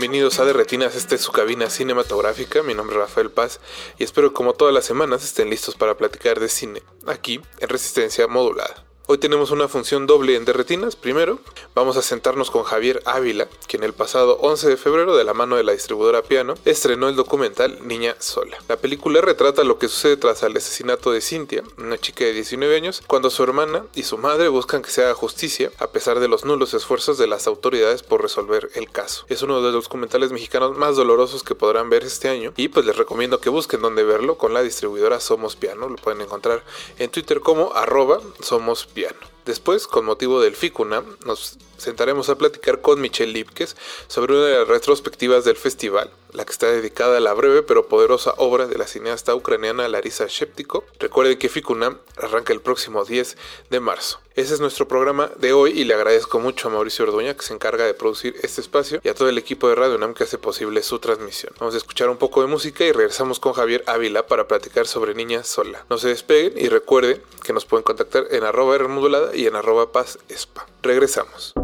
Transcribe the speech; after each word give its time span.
Bienvenidos 0.00 0.40
a 0.40 0.46
De 0.46 0.54
Retinas, 0.54 0.96
esta 0.96 1.14
es 1.14 1.20
su 1.20 1.30
cabina 1.30 1.68
cinematográfica, 1.68 2.62
mi 2.62 2.72
nombre 2.72 2.96
es 2.96 3.02
Rafael 3.02 3.30
Paz 3.30 3.60
y 3.98 4.04
espero 4.04 4.30
que 4.30 4.34
como 4.34 4.54
todas 4.54 4.72
las 4.72 4.86
semanas 4.86 5.22
estén 5.22 5.50
listos 5.50 5.74
para 5.74 5.98
platicar 5.98 6.40
de 6.40 6.48
cine, 6.48 6.82
aquí 7.06 7.42
en 7.58 7.68
Resistencia 7.68 8.26
Modulada. 8.26 8.89
Hoy 9.12 9.18
tenemos 9.18 9.50
una 9.50 9.66
función 9.66 10.06
doble 10.06 10.36
en 10.36 10.44
De 10.44 10.52
Retinas. 10.52 10.94
Primero, 10.94 11.40
vamos 11.74 11.96
a 11.96 12.02
sentarnos 12.02 12.52
con 12.52 12.62
Javier 12.62 13.02
Ávila, 13.06 13.48
quien 13.66 13.82
el 13.82 13.92
pasado 13.92 14.38
11 14.40 14.68
de 14.68 14.76
febrero, 14.76 15.16
de 15.16 15.24
la 15.24 15.34
mano 15.34 15.56
de 15.56 15.64
la 15.64 15.72
distribuidora 15.72 16.22
Piano, 16.22 16.54
estrenó 16.64 17.08
el 17.08 17.16
documental 17.16 17.80
Niña 17.82 18.14
Sola. 18.20 18.56
La 18.68 18.76
película 18.76 19.20
retrata 19.20 19.64
lo 19.64 19.80
que 19.80 19.88
sucede 19.88 20.16
tras 20.16 20.44
el 20.44 20.56
asesinato 20.56 21.10
de 21.10 21.22
Cintia, 21.22 21.64
una 21.76 21.98
chica 21.98 22.24
de 22.24 22.34
19 22.34 22.76
años, 22.76 23.02
cuando 23.04 23.30
su 23.30 23.42
hermana 23.42 23.84
y 23.96 24.04
su 24.04 24.16
madre 24.16 24.46
buscan 24.46 24.80
que 24.80 24.90
se 24.90 25.02
haga 25.02 25.14
justicia, 25.14 25.72
a 25.80 25.88
pesar 25.88 26.20
de 26.20 26.28
los 26.28 26.44
nulos 26.44 26.72
esfuerzos 26.72 27.18
de 27.18 27.26
las 27.26 27.48
autoridades 27.48 28.04
por 28.04 28.22
resolver 28.22 28.70
el 28.76 28.92
caso. 28.92 29.24
Es 29.28 29.42
uno 29.42 29.60
de 29.60 29.72
los 29.72 29.82
documentales 29.86 30.30
mexicanos 30.30 30.76
más 30.76 30.94
dolorosos 30.94 31.42
que 31.42 31.56
podrán 31.56 31.90
ver 31.90 32.04
este 32.04 32.28
año 32.28 32.52
y 32.56 32.68
pues 32.68 32.86
les 32.86 32.96
recomiendo 32.96 33.40
que 33.40 33.50
busquen 33.50 33.82
dónde 33.82 34.04
verlo 34.04 34.38
con 34.38 34.54
la 34.54 34.62
distribuidora 34.62 35.18
Somos 35.18 35.56
Piano. 35.56 35.88
Lo 35.88 35.96
pueden 35.96 36.20
encontrar 36.20 36.62
en 37.00 37.10
Twitter 37.10 37.40
como 37.40 37.72
arroba 37.74 38.20
Somos 38.40 38.86
Piano. 38.86 38.99
Después, 39.46 39.86
con 39.86 40.04
motivo 40.04 40.40
del 40.40 40.54
FICUNA, 40.54 41.02
nos 41.24 41.58
sentaremos 41.76 42.28
a 42.28 42.36
platicar 42.36 42.80
con 42.80 43.00
Michelle 43.00 43.32
Lipkes 43.32 43.76
sobre 44.06 44.34
una 44.34 44.46
de 44.46 44.58
las 44.58 44.68
retrospectivas 44.68 45.44
del 45.44 45.56
festival, 45.56 46.10
la 46.32 46.44
que 46.44 46.52
está 46.52 46.66
dedicada 46.66 47.16
a 47.16 47.20
la 47.20 47.32
breve 47.32 47.62
pero 47.62 47.88
poderosa 47.88 48.34
obra 48.36 48.66
de 48.66 48.78
la 48.78 48.86
cineasta 48.86 49.34
ucraniana 49.34 49.88
Larisa 49.88 50.26
Sheptiko. 50.28 50.84
Recuerde 50.98 51.38
que 51.38 51.48
FICUNA 51.48 51.98
arranca 52.16 52.52
el 52.52 52.60
próximo 52.60 53.04
10 53.04 53.36
de 53.70 53.80
marzo. 53.80 54.20
Ese 54.36 54.54
es 54.54 54.60
nuestro 54.60 54.86
programa 54.88 55.30
de 55.36 55.52
hoy 55.52 55.72
y 55.78 55.84
le 55.84 55.94
agradezco 55.94 56.38
mucho 56.38 56.68
a 56.68 56.70
Mauricio 56.70 57.04
Orduña 57.04 57.34
que 57.34 57.42
se 57.42 57.52
encarga 57.52 57.84
de 57.84 57.94
producir 57.94 58.36
este 58.42 58.60
espacio 58.60 59.00
y 59.02 59.08
a 59.08 59.14
todo 59.14 59.28
el 59.28 59.36
equipo 59.38 59.68
de 59.68 59.74
Radio 59.74 59.96
UNAM 59.96 60.14
que 60.14 60.24
hace 60.24 60.38
posible 60.38 60.82
su 60.82 60.98
transmisión. 60.98 61.52
Vamos 61.58 61.74
a 61.74 61.78
escuchar 61.78 62.08
un 62.08 62.16
poco 62.16 62.40
de 62.40 62.46
música 62.46 62.84
y 62.84 62.92
regresamos 62.92 63.40
con 63.40 63.52
Javier 63.52 63.82
Ávila 63.86 64.26
para 64.26 64.46
platicar 64.46 64.86
sobre 64.86 65.14
Niña 65.14 65.44
Sola. 65.44 65.84
No 65.90 65.98
se 65.98 66.08
despeguen 66.08 66.54
y 66.56 66.68
recuerden 66.68 67.20
que 67.42 67.52
nos 67.52 67.66
pueden 67.66 67.82
contactar 67.82 68.28
en 68.30 68.44
arroba 68.44 68.76
R 68.76 68.88
modulada 68.88 69.34
y 69.34 69.46
en 69.46 69.56
arroba 69.56 69.92
paz 69.92 70.18
espa. 70.28 70.66
Regresamos. 70.82 71.54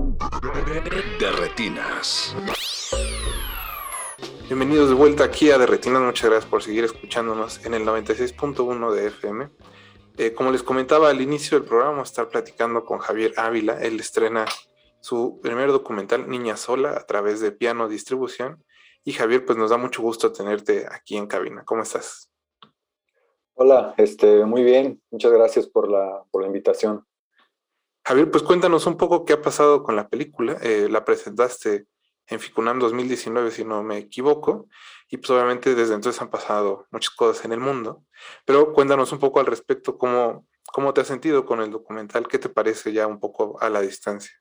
De 1.19 1.31
retinas. 1.31 2.35
Bienvenidos 4.47 4.89
de 4.89 4.95
vuelta 4.95 5.25
aquí 5.25 5.51
a 5.51 5.59
De 5.59 5.67
Retinas. 5.67 6.01
Muchas 6.03 6.31
gracias 6.31 6.49
por 6.49 6.63
seguir 6.63 6.85
escuchándonos 6.85 7.67
en 7.67 7.75
el 7.75 7.85
96.1 7.85 8.93
de 8.93 9.07
FM. 9.09 9.51
Eh, 10.19 10.35
como 10.35 10.53
les 10.53 10.63
comentaba 10.63 11.11
al 11.11 11.21
inicio 11.21 11.59
del 11.59 11.67
programa, 11.67 11.91
vamos 11.91 12.11
a 12.11 12.13
estar 12.13 12.29
platicando 12.29 12.85
con 12.85 13.01
Javier 13.01 13.33
Ávila. 13.37 13.81
Él 13.83 13.99
estrena 13.99 14.45
su 15.01 15.41
primer 15.43 15.73
documental, 15.73 16.29
Niña 16.29 16.57
Sola, 16.57 16.93
a 16.93 17.05
través 17.07 17.41
de 17.41 17.51
Piano 17.51 17.89
Distribución. 17.89 18.63
Y 19.03 19.15
Javier, 19.15 19.45
pues 19.45 19.59
nos 19.59 19.71
da 19.71 19.79
mucho 19.79 20.01
gusto 20.01 20.33
tenerte 20.33 20.87
aquí 20.89 21.17
en 21.17 21.27
cabina. 21.27 21.65
¿Cómo 21.65 21.83
estás? 21.83 22.31
Hola, 23.55 23.95
este, 23.97 24.45
muy 24.45 24.63
bien. 24.63 25.03
Muchas 25.11 25.33
gracias 25.33 25.67
por 25.67 25.91
la, 25.91 26.23
por 26.31 26.43
la 26.43 26.47
invitación. 26.47 27.05
Javier, 28.05 28.31
pues 28.31 28.45
cuéntanos 28.45 28.87
un 28.87 28.97
poco 28.97 29.25
qué 29.25 29.33
ha 29.33 29.43
pasado 29.43 29.83
con 29.83 29.97
la 29.97 30.07
película. 30.07 30.57
Eh, 30.63 30.87
la 30.89 31.05
presentaste 31.05 31.87
en 32.29 32.41
Ficunam 32.41 32.79
2019, 32.79 33.51
si 33.51 33.65
no 33.65 33.83
me 33.83 33.99
equivoco, 33.99 34.69
y 35.09 35.17
pues 35.17 35.31
obviamente 35.31 35.75
desde 35.75 35.95
entonces 35.95 36.21
han 36.21 36.31
pasado 36.31 36.87
muchas 36.91 37.15
cosas 37.15 37.45
en 37.45 37.53
el 37.53 37.61
mundo. 37.61 38.03
Pero 38.45 38.73
cuéntanos 38.73 39.13
un 39.13 39.19
poco 39.19 39.41
al 39.41 39.47
respecto, 39.47 39.97
cómo, 39.97 40.47
cómo 40.73 40.93
te 40.93 41.01
has 41.01 41.07
sentido 41.07 41.45
con 41.45 41.61
el 41.61 41.71
documental, 41.71 42.27
qué 42.29 42.39
te 42.39 42.49
parece 42.49 42.93
ya 42.93 43.07
un 43.07 43.21
poco 43.21 43.59
a 43.61 43.71
la 43.71 43.81
distancia. 43.81 44.33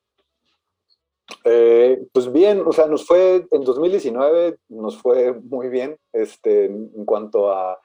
Eh, 1.44 2.00
pues 2.12 2.31
bien, 2.31 2.63
o 2.66 2.72
sea, 2.72 2.88
nos 2.88 3.06
fue 3.06 3.47
en 3.50 3.63
2019, 3.63 4.57
nos 4.69 5.01
fue 5.01 5.34
muy 5.34 5.69
bien 5.69 5.97
este, 6.13 6.66
en 6.66 7.06
cuanto 7.06 7.51
a 7.51 7.79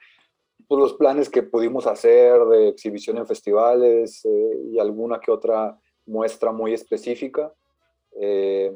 pues, 0.67 0.79
los 0.79 0.93
planes 0.93 1.29
que 1.29 1.43
pudimos 1.43 1.87
hacer 1.87 2.39
de 2.45 2.69
exhibición 2.69 3.17
en 3.17 3.27
festivales 3.27 4.23
eh, 4.25 4.57
y 4.71 4.79
alguna 4.79 5.19
que 5.19 5.31
otra 5.31 5.77
muestra 6.05 6.51
muy 6.51 6.73
específica. 6.73 7.51
Eh, 8.19 8.73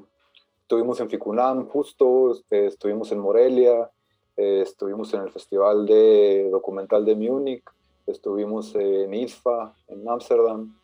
estuvimos 0.66 1.00
en 1.00 1.09
Ficunam 1.12 1.68
justo, 1.68 2.31
este, 2.31 2.66
estuvimos 2.66 3.12
en 3.12 3.20
Morelia, 3.20 3.88
eh, 4.36 4.62
estuvimos 4.64 5.14
en 5.14 5.22
el 5.22 5.30
Festival 5.30 5.86
de 5.86 6.50
Documental 6.50 7.06
de 7.06 7.14
Múnich, 7.14 7.64
estuvimos 8.08 8.74
en 8.74 9.14
ISFA, 9.14 9.76
en 9.88 10.09
Ámsterdam, 10.09 10.76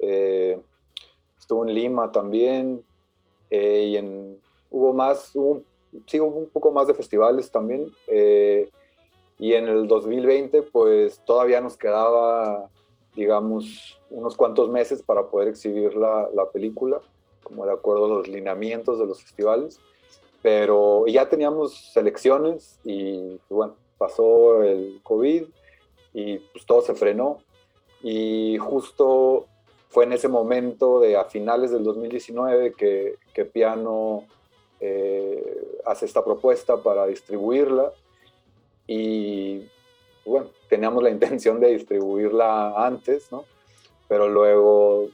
eh, 0.00 0.60
estuvo 1.38 1.64
en 1.64 1.72
Lima 1.72 2.10
también, 2.10 2.82
eh, 3.48 3.84
y 3.86 4.36
hubo 4.72 4.92
más, 4.92 5.30
hubo, 5.36 5.62
sí, 6.06 6.18
hubo 6.18 6.36
un 6.36 6.48
poco 6.48 6.72
más 6.72 6.88
de 6.88 6.94
festivales 6.94 7.48
también. 7.48 7.86
y 9.40 9.52
en 9.52 9.68
el 9.68 9.86
2020, 9.86 10.62
pues 10.62 11.20
todavía 11.24 11.60
nos 11.60 11.76
quedaba, 11.76 12.68
digamos, 13.14 14.00
unos 14.10 14.36
cuantos 14.36 14.68
meses 14.68 15.00
para 15.00 15.28
poder 15.28 15.46
exhibir 15.46 15.94
la 15.94 16.50
película, 16.52 17.00
como 17.48 17.66
de 17.66 17.72
acuerdo 17.72 18.04
a 18.04 18.08
los 18.18 18.28
lineamientos 18.28 18.98
de 18.98 19.06
los 19.06 19.22
festivales. 19.22 19.80
Pero 20.42 21.06
ya 21.06 21.28
teníamos 21.28 21.92
selecciones 21.92 22.78
y 22.84 23.40
bueno, 23.48 23.74
pasó 23.98 24.62
el 24.62 25.00
COVID 25.02 25.44
y 26.14 26.38
pues 26.38 26.64
todo 26.64 26.82
se 26.82 26.94
frenó. 26.94 27.38
Y 28.02 28.56
justo 28.58 29.46
fue 29.88 30.04
en 30.04 30.12
ese 30.12 30.28
momento 30.28 31.00
de 31.00 31.16
a 31.16 31.24
finales 31.24 31.72
del 31.72 31.82
2019 31.82 32.74
que, 32.74 33.16
que 33.34 33.44
Piano 33.44 34.24
eh, 34.80 35.80
hace 35.84 36.06
esta 36.06 36.24
propuesta 36.24 36.76
para 36.76 37.06
distribuirla 37.06 37.90
y 38.86 39.62
bueno, 40.24 40.50
teníamos 40.68 41.02
la 41.02 41.10
intención 41.10 41.58
de 41.58 41.68
distribuirla 41.68 42.86
antes, 42.86 43.32
¿no? 43.32 43.44
Pero 44.06 44.28
luego 44.28 45.08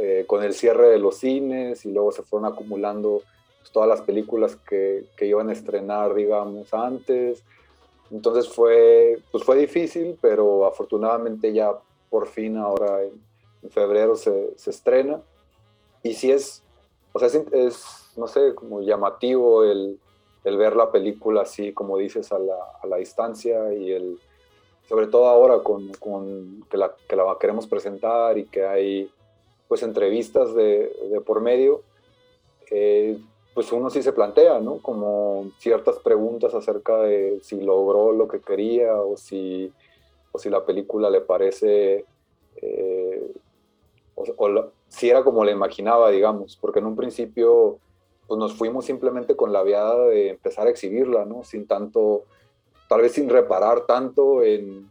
eh, 0.00 0.24
con 0.28 0.44
el 0.44 0.54
cierre 0.54 0.90
de 0.90 0.98
los 1.00 1.16
cines 1.16 1.84
y 1.84 1.90
luego 1.90 2.12
se 2.12 2.22
fueron 2.22 2.52
acumulando 2.52 3.22
pues, 3.58 3.72
todas 3.72 3.88
las 3.88 4.00
películas 4.02 4.54
que, 4.54 5.06
que, 5.16 5.26
iban 5.26 5.48
a 5.48 5.52
estrenar, 5.52 6.14
digamos, 6.14 6.72
antes. 6.72 7.42
Entonces 8.12 8.48
fue, 8.48 9.18
pues 9.32 9.42
fue 9.42 9.56
difícil, 9.56 10.16
pero 10.20 10.66
afortunadamente 10.66 11.52
ya 11.52 11.72
por 12.10 12.28
fin 12.28 12.56
ahora 12.56 13.02
en, 13.02 13.20
en 13.64 13.70
febrero 13.70 14.14
se, 14.14 14.56
se, 14.56 14.70
estrena. 14.70 15.20
Y 16.04 16.14
sí 16.14 16.30
es, 16.30 16.62
o 17.12 17.18
sea, 17.18 17.26
es, 17.26 17.34
es 17.52 17.84
no 18.16 18.28
sé, 18.28 18.54
como 18.54 18.80
llamativo 18.82 19.64
el, 19.64 19.98
el, 20.44 20.56
ver 20.56 20.76
la 20.76 20.92
película 20.92 21.42
así, 21.42 21.72
como 21.72 21.98
dices, 21.98 22.30
a 22.30 22.38
la, 22.38 22.56
a 22.80 22.86
la 22.86 22.98
distancia 22.98 23.74
y 23.74 23.90
el, 23.90 24.20
sobre 24.88 25.08
todo 25.08 25.26
ahora 25.26 25.58
con, 25.64 25.92
con 25.94 26.64
que, 26.70 26.76
la, 26.76 26.94
que, 27.08 27.16
la, 27.16 27.36
queremos 27.38 27.66
presentar 27.66 28.38
y 28.38 28.44
que 28.44 28.64
hay 28.64 29.10
pues 29.68 29.82
entrevistas 29.82 30.54
de, 30.54 30.90
por 31.26 31.40
medio, 31.42 31.82
eh, 32.70 33.18
pues 33.54 33.70
uno 33.72 33.90
sí 33.90 34.02
se 34.02 34.12
plantea, 34.12 34.60
¿no? 34.60 34.78
Como 34.78 35.50
ciertas 35.58 35.98
preguntas 35.98 36.54
acerca 36.54 36.96
de 37.02 37.38
si 37.42 37.60
logró 37.60 38.12
lo 38.12 38.26
que 38.28 38.40
quería 38.40 38.96
o 38.96 39.16
si, 39.16 39.72
o 40.32 40.38
si 40.38 40.48
la 40.48 40.64
película 40.64 41.10
le 41.10 41.20
parece, 41.20 42.06
eh, 42.56 43.32
o, 44.14 44.70
si 44.88 45.10
era 45.10 45.22
como 45.22 45.44
la 45.44 45.50
imaginaba, 45.50 46.10
digamos, 46.10 46.56
porque 46.56 46.78
en 46.78 46.86
un 46.86 46.96
principio 46.96 47.78
pues 48.26 48.38
nos 48.38 48.54
fuimos 48.54 48.84
simplemente 48.84 49.36
con 49.36 49.52
la 49.52 49.62
viada 49.62 50.06
de 50.06 50.30
empezar 50.30 50.66
a 50.66 50.70
exhibirla, 50.70 51.24
¿no? 51.24 51.44
Sin 51.44 51.66
tanto, 51.66 52.24
tal 52.88 53.00
vez 53.00 53.12
sin 53.12 53.28
reparar 53.28 53.86
tanto 53.86 54.42
en, 54.42 54.90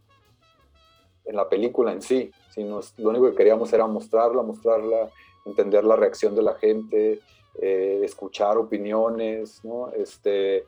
en 1.25 1.35
la 1.35 1.47
película 1.47 1.91
en 1.91 2.01
sí, 2.01 2.31
sino 2.57 2.79
lo 2.97 3.09
único 3.09 3.29
que 3.29 3.35
queríamos 3.35 3.71
era 3.71 3.85
mostrarla, 3.85 4.41
mostrarla, 4.41 5.11
entender 5.45 5.83
la 5.83 5.95
reacción 5.95 6.35
de 6.35 6.41
la 6.41 6.55
gente, 6.55 7.19
eh, 7.61 8.01
escuchar 8.03 8.57
opiniones, 8.57 9.63
¿no? 9.63 9.91
Este, 9.91 10.65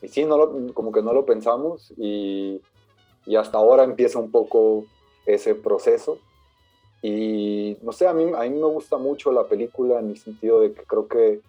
y 0.00 0.08
sí, 0.08 0.24
no 0.24 0.38
lo, 0.38 0.72
como 0.72 0.90
que 0.90 1.02
no 1.02 1.12
lo 1.12 1.26
pensamos 1.26 1.92
y, 1.98 2.62
y, 3.26 3.36
hasta 3.36 3.58
ahora 3.58 3.84
empieza 3.84 4.18
un 4.18 4.30
poco 4.30 4.86
ese 5.26 5.54
proceso. 5.54 6.16
Y 7.02 7.76
no 7.82 7.92
sé, 7.92 8.06
a 8.06 8.14
mí, 8.14 8.24
a 8.34 8.40
mí 8.40 8.50
me 8.50 8.66
gusta 8.66 8.96
mucho 8.96 9.30
la 9.30 9.44
película 9.44 9.98
en 9.98 10.08
el 10.08 10.16
sentido 10.16 10.60
de 10.60 10.72
que 10.72 10.84
creo 10.84 11.06
que, 11.06 11.42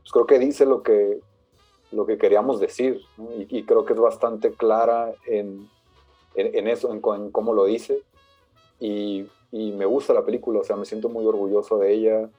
pues 0.00 0.10
creo 0.10 0.26
que 0.26 0.38
dice 0.38 0.64
lo 0.64 0.82
que, 0.82 1.20
lo 1.90 2.06
que 2.06 2.16
queríamos 2.16 2.60
decir 2.60 3.02
y, 3.46 3.62
creo 3.64 3.84
que 3.84 3.92
es 3.92 4.00
bastante 4.00 4.52
clara 4.52 5.12
en, 5.26 5.68
en, 6.34 6.66
eso, 6.66 6.90
en, 6.90 7.30
cómo 7.30 7.52
lo 7.52 7.66
dice. 7.66 8.02
Y, 8.82 9.28
me 9.52 9.84
gusta 9.84 10.14
la 10.14 10.24
película, 10.24 10.60
o 10.60 10.64
sea, 10.64 10.76
me 10.76 10.86
siento 10.86 11.08
muy 11.08 11.26
orgulloso 11.26 11.78
de 11.78 11.92
ella 11.92 12.30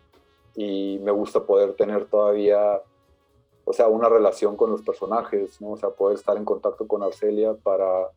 y 0.56 1.00
me 1.04 1.12
gusta 1.12 1.42
poder 1.44 1.74
tener 1.74 2.06
todavía, 2.06 2.82
o 3.66 3.72
sea, 3.72 3.88
una 3.88 4.10
relación 4.10 4.58
con 4.58 4.72
los 4.72 4.82
personajes, 4.82 5.62
¿no? 5.62 5.72
O 5.72 5.78
sea, 5.78 5.90
poder 5.92 6.18
estar 6.18 6.36
en 6.36 6.44
contacto 6.44 6.88
con 6.88 7.04
Arcelia 7.04 7.54
para, 7.54 8.10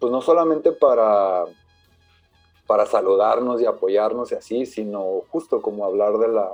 pues 0.00 0.12
no 0.12 0.20
solamente 0.20 0.72
para 0.72 1.46
para 2.66 2.84
saludarnos 2.84 3.62
y 3.62 3.66
apoyarnos 3.66 4.32
y 4.32 4.34
así, 4.34 4.66
sino 4.66 5.22
justo 5.30 5.62
como 5.62 5.84
hablar 5.84 6.18
de 6.18 6.28
la, 6.28 6.52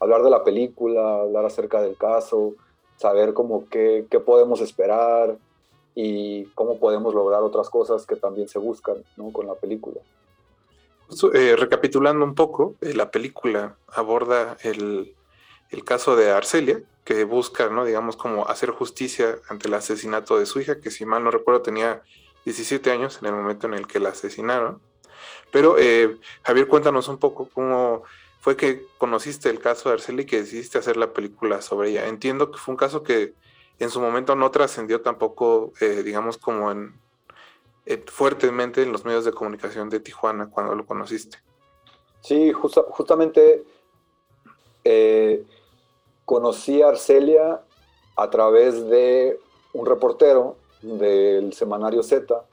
hablar 0.00 0.22
de 0.22 0.30
la 0.30 0.42
película, 0.42 1.20
hablar 1.20 1.44
acerca 1.44 1.82
del 1.82 1.98
caso, 1.98 2.54
saber 2.96 3.34
como 3.34 3.68
qué, 3.68 4.06
qué 4.10 4.20
podemos 4.20 4.62
esperar 4.62 5.36
y 5.94 6.44
cómo 6.54 6.78
podemos 6.78 7.14
lograr 7.14 7.42
otras 7.42 7.68
cosas 7.68 8.06
que 8.06 8.16
también 8.16 8.48
se 8.48 8.58
buscan 8.58 9.04
¿no? 9.16 9.32
con 9.32 9.46
la 9.46 9.54
película. 9.54 10.00
Eh, 11.34 11.56
recapitulando 11.56 12.24
un 12.24 12.34
poco, 12.34 12.76
eh, 12.80 12.94
la 12.94 13.10
película 13.10 13.76
aborda 13.88 14.56
el, 14.62 15.14
el, 15.70 15.84
caso 15.84 16.14
de 16.14 16.30
Arcelia, 16.30 16.80
que 17.04 17.24
busca, 17.24 17.68
¿no? 17.68 17.84
digamos, 17.84 18.16
como 18.16 18.46
hacer 18.46 18.70
justicia 18.70 19.38
ante 19.48 19.66
el 19.66 19.74
asesinato 19.74 20.38
de 20.38 20.46
su 20.46 20.60
hija, 20.60 20.80
que 20.80 20.92
si 20.92 21.04
mal 21.04 21.24
no 21.24 21.32
recuerdo 21.32 21.62
tenía 21.62 22.02
17 22.44 22.90
años 22.92 23.18
en 23.20 23.26
el 23.26 23.34
momento 23.34 23.66
en 23.66 23.74
el 23.74 23.88
que 23.88 23.98
la 23.98 24.10
asesinaron. 24.10 24.80
Pero, 25.50 25.76
eh, 25.78 26.16
Javier, 26.42 26.68
cuéntanos 26.68 27.08
un 27.08 27.18
poco 27.18 27.48
cómo 27.52 28.04
fue 28.40 28.56
que 28.56 28.86
conociste 28.98 29.50
el 29.50 29.58
caso 29.58 29.88
de 29.88 29.96
Arceli 29.96 30.22
y 30.22 30.26
que 30.26 30.40
decidiste 30.40 30.78
hacer 30.78 30.96
la 30.96 31.12
película 31.12 31.60
sobre 31.60 31.90
ella. 31.90 32.06
Entiendo 32.06 32.50
que 32.50 32.58
fue 32.58 32.72
un 32.72 32.78
caso 32.78 33.02
que 33.02 33.34
en 33.80 33.90
su 33.90 34.00
momento 34.00 34.36
no 34.36 34.50
trascendió 34.50 35.00
tampoco, 35.00 35.72
eh, 35.80 36.02
digamos, 36.04 36.38
como 36.38 36.70
en 36.70 36.94
eh, 37.86 38.02
fuertemente 38.06 38.82
en 38.82 38.92
los 38.92 39.04
medios 39.04 39.24
de 39.24 39.32
comunicación 39.32 39.88
de 39.88 40.00
Tijuana 40.00 40.48
cuando 40.50 40.74
lo 40.74 40.86
conociste. 40.86 41.38
Sí, 42.20 42.52
justamente 42.52 43.64
conocí 46.24 46.80
a 46.82 46.88
Arcelia 46.88 47.60
a 48.16 48.30
través 48.30 48.88
de 48.88 49.38
un 49.72 49.86
reportero 49.86 50.56
del 50.82 51.52
semanario 51.52 52.02
Z 52.02 52.44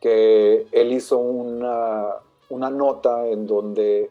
que 0.00 0.66
él 0.72 0.92
hizo 0.92 1.18
una, 1.18 2.20
nota 2.50 3.26
en 3.26 3.46
donde 3.46 4.10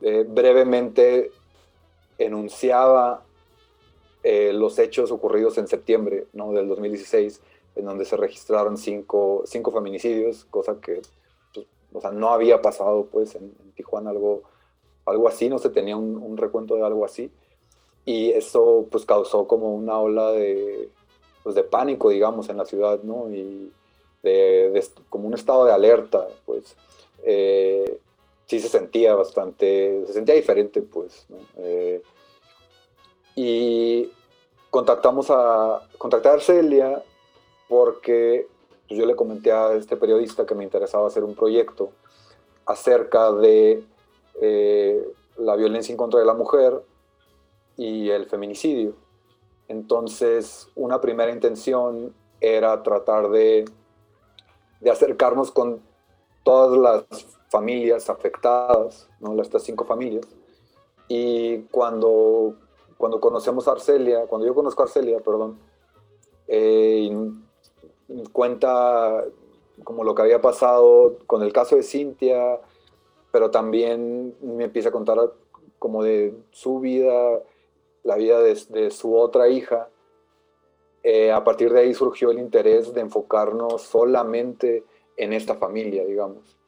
eh, 0.00 0.24
brevemente 0.28 1.32
enunciaba 2.18 3.22
eh, 4.28 4.52
los 4.52 4.76
hechos 4.80 5.12
ocurridos 5.12 5.56
en 5.56 5.68
septiembre 5.68 6.26
¿no? 6.32 6.50
del 6.50 6.66
2016, 6.66 7.40
en 7.76 7.84
donde 7.84 8.04
se 8.04 8.16
registraron 8.16 8.76
cinco, 8.76 9.44
cinco 9.46 9.70
feminicidios, 9.70 10.46
cosa 10.46 10.80
que 10.80 11.00
pues, 11.54 11.64
o 11.92 12.00
sea, 12.00 12.10
no 12.10 12.30
había 12.30 12.60
pasado 12.60 13.06
pues, 13.06 13.36
en, 13.36 13.52
Tijuana 13.76 14.10
algo, 14.10 14.42
algo 15.04 15.28
así, 15.28 15.48
no 15.48 15.60
se 15.60 15.70
tenía 15.70 15.96
un, 15.96 16.36
recuento 16.36 16.74
de 16.74 16.82
algo 16.82 17.04
así. 17.04 17.30
Y 18.04 18.30
eso 18.30 18.88
pues, 18.90 19.06
causó 19.06 19.46
como 19.46 19.72
una 19.72 19.96
ola 20.00 20.32
de, 20.32 20.88
pues, 21.44 21.54
de 21.54 21.62
pánico, 21.62 22.10
digamos, 22.10 22.48
en 22.48 22.56
la 22.56 22.64
ciudad, 22.64 23.00
¿no? 23.04 23.30
Y, 23.32 23.70
como 25.08 25.28
un 25.28 25.34
estado 25.34 25.66
de 25.66 25.72
alerta, 25.72 26.26
pues 26.44 26.74
eh, 27.22 28.00
sí 28.46 28.58
se 28.58 28.68
sentía 28.68 29.14
bastante, 29.14 30.02
se 30.08 30.14
sentía 30.14 30.34
diferente, 30.34 30.82
pues. 30.82 31.28
Eh, 31.58 32.02
y 32.02 32.15
contactamos 34.76 35.30
a, 35.30 35.80
contactar 35.98 36.32
a 36.32 36.34
Arcelia 36.34 37.02
porque 37.68 38.46
pues, 38.86 38.98
yo 39.00 39.06
le 39.06 39.16
comenté 39.16 39.50
a 39.50 39.72
este 39.72 39.96
periodista 39.96 40.44
que 40.44 40.54
me 40.54 40.64
interesaba 40.64 41.06
hacer 41.06 41.24
un 41.24 41.34
proyecto 41.34 41.90
acerca 42.66 43.32
de 43.32 43.82
eh, 44.40 45.02
la 45.38 45.56
violencia 45.56 45.92
en 45.92 45.96
contra 45.96 46.20
de 46.20 46.26
la 46.26 46.34
mujer 46.34 46.82
y 47.76 48.10
el 48.10 48.26
feminicidio. 48.26 48.94
Entonces, 49.68 50.68
una 50.74 51.00
primera 51.00 51.32
intención 51.32 52.14
era 52.40 52.82
tratar 52.82 53.30
de 53.30 53.64
de 54.80 54.90
acercarnos 54.90 55.50
con 55.50 55.80
todas 56.44 56.78
las 56.78 57.26
familias 57.48 58.10
afectadas, 58.10 59.08
¿no? 59.20 59.40
estas 59.40 59.62
cinco 59.62 59.84
familias. 59.84 60.26
Y 61.08 61.62
cuando, 61.72 62.54
cuando 62.96 63.20
conocemos 63.20 63.68
a 63.68 63.72
Arcelia, 63.72 64.26
cuando 64.26 64.46
yo 64.46 64.54
conozco 64.54 64.82
a 64.82 64.86
Arcelia, 64.86 65.20
perdón, 65.20 65.58
eh, 66.48 67.10
cuenta 68.32 69.24
como 69.84 70.04
lo 70.04 70.14
que 70.14 70.22
había 70.22 70.40
pasado 70.40 71.16
con 71.26 71.42
el 71.42 71.52
caso 71.52 71.76
de 71.76 71.82
Cintia, 71.82 72.60
pero 73.30 73.50
también 73.50 74.34
me 74.40 74.64
empieza 74.64 74.88
a 74.88 74.92
contar 74.92 75.18
como 75.78 76.02
de 76.02 76.34
su 76.50 76.80
vida, 76.80 77.42
la 78.02 78.16
vida 78.16 78.40
de, 78.40 78.58
de 78.70 78.90
su 78.90 79.16
otra 79.16 79.48
hija, 79.48 79.88
eh, 81.08 81.30
a 81.30 81.44
partir 81.44 81.72
de 81.72 81.78
ahí 81.78 81.94
surgió 81.94 82.32
el 82.32 82.40
interés 82.40 82.92
de 82.92 83.00
enfocarnos 83.00 83.82
solamente 83.82 84.82
en 85.16 85.32
esta 85.32 85.54
familia, 85.54 86.04
digamos, 86.04 86.58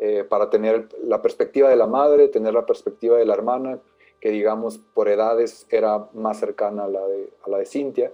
eh, 0.00 0.24
para 0.24 0.50
tener 0.50 0.88
la 1.04 1.22
perspectiva 1.22 1.68
de 1.68 1.76
la 1.76 1.86
madre, 1.86 2.26
tener 2.26 2.54
la 2.54 2.66
perspectiva 2.66 3.16
de 3.18 3.24
la 3.24 3.34
hermana, 3.34 3.78
que 4.24 4.30
digamos 4.30 4.78
por 4.78 5.08
edades 5.10 5.66
era 5.68 6.08
más 6.14 6.38
cercana 6.38 6.84
a 6.84 6.88
la 6.88 7.06
de, 7.06 7.28
a 7.44 7.50
la 7.50 7.58
de 7.58 7.66
Cintia, 7.66 8.10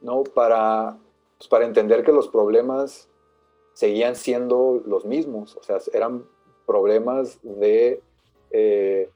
¿no? 0.00 0.24
para, 0.24 0.98
pues, 1.38 1.46
para 1.46 1.64
entender 1.64 2.02
que 2.02 2.10
los 2.10 2.26
problemas 2.26 3.08
seguían 3.72 4.16
siendo 4.16 4.82
los 4.84 5.04
mismos, 5.04 5.54
o 5.54 5.62
sea, 5.62 5.78
eran 5.92 6.24
problemas 6.66 7.38
de 7.44 8.00
eh, 8.50 9.08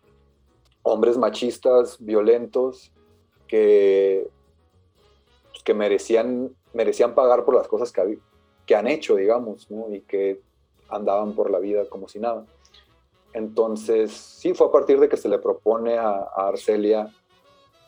hombres 0.84 1.18
machistas, 1.18 1.96
violentos, 1.98 2.92
que 3.48 4.30
que 5.64 5.74
merecían, 5.74 6.54
merecían 6.72 7.12
pagar 7.12 7.44
por 7.44 7.56
las 7.56 7.66
cosas 7.66 7.90
que, 7.90 8.20
que 8.66 8.76
han 8.76 8.86
hecho, 8.86 9.16
digamos, 9.16 9.66
y 9.90 10.00
que 10.02 10.40
andaban 10.88 11.34
por 11.34 11.50
la 11.50 11.58
vida 11.58 11.86
como 11.88 12.08
si 12.08 12.20
nada. 12.20 12.46
Entonces, 13.32 14.10
sí, 14.12 14.54
fue 14.54 14.66
a 14.66 14.72
partir 14.72 14.98
de 14.98 15.08
que 15.08 15.16
se 15.16 15.28
le 15.28 15.38
propone 15.38 15.98
a, 15.98 16.28
Arcelia 16.36 17.14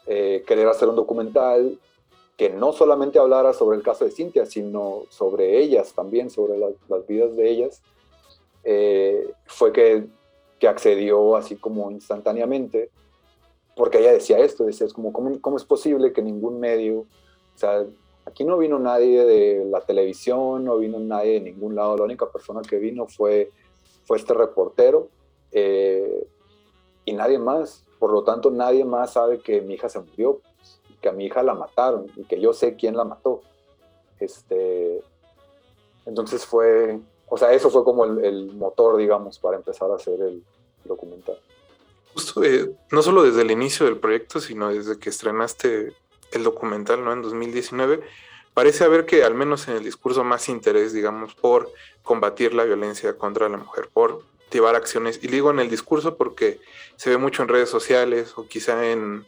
eh, 0.07 0.45
querer 0.47 0.69
hacer 0.69 0.89
un 0.89 0.97
documental 0.97 1.79
que 2.37 2.51
no 2.51 2.73
solamente 2.73 3.19
hablara 3.19 3.53
sobre 3.53 3.77
el 3.77 3.83
caso 3.83 4.05
de 4.05 4.11
Cintia, 4.11 4.47
sino 4.47 5.05
sobre 5.11 5.59
ellas 5.59 5.93
también, 5.95 6.31
sobre 6.31 6.59
las 6.59 7.07
vidas 7.07 7.37
de 7.37 7.51
ellas, 7.51 7.83
eh, 8.65 9.33
fue 9.47 9.73
que, 9.73 10.07
que, 10.59 10.69
accedió 10.69 11.37
así 11.37 11.57
como 11.57 11.91
instantáneamente, 11.91 12.91
porque 13.77 13.99
ella 13.99 14.13
decía 14.13 14.39
esto, 14.39 14.65
decía, 14.65 14.87
es 14.87 14.93
como, 14.93 15.13
¿cómo, 15.13 15.41
¿cómo, 15.41 15.57
es 15.57 15.65
posible 15.65 16.13
que 16.13 16.23
ningún 16.23 16.59
medio 16.59 17.07
o 17.55 17.59
sea, 17.59 17.85
aquí 18.25 18.45
no 18.45 18.59
vino 18.59 18.79
nadie 18.79 19.25
de 19.25 19.65
la 19.67 19.81
televisión, 19.81 20.65
no 20.65 20.79
vino 20.79 20.99
nadie 20.99 21.35
de 21.35 21.41
ningún 21.41 21.75
lado. 21.75 21.97
La 21.97 22.05
única 22.05 22.31
persona 22.31 22.63
que 22.63 22.79
vino 22.79 23.07
fue, 23.07 23.51
fue 24.05 24.19
este 24.19 24.35
reportero 24.35 25.09
eh, 25.53 26.27
y 27.05 27.13
nadie 27.13 27.39
más. 27.39 27.85
Por 27.99 28.13
lo 28.13 28.25
tanto, 28.25 28.51
nadie 28.51 28.85
más 28.85 29.13
sabe 29.13 29.39
que 29.39 29.61
mi 29.61 29.75
hija 29.75 29.89
se 29.89 30.01
murió, 30.01 30.41
que 31.01 31.09
a 31.09 31.13
mi 31.13 31.27
hija 31.27 31.43
la 31.43 31.55
mataron 31.55 32.07
y 32.17 32.25
que 32.25 32.41
yo 32.41 32.53
sé 32.53 32.75
quién 32.75 32.97
la 32.97 33.05
mató. 33.05 33.43
Este, 34.19 35.03
entonces 36.07 36.45
fue, 36.45 36.99
o 37.29 37.37
sea, 37.37 37.53
eso 37.53 37.71
fue 37.71 37.85
como 37.85 38.05
el, 38.05 38.53
motor, 38.55 38.97
digamos, 38.97 39.39
para 39.39 39.57
empezar 39.57 39.91
a 39.91 39.97
hacer 39.97 40.21
el 40.21 40.43
documental. 40.85 41.39
Justo, 42.15 42.43
eh, 42.45 42.75
no 42.91 43.03
solo 43.03 43.23
desde 43.23 43.43
el 43.43 43.51
inicio 43.51 43.87
del 43.87 43.99
proyecto, 43.99 44.41
sino 44.41 44.69
desde 44.69 44.99
que 44.99 45.11
estrenaste 45.11 45.95
el 46.33 46.45
documental, 46.45 47.05
¿no? 47.05 47.13
En 47.13 47.23
2019, 47.23 48.01
parece 48.55 48.85
haber 48.85 49.07
que 49.07 49.25
al 49.25 49.35
menos 49.35 49.69
en 49.69 49.77
el 49.77 49.85
discurso 49.85 50.25
más 50.25 50.49
interés, 50.49 50.93
digamos, 50.93 51.35
por 51.35 51.71
combatir 52.03 52.55
la 52.55 52.65
violencia 52.65 53.17
contra 53.17 53.49
la 53.49 53.59
mujer, 53.59 53.89
por 53.93 54.23
llevar 54.53 54.77
acciones. 54.77 55.19
Y 55.23 55.29
digo 55.29 55.51
en 55.51 55.59
el 55.59 55.71
discurso 55.71 56.17
porque 56.17 56.61
se 56.97 57.11
ve 57.11 57.19
mucho 57.19 57.43
en 57.43 57.49
redes 57.49 57.69
sociales 57.69 58.35
o 58.37 58.47
quizá 58.47 58.91
en, 58.91 59.27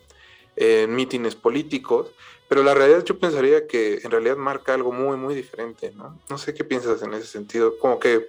en 0.57 0.95
mítines 0.95 1.35
políticos, 1.35 2.11
pero 2.49 2.62
la 2.62 2.75
realidad 2.75 3.04
yo 3.04 3.19
pensaría 3.19 3.66
que 3.66 4.00
en 4.04 4.11
realidad 4.11 4.37
marca 4.37 4.75
algo 4.75 4.93
muy, 4.93 5.16
muy 5.16 5.35
diferente, 5.35 5.93
¿no? 5.93 6.19
No 6.28 6.38
sé 6.38 6.54
qué 6.54 6.62
piensas 6.62 7.02
en 7.02 7.14
ese 7.14 7.26
sentido, 7.26 7.78
como 7.78 7.99
que 7.99 8.28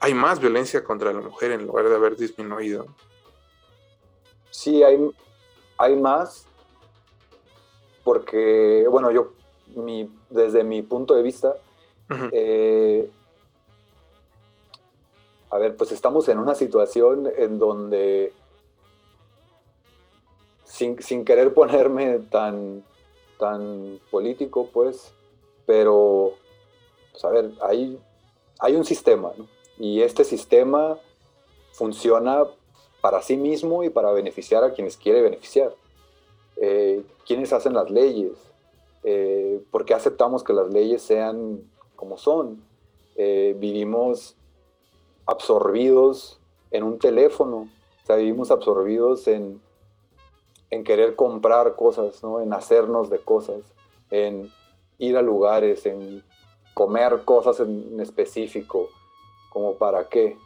hay 0.00 0.14
más 0.14 0.40
violencia 0.40 0.82
contra 0.82 1.12
la 1.12 1.20
mujer 1.20 1.52
en 1.52 1.66
lugar 1.66 1.88
de 1.88 1.94
haber 1.94 2.16
disminuido. 2.16 2.86
Sí, 4.50 4.82
hay, 4.82 4.98
hay 5.78 5.96
más, 5.96 6.46
porque, 8.04 8.84
bueno, 8.88 9.10
yo, 9.10 9.32
desde 10.28 10.64
mi 10.64 10.82
punto 10.82 11.14
de 11.14 11.22
vista, 11.22 11.54
eh, 12.32 13.08
a 15.52 15.58
ver, 15.58 15.76
pues 15.76 15.92
estamos 15.92 16.30
en 16.30 16.38
una 16.38 16.54
situación 16.54 17.30
en 17.36 17.58
donde, 17.58 18.32
sin, 20.64 20.96
querer 21.26 21.52
ponerme 21.52 22.20
tan, 22.20 22.82
tan 23.38 24.00
político, 24.10 24.70
pues, 24.72 25.12
pero, 25.66 26.32
pues 27.12 27.22
a 27.26 27.28
ver, 27.28 27.50
hay, 27.60 28.00
hay 28.60 28.76
un 28.76 28.86
sistema, 28.86 29.32
¿no? 29.36 29.46
Y 29.78 30.00
este 30.00 30.24
sistema 30.24 30.98
funciona 31.72 32.46
para 33.02 33.20
sí 33.20 33.36
mismo 33.36 33.84
y 33.84 33.90
para 33.90 34.10
beneficiar 34.12 34.64
a 34.64 34.72
quienes 34.72 34.96
quiere 34.96 35.20
beneficiar. 35.20 35.74
Eh, 36.56 37.04
¿Quiénes 37.26 37.52
hacen 37.52 37.74
las 37.74 37.90
leyes? 37.90 38.32
Eh, 39.04 39.60
¿Por 39.70 39.84
qué 39.84 39.92
aceptamos 39.92 40.44
que 40.44 40.54
las 40.54 40.72
leyes 40.72 41.02
sean 41.02 41.60
como 41.94 42.16
son? 42.16 42.64
Eh, 43.16 43.54
vivimos 43.58 44.34
absorbidos 45.26 46.40
en 46.70 46.84
un 46.84 46.98
teléfono, 46.98 47.68
o 48.08 48.16
vivimos 48.16 48.50
absorbidos 48.50 49.28
en, 49.28 49.60
en 50.70 50.84
querer 50.84 51.16
comprar 51.16 51.76
cosas, 51.76 52.22
¿no? 52.22 52.40
en 52.40 52.52
hacernos 52.52 53.10
de 53.10 53.18
cosas, 53.18 53.62
en 54.10 54.50
ir 54.98 55.16
a 55.16 55.22
lugares, 55.22 55.86
en 55.86 56.22
comer 56.74 57.24
cosas 57.24 57.60
en 57.60 58.00
específico, 58.00 58.88
como 59.50 59.74
para 59.74 60.08
qué. 60.08 60.36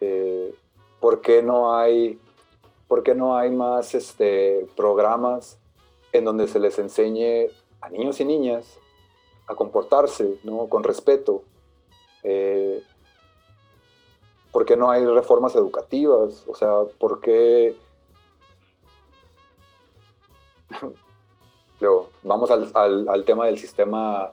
Eh, 0.00 0.54
¿Por 1.00 1.20
qué 1.20 1.42
no 1.42 1.74
hay, 1.76 2.20
por 2.86 3.02
qué 3.02 3.14
no 3.14 3.36
hay 3.36 3.50
más 3.50 3.94
este, 3.94 4.68
programas 4.76 5.58
en 6.12 6.24
donde 6.24 6.46
se 6.46 6.60
les 6.60 6.78
enseñe 6.78 7.48
a 7.80 7.88
niños 7.88 8.20
y 8.20 8.24
niñas 8.24 8.78
a 9.48 9.54
comportarse 9.54 10.38
¿no? 10.44 10.68
con 10.68 10.84
respeto? 10.84 11.42
Eh, 12.22 12.82
¿Por 14.52 14.66
qué 14.66 14.76
no 14.76 14.90
hay 14.90 15.04
reformas 15.06 15.56
educativas? 15.56 16.44
O 16.46 16.54
sea, 16.54 16.82
¿por 16.98 17.20
qué... 17.20 17.74
Luego, 21.80 22.10
vamos 22.22 22.50
al, 22.50 23.24
tema 23.24 23.46
del 23.46 23.58
sistema 23.58 24.30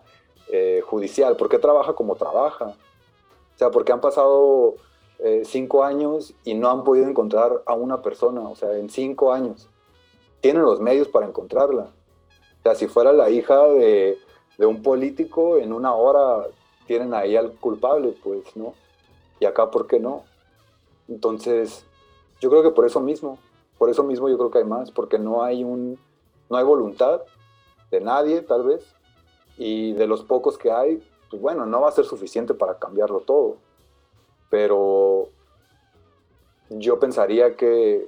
eh, 0.50 0.82
judicial. 0.86 1.38
¿Por 1.38 1.48
qué 1.48 1.58
trabaja 1.58 1.94
como 1.94 2.16
trabaja? 2.16 2.66
O 2.66 3.58
sea, 3.58 3.72
¿por 3.72 3.86
qué 3.86 3.94
han 3.94 4.02
pasado 4.02 4.76
eh, 5.20 5.44
cinco 5.46 5.84
años 5.84 6.34
y 6.44 6.54
no 6.54 6.70
han 6.70 6.84
podido 6.84 7.08
encontrar 7.08 7.64
a 7.66 7.74
una 7.74 8.02
persona? 8.02 8.42
O 8.42 8.56
sea, 8.56 8.78
en 8.78 8.90
cinco 8.90 9.32
años. 9.34 9.70
Tienen 10.42 10.64
los 10.64 10.82
medios 10.82 11.08
para 11.08 11.28
encontrarla. 11.28 11.84
O 12.60 12.64
sea, 12.64 12.76
si 12.76 12.88
fuera 12.88 13.14
la 13.14 13.30
hija 13.30 13.68
de, 13.70 14.18
de 14.58 14.66
un 14.66 14.84
político, 14.84 15.58
en 15.58 15.72
una 15.72 15.96
hora 15.96 16.46
tienen 16.86 17.14
ahí 17.14 17.38
al 17.38 17.54
culpable, 17.54 18.16
pues, 18.22 18.56
¿no? 18.56 18.74
Y 19.40 19.46
acá, 19.46 19.72
¿por 19.72 19.88
qué 19.88 20.00
no? 20.00 20.24
Entonces, 21.08 21.86
yo 22.40 22.50
creo 22.50 22.64
que 22.64 22.72
por 22.72 22.86
eso 22.86 23.00
mismo, 23.00 23.40
por 23.78 23.90
eso 23.90 24.04
mismo 24.04 24.30
yo 24.30 24.38
creo 24.38 24.52
que 24.52 24.60
hay 24.60 24.66
más, 24.66 24.92
porque 24.92 25.18
no 25.18 25.44
hay 25.44 25.64
un, 25.64 26.00
no 26.50 26.58
hay 26.58 26.64
voluntad 26.64 27.22
de 27.92 28.02
nadie, 28.02 28.42
tal 28.42 28.64
vez, 28.64 28.86
y 29.58 29.94
de 29.94 30.08
los 30.08 30.24
pocos 30.24 30.58
que 30.58 30.72
hay, 30.72 31.04
pues 31.30 31.42
bueno, 31.42 31.66
no 31.66 31.82
va 31.82 31.90
a 31.90 31.94
ser 31.94 32.06
suficiente 32.06 32.54
para 32.54 32.78
cambiarlo 32.78 33.22
todo. 33.22 33.58
Pero 34.50 35.30
yo 36.70 37.00
pensaría 37.00 37.56
que, 37.56 38.08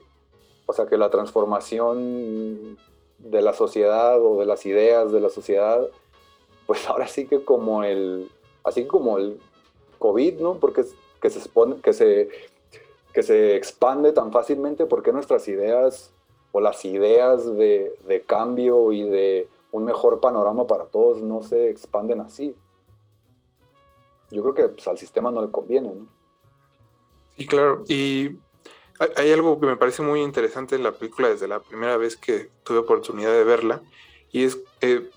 o 0.65 0.73
sea, 0.73 0.85
que 0.87 0.97
la 0.97 1.09
transformación 1.09 2.77
de 3.19 3.41
la 3.41 3.53
sociedad 3.53 4.23
o 4.23 4.39
de 4.39 4.45
las 4.45 4.65
ideas 4.65 5.11
de 5.11 5.19
la 5.19 5.29
sociedad, 5.29 5.87
pues 6.65 6.87
ahora 6.89 7.07
sí 7.07 7.27
que 7.27 7.43
como 7.43 7.83
el, 7.83 8.29
así 8.63 8.85
como 8.85 9.17
el 9.17 9.39
COVID, 9.99 10.39
¿no? 10.39 10.55
Porque 10.55 10.83
que 11.21 11.29
se, 11.29 11.49
que 11.81 11.93
se, 11.93 12.29
que 13.13 13.23
se 13.23 13.55
expande 13.55 14.11
tan 14.11 14.31
fácilmente, 14.31 14.85
porque 14.85 15.13
nuestras 15.13 15.47
ideas 15.47 16.11
o 16.51 16.59
las 16.59 16.83
ideas 16.85 17.45
de, 17.55 18.23
cambio 18.27 18.91
y 18.91 19.03
de 19.03 19.47
un 19.71 19.85
mejor 19.85 20.19
panorama 20.19 20.67
para 20.67 20.85
todos 20.85 21.21
no 21.21 21.43
se 21.43 21.69
expanden 21.69 22.21
así? 22.21 22.55
Yo 24.29 24.41
creo 24.43 24.53
que 24.53 24.67
pues, 24.69 24.87
al 24.87 24.97
sistema 24.97 25.31
no 25.31 25.41
le 25.41 25.51
conviene, 25.51 25.93
¿no? 25.93 26.07
Sí, 27.37 27.47
claro. 27.47 27.83
Y 27.87 28.37
hay 29.15 29.31
algo 29.31 29.59
que 29.59 29.65
me 29.65 29.77
parece 29.77 30.01
muy 30.01 30.21
interesante 30.21 30.75
en 30.75 30.83
la 30.83 30.91
película 30.91 31.29
desde 31.29 31.47
la 31.47 31.59
primera 31.59 31.97
vez 31.97 32.17
que 32.17 32.49
tuve 32.63 32.79
oportunidad 32.79 33.31
de 33.31 33.43
verla, 33.43 33.81
y 34.31 34.43
es 34.43 34.59
eh, 34.81 35.09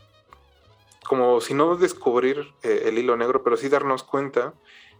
como 1.06 1.40
si 1.40 1.54
no 1.54 1.76
descubrir 1.76 2.52
eh, 2.62 2.84
el 2.86 2.98
hilo 2.98 3.16
negro, 3.16 3.42
pero 3.42 3.56
sí 3.56 3.68
darnos 3.68 4.02
cuenta 4.02 4.54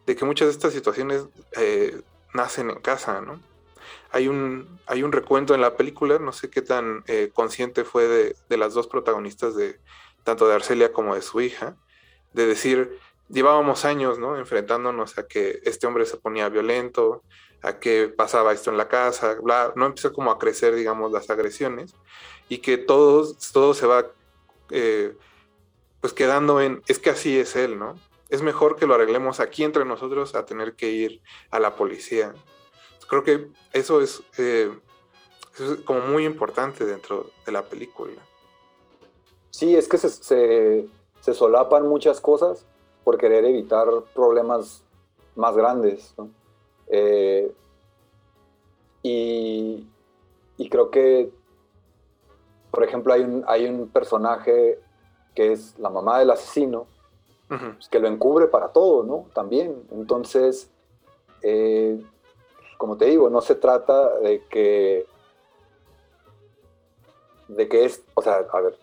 de 0.06 0.16
que 0.16 0.24
muchas 0.24 0.48
de 0.48 0.52
estas 0.52 0.72
situaciones 0.72 1.26
eh, 1.56 2.00
nacen 2.32 2.70
en 2.70 2.80
casa, 2.80 3.20
¿no? 3.20 3.40
Hay 4.10 4.28
un, 4.28 4.78
hay 4.86 5.02
un 5.02 5.12
recuento 5.12 5.54
en 5.54 5.60
la 5.60 5.76
película, 5.76 6.18
no 6.18 6.32
sé 6.32 6.48
qué 6.48 6.62
tan 6.62 7.02
eh, 7.06 7.30
consciente 7.32 7.84
fue 7.84 8.06
de, 8.06 8.56
las 8.56 8.74
dos 8.74 8.86
protagonistas, 8.86 9.56
de 9.56 9.80
tanto 10.22 10.46
de 10.46 10.54
Arcelia 10.54 10.92
como 10.92 11.14
de 11.14 11.22
su 11.22 11.40
hija, 11.40 11.76
de 12.32 12.46
decir, 12.46 12.98
llevábamos 13.28 13.84
años, 13.84 14.18
¿no? 14.18 14.36
Enfrentándonos 14.38 15.18
a 15.18 15.26
que 15.26 15.60
este 15.64 15.86
hombre 15.86 16.06
se 16.06 16.16
ponía 16.16 16.48
violento, 16.48 17.22
a 17.62 17.78
que 17.78 18.08
pasaba 18.08 18.52
esto 18.52 18.70
en 18.70 18.76
la 18.76 18.88
casa, 18.88 19.36
bla, 19.42 19.72
no 19.74 19.86
empieza 19.86 20.10
como 20.10 20.30
a 20.30 20.38
crecer, 20.38 20.74
digamos, 20.74 21.10
las 21.10 21.30
agresiones, 21.30 21.94
y 22.48 22.58
que 22.58 22.78
todo, 22.78 23.26
todo 23.52 23.74
se 23.74 23.86
va 23.86 24.06
eh, 24.70 25.16
pues 26.00 26.12
quedando 26.12 26.60
en, 26.60 26.82
es 26.86 26.98
que 26.98 27.10
así 27.10 27.38
es 27.38 27.56
él, 27.56 27.78
¿no? 27.78 27.98
Es 28.28 28.42
mejor 28.42 28.76
que 28.76 28.86
lo 28.86 28.94
arreglemos 28.94 29.40
aquí 29.40 29.64
entre 29.64 29.84
nosotros 29.84 30.34
a 30.34 30.46
tener 30.46 30.74
que 30.74 30.90
ir 30.90 31.20
a 31.50 31.60
la 31.60 31.76
policía. 31.76 32.34
Creo 33.08 33.22
que 33.22 33.48
eso 33.72 34.00
es, 34.00 34.22
eh, 34.38 34.72
como 35.84 36.00
muy 36.00 36.24
importante 36.24 36.84
dentro 36.84 37.30
de 37.44 37.52
la 37.52 37.62
película. 37.62 38.20
Sí, 39.50 39.76
es 39.76 39.88
que 39.88 39.98
se, 39.98 40.88
solapan 41.20 41.86
muchas 41.86 42.20
cosas 42.20 42.66
por 43.04 43.18
querer 43.18 43.44
evitar 43.44 43.86
problemas 44.14 44.82
más 45.36 45.54
grandes. 45.54 46.14
Eh, 46.88 47.52
y, 49.02 49.86
creo 50.70 50.90
que, 50.90 51.30
por 52.70 52.82
ejemplo, 52.82 53.12
hay 53.12 53.20
un, 53.20 53.44
hay 53.46 53.66
un 53.66 53.88
personaje 53.88 54.80
que 55.34 55.52
es 55.52 55.78
la 55.78 55.90
mamá 55.90 56.18
del 56.18 56.30
asesino, 56.30 56.86
pues, 57.48 57.88
que 57.88 57.98
lo 57.98 58.08
encubre 58.08 58.46
para 58.46 58.68
todo, 58.68 59.02
¿no? 59.02 59.26
También. 59.34 59.86
Entonces, 59.92 60.70
eh, 61.42 62.02
como 62.78 62.96
te 62.96 63.06
digo, 63.06 63.30
no 63.30 63.40
se 63.40 63.54
trata 63.54 64.18
de 64.18 64.44
que, 64.46 65.06
de 67.48 67.68
que 67.68 67.84
es, 67.84 68.02
o 68.14 68.22
sea, 68.22 68.46
a 68.50 68.60
ver, 68.60 68.76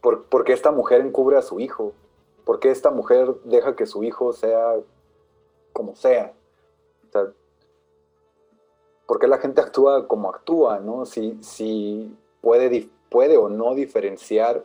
¿por, 0.00 0.44
qué 0.44 0.52
esta 0.52 0.70
mujer 0.70 1.00
encubre 1.00 1.36
a 1.36 1.42
su 1.42 1.60
hijo? 1.60 1.92
¿Por 2.44 2.60
qué 2.60 2.70
esta 2.70 2.90
mujer 2.90 3.34
deja 3.44 3.76
que 3.76 3.86
su 3.86 4.02
hijo 4.02 4.32
sea 4.32 4.74
como 5.72 5.94
sea? 5.94 6.34
O 7.08 7.12
sea, 7.12 7.32
¿por 9.06 9.18
qué 9.18 9.26
la 9.26 9.38
gente 9.38 9.60
actúa 9.60 10.06
como 10.08 10.28
actúa, 10.28 10.80
no? 10.80 11.06
Si, 11.06 11.38
si 11.42 12.16
puede, 12.40 12.88
puede 13.08 13.36
o 13.36 13.48
no 13.48 13.74
diferenciar 13.74 14.64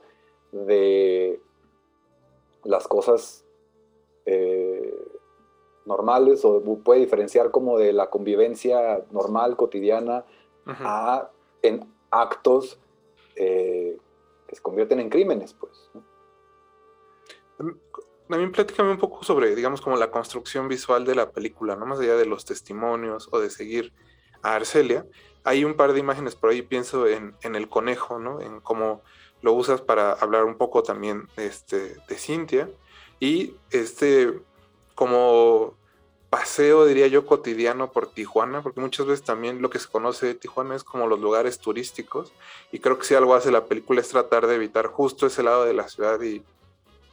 de 0.52 1.40
las 2.68 2.88
cosas 2.88 3.46
eh, 4.26 4.94
normales 5.86 6.44
o 6.44 6.62
puede 6.84 7.00
diferenciar 7.00 7.50
como 7.50 7.78
de 7.78 7.94
la 7.94 8.10
convivencia 8.10 9.06
normal, 9.10 9.56
cotidiana, 9.56 10.26
a, 10.66 11.32
en 11.62 11.90
actos 12.12 12.78
eh, 13.38 13.98
que 14.48 14.56
se 14.56 14.62
convierten 14.62 15.00
en 15.00 15.10
crímenes, 15.10 15.54
pues. 15.54 15.90
También 18.28 18.52
platícame 18.52 18.92
un 18.92 18.98
poco 18.98 19.24
sobre, 19.24 19.56
digamos, 19.56 19.80
como 19.80 19.96
la 19.96 20.12
construcción 20.12 20.68
visual 20.68 21.06
de 21.06 21.16
la 21.16 21.32
película, 21.32 21.78
no 21.78 21.86
más 21.86 22.02
allá 22.02 22.18
de 22.18 22.26
los 22.26 22.44
testimonios 22.44 23.30
o 23.32 23.40
de 23.40 23.50
seguir 23.50 23.94
a 24.42 24.56
Arcelia. 24.56 25.08
Hay 25.46 25.64
un 25.64 25.76
par 25.76 25.94
de 25.94 26.02
imágenes 26.02 26.36
por 26.36 26.50
ahí, 26.50 26.62
pienso 26.62 27.08
en, 27.08 27.38
en 27.44 27.56
el 27.56 27.70
conejo, 27.70 28.20
¿no? 28.20 28.42
En 28.42 28.60
cómo 28.60 29.04
lo 29.42 29.54
usas 29.54 29.82
para 29.82 30.14
hablar 30.14 30.46
un 30.46 30.56
poco 30.56 30.84
también 30.84 31.28
este, 31.38 31.96
de 32.08 32.16
Cintia. 32.16 32.70
Y 33.20 33.56
este, 33.72 34.40
como 34.96 35.76
paseo, 36.30 36.86
diría 36.86 37.08
yo, 37.08 37.26
cotidiano 37.26 37.92
por 37.92 38.12
Tijuana, 38.12 38.62
porque 38.62 38.82
muchas 38.82 39.06
veces 39.06 39.26
también 39.26 39.62
lo 39.62 39.70
que 39.70 39.80
se 39.80 39.88
conoce 39.88 40.26
de 40.26 40.36
Tijuana 40.36 40.76
es 40.76 40.84
como 40.84 41.08
los 41.08 41.20
lugares 41.20 41.60
turísticos. 41.60 42.34
Y 42.72 42.80
creo 42.80 42.98
que 43.00 43.06
si 43.06 43.16
algo 43.16 43.34
hace 43.34 43.52
la 43.52 43.66
película 43.66 44.02
es 44.02 44.10
tratar 44.10 44.48
de 44.48 44.56
evitar 44.56 44.88
justo 44.88 45.28
ese 45.28 45.44
lado 45.44 45.66
de 45.66 45.74
la 45.74 45.88
ciudad 45.88 46.22
y 46.22 46.44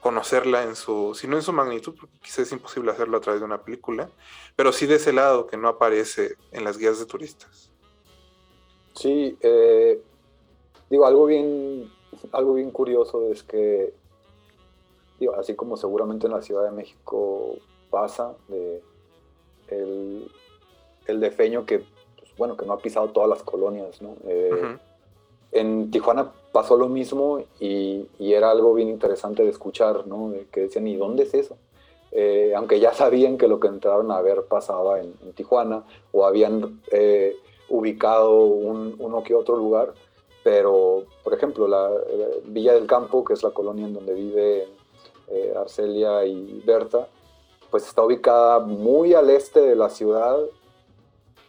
conocerla 0.01 0.65
en 0.65 0.77
su, 0.77 1.15
si 1.15 1.27
no 1.27 1.37
en 1.37 1.43
su 1.43 1.53
magnitud, 1.53 1.95
porque 1.99 2.15
quizás 2.21 2.41
es 2.41 2.53
imposible 2.53 2.91
hacerlo 2.91 3.17
a 3.17 3.21
través 3.21 3.41
de 3.41 3.47
una 3.47 3.63
película, 3.63 4.11
pero 4.55 4.71
sí 4.71 4.85
de 4.85 4.97
ese 4.97 5.15
lado 5.15 5.47
que 5.47 5.57
no 5.57 5.67
aparece 5.67 6.37
en 6.53 6.63
las 6.63 6.77
guías 6.77 6.99
de 6.99 7.07
turistas. 7.07 7.71
Sí, 8.95 9.39
eh, 9.41 10.03
digo, 10.91 11.07
algo 11.07 11.25
bien 11.25 11.91
algo 12.33 12.55
bien 12.55 12.71
curioso 12.71 13.31
es 13.31 13.43
que, 13.43 13.93
así 15.39 15.55
como 15.55 15.77
seguramente 15.77 16.27
en 16.27 16.33
la 16.33 16.43
Ciudad 16.43 16.65
de 16.65 16.71
México 16.71 17.57
pasa, 17.91 18.35
de 18.49 18.83
el, 19.69 20.31
el 21.07 21.21
defeño 21.21 21.65
que, 21.65 21.79
pues, 21.79 22.37
bueno, 22.37 22.57
que 22.57 22.67
no 22.67 22.73
ha 22.73 22.79
pisado 22.79 23.09
todas 23.09 23.29
las 23.29 23.43
colonias, 23.43 24.01
¿no? 24.03 24.17
Eh, 24.27 24.77
en 25.53 25.91
Tijuana 25.91 26.33
pasó 26.53 26.77
lo 26.77 26.89
mismo 26.89 27.43
y, 27.61 28.09
era 28.19 28.51
algo 28.51 28.75
bien 28.75 28.89
interesante 28.89 29.45
de 29.45 29.51
escuchar, 29.51 30.07
¿no? 30.07 30.33
que 30.51 30.63
decían, 30.63 30.87
¿y 30.89 30.97
dónde 30.97 31.23
es 31.23 31.35
eso? 31.35 31.57
Eh, 32.11 32.53
aunque 32.57 32.81
ya 32.81 32.93
sabían 32.93 33.39
que 33.39 33.49
lo 33.49 33.61
que 33.61 33.69
entraron 33.69 34.11
a 34.11 34.21
ver 34.21 34.45
pasaba 34.49 35.01
en, 35.01 35.15
Tijuana 35.35 35.85
o 36.13 36.27
habían 36.27 36.81
eh, 36.91 37.37
ubicado 37.69 38.43
un, 38.45 38.97
uno 38.99 39.23
que 39.23 39.35
otro 39.35 39.57
lugar, 39.57 39.95
pero, 40.45 41.07
por 41.25 41.33
ejemplo, 41.33 41.67
la, 41.67 41.91
Villa 42.45 42.75
del 42.75 42.87
Campo, 42.87 43.25
que 43.25 43.33
es 43.33 43.43
la 43.43 43.51
colonia 43.51 43.87
en 43.87 43.95
donde 43.95 44.13
vive 44.13 44.69
eh, 45.29 45.55
Arcelia 45.57 46.25
y 46.27 46.63
Berta, 46.65 47.09
pues 47.71 47.89
está 47.89 48.03
ubicada 48.03 48.61
muy 48.61 49.15
al 49.15 49.31
este 49.31 49.61
de 49.61 49.75
la 49.75 49.89
ciudad 49.89 50.39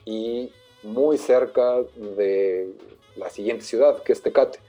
y 0.06 0.50
muy 0.82 1.18
cerca 1.18 1.82
de 1.96 2.74
la 3.18 3.30
siguiente 3.30 3.66
ciudad, 3.66 4.02
que 4.02 4.14
es 4.14 4.22
Tecate. 4.22 4.60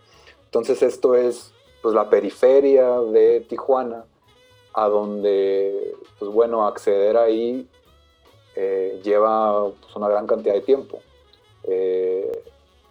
Entonces 0.47 0.83
esto 0.83 1.15
es 1.15 1.53
pues, 1.81 1.95
la 1.95 2.11
periferia 2.11 2.99
de 3.01 3.43
Tijuana, 3.43 4.07
a 4.75 4.89
donde, 4.89 5.95
pues 6.19 6.31
bueno, 6.33 6.67
acceder 6.67 7.17
ahí 7.17 7.69
eh, 8.57 9.01
lleva 9.05 9.71
pues, 9.71 9.95
una 9.95 10.09
gran 10.09 10.27
cantidad 10.27 10.55
de 10.55 10.63
tiempo. 10.63 11.01
Eh, 11.63 12.43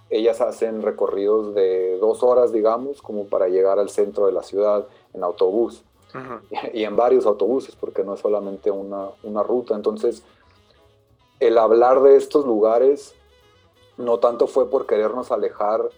ellas 0.10 0.42
hacen 0.42 0.82
recorridos 0.82 1.56
de 1.56 1.98
dos 1.98 2.24
horas, 2.24 2.52
digamos, 2.52 3.02
como 3.02 3.26
para 3.26 3.48
llegar 3.48 3.80
al 3.80 3.90
centro 3.90 4.28
de 4.28 4.32
la 4.32 4.44
ciudad 4.44 4.88
en 5.14 5.24
autobús. 5.24 5.84
y, 6.74 6.84
en 6.84 6.96
varios 6.96 7.26
autobuses, 7.26 7.76
porque 7.76 8.04
no 8.04 8.14
es 8.14 8.22
solamente 8.22 8.72
una, 8.72 9.10
una, 9.24 9.44
ruta. 9.44 9.76
Entonces, 9.76 10.24
el 11.42 11.58
hablar 11.58 12.02
de 12.02 12.16
estos 12.16 12.46
lugares 12.46 13.16
no 13.98 14.20
tanto 14.20 14.48
fue 14.48 14.70
por 14.70 14.86
querernos 14.86 15.32
alejar 15.32 15.90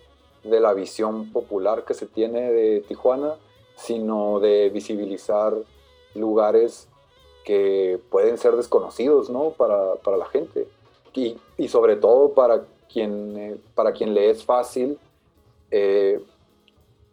de 0.43 0.59
la 0.59 0.73
visión 0.73 1.31
popular 1.31 1.85
que 1.85 1.93
se 1.93 2.07
tiene 2.07 2.51
de 2.51 2.81
Tijuana, 2.81 3.35
sino 3.75 4.39
de 4.39 4.69
visibilizar 4.69 5.53
lugares 6.15 6.87
que 7.43 7.99
pueden 8.09 8.37
ser 8.37 8.55
desconocidos 8.55 9.29
¿no? 9.29 9.51
para, 9.51 9.95
para 9.95 10.17
la 10.17 10.25
gente. 10.25 10.67
Y, 11.13 11.37
y, 11.57 11.67
sobre 11.67 11.95
todo 11.95 12.33
para 12.33 12.63
quien, 12.91 13.37
eh, 13.37 13.57
para 13.75 13.91
quien 13.91 14.13
le 14.13 14.29
es 14.29 14.43
fácil 14.43 14.97
eh, 15.71 16.21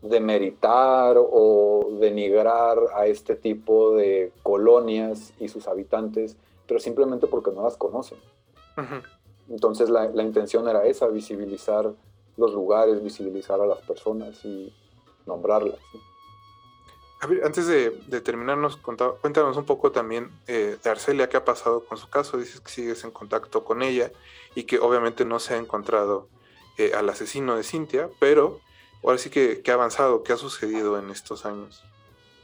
demeritar 0.02 1.16
o 1.18 1.96
denigrar 2.00 2.78
a 2.94 3.06
este 3.06 3.36
tipo 3.36 3.94
de 3.96 4.32
colonias 4.42 5.32
y 5.40 5.48
sus 5.48 5.66
habitantes, 5.66 6.36
pero 6.66 6.78
simplemente 6.78 7.26
porque 7.26 7.50
no 7.50 7.62
las 7.62 7.76
conocen. 7.76 8.18
Entonces 9.48 9.88
la, 9.88 10.08
la, 10.08 10.22
intención 10.22 10.68
era 10.68 10.84
esa, 10.84 11.06
visibilizar 11.08 11.90
los 12.36 12.52
lugares, 12.52 13.02
visibilizar 13.02 13.60
a 13.60 13.66
las 13.66 13.78
personas 13.78 14.44
y 14.44 14.72
nombrarlas. 15.26 15.78
Antes 17.42 17.66
de, 17.66 17.90
de 17.90 18.20
terminarnos, 18.20 18.76
cuéntanos 18.76 19.56
un 19.56 19.64
poco 19.64 19.92
también 19.92 20.30
eh, 20.46 20.76
de 20.82 20.90
Arcelia, 20.90 21.28
qué 21.28 21.36
ha 21.36 21.44
pasado 21.44 21.84
con 21.84 21.98
su 21.98 22.08
caso. 22.08 22.36
Dices 22.36 22.60
que 22.60 22.70
sigues 22.70 23.04
en 23.04 23.10
contacto 23.10 23.64
con 23.64 23.82
ella 23.82 24.10
y 24.54 24.64
que 24.64 24.78
obviamente 24.78 25.24
no 25.24 25.38
se 25.38 25.54
ha 25.54 25.56
encontrado 25.56 26.28
eh, 26.78 26.92
al 26.94 27.08
asesino 27.08 27.56
de 27.56 27.62
Cintia, 27.62 28.08
pero 28.18 28.60
ahora 29.02 29.18
sí 29.18 29.30
que, 29.30 29.62
ha 29.68 29.74
avanzado, 29.74 30.22
qué 30.22 30.32
ha 30.32 30.36
sucedido 30.36 30.98
en 30.98 31.10
estos 31.10 31.46
años. 31.46 31.82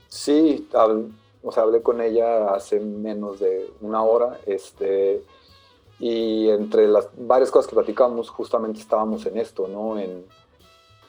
Sí, 0.08 0.68
o 1.42 1.52
sea, 1.52 1.62
hablé 1.62 1.82
con 1.82 2.00
ella 2.00 2.52
hace 2.54 2.80
menos 2.80 3.40
de 3.40 3.70
una 3.80 4.02
hora, 4.02 4.40
este, 4.46 5.22
y 5.98 6.48
entre 6.48 6.88
las 6.88 7.08
varias 7.16 7.50
cosas 7.50 7.68
que 7.68 7.76
platicamos, 7.76 8.30
justamente 8.30 8.80
estábamos 8.80 9.24
en 9.26 9.38
esto, 9.38 9.68
¿no? 9.68 9.98
En, 9.98 10.24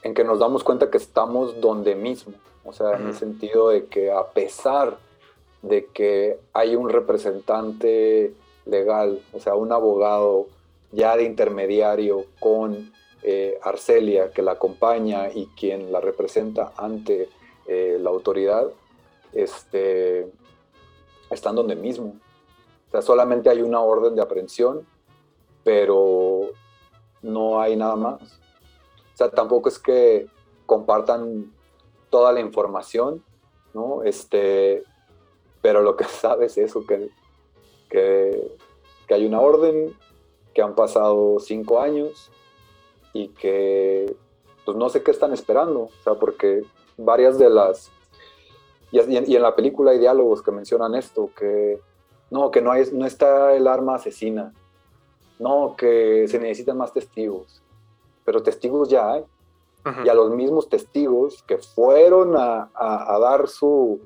en 0.04 0.14
que 0.14 0.24
nos 0.24 0.40
damos 0.40 0.64
cuenta 0.64 0.90
que 0.90 0.98
estamos 0.98 1.60
donde 1.60 1.96
mismo, 1.96 2.34
o 2.64 2.74
sea, 2.74 2.98
en 2.98 3.08
el 3.08 3.14
sentido 3.16 3.70
de 3.70 3.86
que 3.86 4.12
a 4.12 4.28
pesar 4.28 4.98
de 5.62 5.86
que 5.88 6.40
hay 6.54 6.76
un 6.76 6.90
representante 6.90 8.34
legal, 8.66 9.22
o 9.34 9.40
sea, 9.40 9.56
un 9.56 9.72
abogado 9.72 10.48
ya 10.92 11.16
de 11.16 11.24
intermediario 11.24 12.26
con 12.40 12.92
eh, 13.24 13.60
Arcelia 13.62 14.32
que 14.32 14.42
la 14.42 14.54
acompaña 14.54 15.32
y 15.32 15.48
quien 15.48 15.92
la 15.92 16.02
representa 16.02 16.74
ante 16.78 17.30
eh, 17.68 17.98
la 18.00 18.10
autoridad, 18.10 18.68
este, 19.34 20.28
están 21.30 21.56
donde 21.56 21.76
mismo. 21.76 22.16
O 22.88 22.92
sea, 22.92 23.02
solamente 23.02 23.50
hay 23.50 23.62
una 23.62 23.80
orden 23.80 24.16
de 24.16 24.22
aprehensión, 24.22 24.86
pero 25.64 26.50
no 27.22 27.62
hay 27.62 27.76
nada 27.76 27.96
más. 27.96 28.22
O 29.14 29.18
sea, 29.18 29.30
tampoco 29.30 29.70
es 29.70 29.80
que 29.80 30.28
compartan 30.66 31.52
toda 32.12 32.32
la 32.32 32.42
información, 32.42 33.24
¿no? 33.74 34.04
Este, 34.04 34.84
pero 35.62 35.82
lo 35.82 35.96
que 35.96 36.04
sabes 36.22 36.58
es 36.58 36.70
eso, 36.70 36.86
que, 36.86 37.10
que, 37.90 38.52
hay 39.10 39.26
una 39.26 39.42
orden, 39.42 39.94
que 40.54 40.62
han 40.62 40.76
pasado 40.76 41.40
cinco 41.40 41.82
años 41.82 42.32
y 43.14 43.28
que 43.30 44.16
pues 44.64 44.78
no 44.78 44.88
sé 44.90 45.04
qué 45.04 45.12
están 45.12 45.34
esperando, 45.34 45.82
o 45.82 46.04
sea, 46.04 46.14
porque 46.16 46.64
varias 46.98 47.38
de 47.38 47.50
las, 47.50 47.92
y, 48.92 49.00
en 49.00 49.42
la 49.42 49.56
película 49.56 49.92
hay 49.92 50.00
diálogos 50.00 50.42
que 50.42 50.52
mencionan 50.52 50.96
esto, 50.96 51.30
que 51.36 51.82
no, 52.30 52.52
que 52.52 52.62
no, 52.62 52.72
hay, 52.72 52.86
no 52.94 53.06
está 53.06 53.54
el 53.54 53.68
arma 53.68 53.96
asesina, 53.96 54.54
no, 55.40 55.76
que 55.78 56.26
se 56.30 56.40
necesitan 56.40 56.78
más 56.78 56.94
testigos, 56.94 57.62
pero 58.24 58.42
testigos 58.44 58.88
ya 58.88 59.12
hay, 59.12 59.26
y 60.06 60.10
a 60.10 60.14
los 60.14 60.32
mismos 60.32 60.70
testigos 60.70 61.44
que 61.44 61.58
fueron 61.58 62.36
a, 62.38 62.70
dar 63.20 63.48
su, 63.48 64.00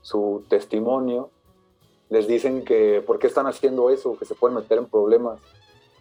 su, 0.00 0.44
testimonio, 0.48 1.30
les 2.08 2.28
dicen 2.28 2.64
que 2.64 3.02
por 3.04 3.18
qué 3.18 3.26
están 3.26 3.46
haciendo 3.46 3.90
eso, 3.90 4.16
que 4.16 4.24
se 4.24 4.34
pueden 4.34 4.56
meter 4.56 4.78
en 4.78 4.86
problemas, 4.86 5.40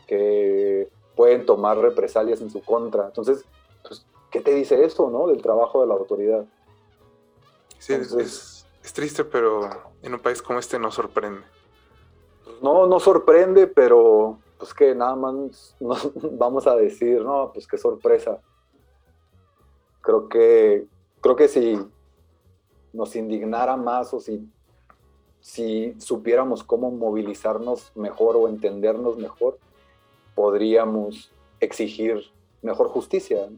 que 0.05 0.87
pueden 1.15 1.45
tomar 1.45 1.79
represalias 1.79 2.41
en 2.41 2.51
su 2.51 2.61
contra. 2.61 3.07
Entonces, 3.07 3.43
pues, 3.85 4.05
¿qué 4.29 4.39
te 4.39 4.53
dice 4.53 4.83
eso, 4.85 5.09
no? 5.09 5.27
Del 5.27 5.41
trabajo 5.41 5.81
de 5.81 5.87
la 5.87 5.95
autoridad. 5.95 6.45
Sí, 7.79 7.93
es, 7.93 8.65
triste, 8.93 9.25
pero 9.25 9.69
en 10.01 10.13
un 10.13 10.19
país 10.19 10.41
como 10.41 10.59
este 10.59 10.79
no 10.79 10.91
sorprende. 10.91 11.41
Pues, 12.43 12.61
no, 12.61 12.85
no 12.85 12.99
sorprende, 12.99 13.67
pero 13.67 14.37
pues 14.59 14.73
que 14.73 14.95
nada 14.95 15.15
más 15.15 15.75
vamos 15.79 16.67
a 16.67 16.75
decir, 16.75 17.21
no, 17.21 17.51
pues 17.53 17.67
qué 17.67 17.77
sorpresa 17.77 18.39
creo 20.07 20.29
que, 20.29 20.85
creo 21.19 21.35
que 21.35 21.49
si 21.49 21.77
nos 22.93 23.13
indignara 23.17 23.75
más 23.75 24.13
o 24.13 24.21
si, 24.21 24.49
si 25.41 25.93
supiéramos 25.99 26.63
cómo 26.63 26.89
movilizarnos 26.91 27.91
mejor 27.93 28.37
o 28.37 28.47
entendernos 28.47 29.17
mejor, 29.17 29.59
podríamos 30.33 31.29
exigir 31.59 32.23
mejor 32.61 32.87
justicia. 32.87 33.49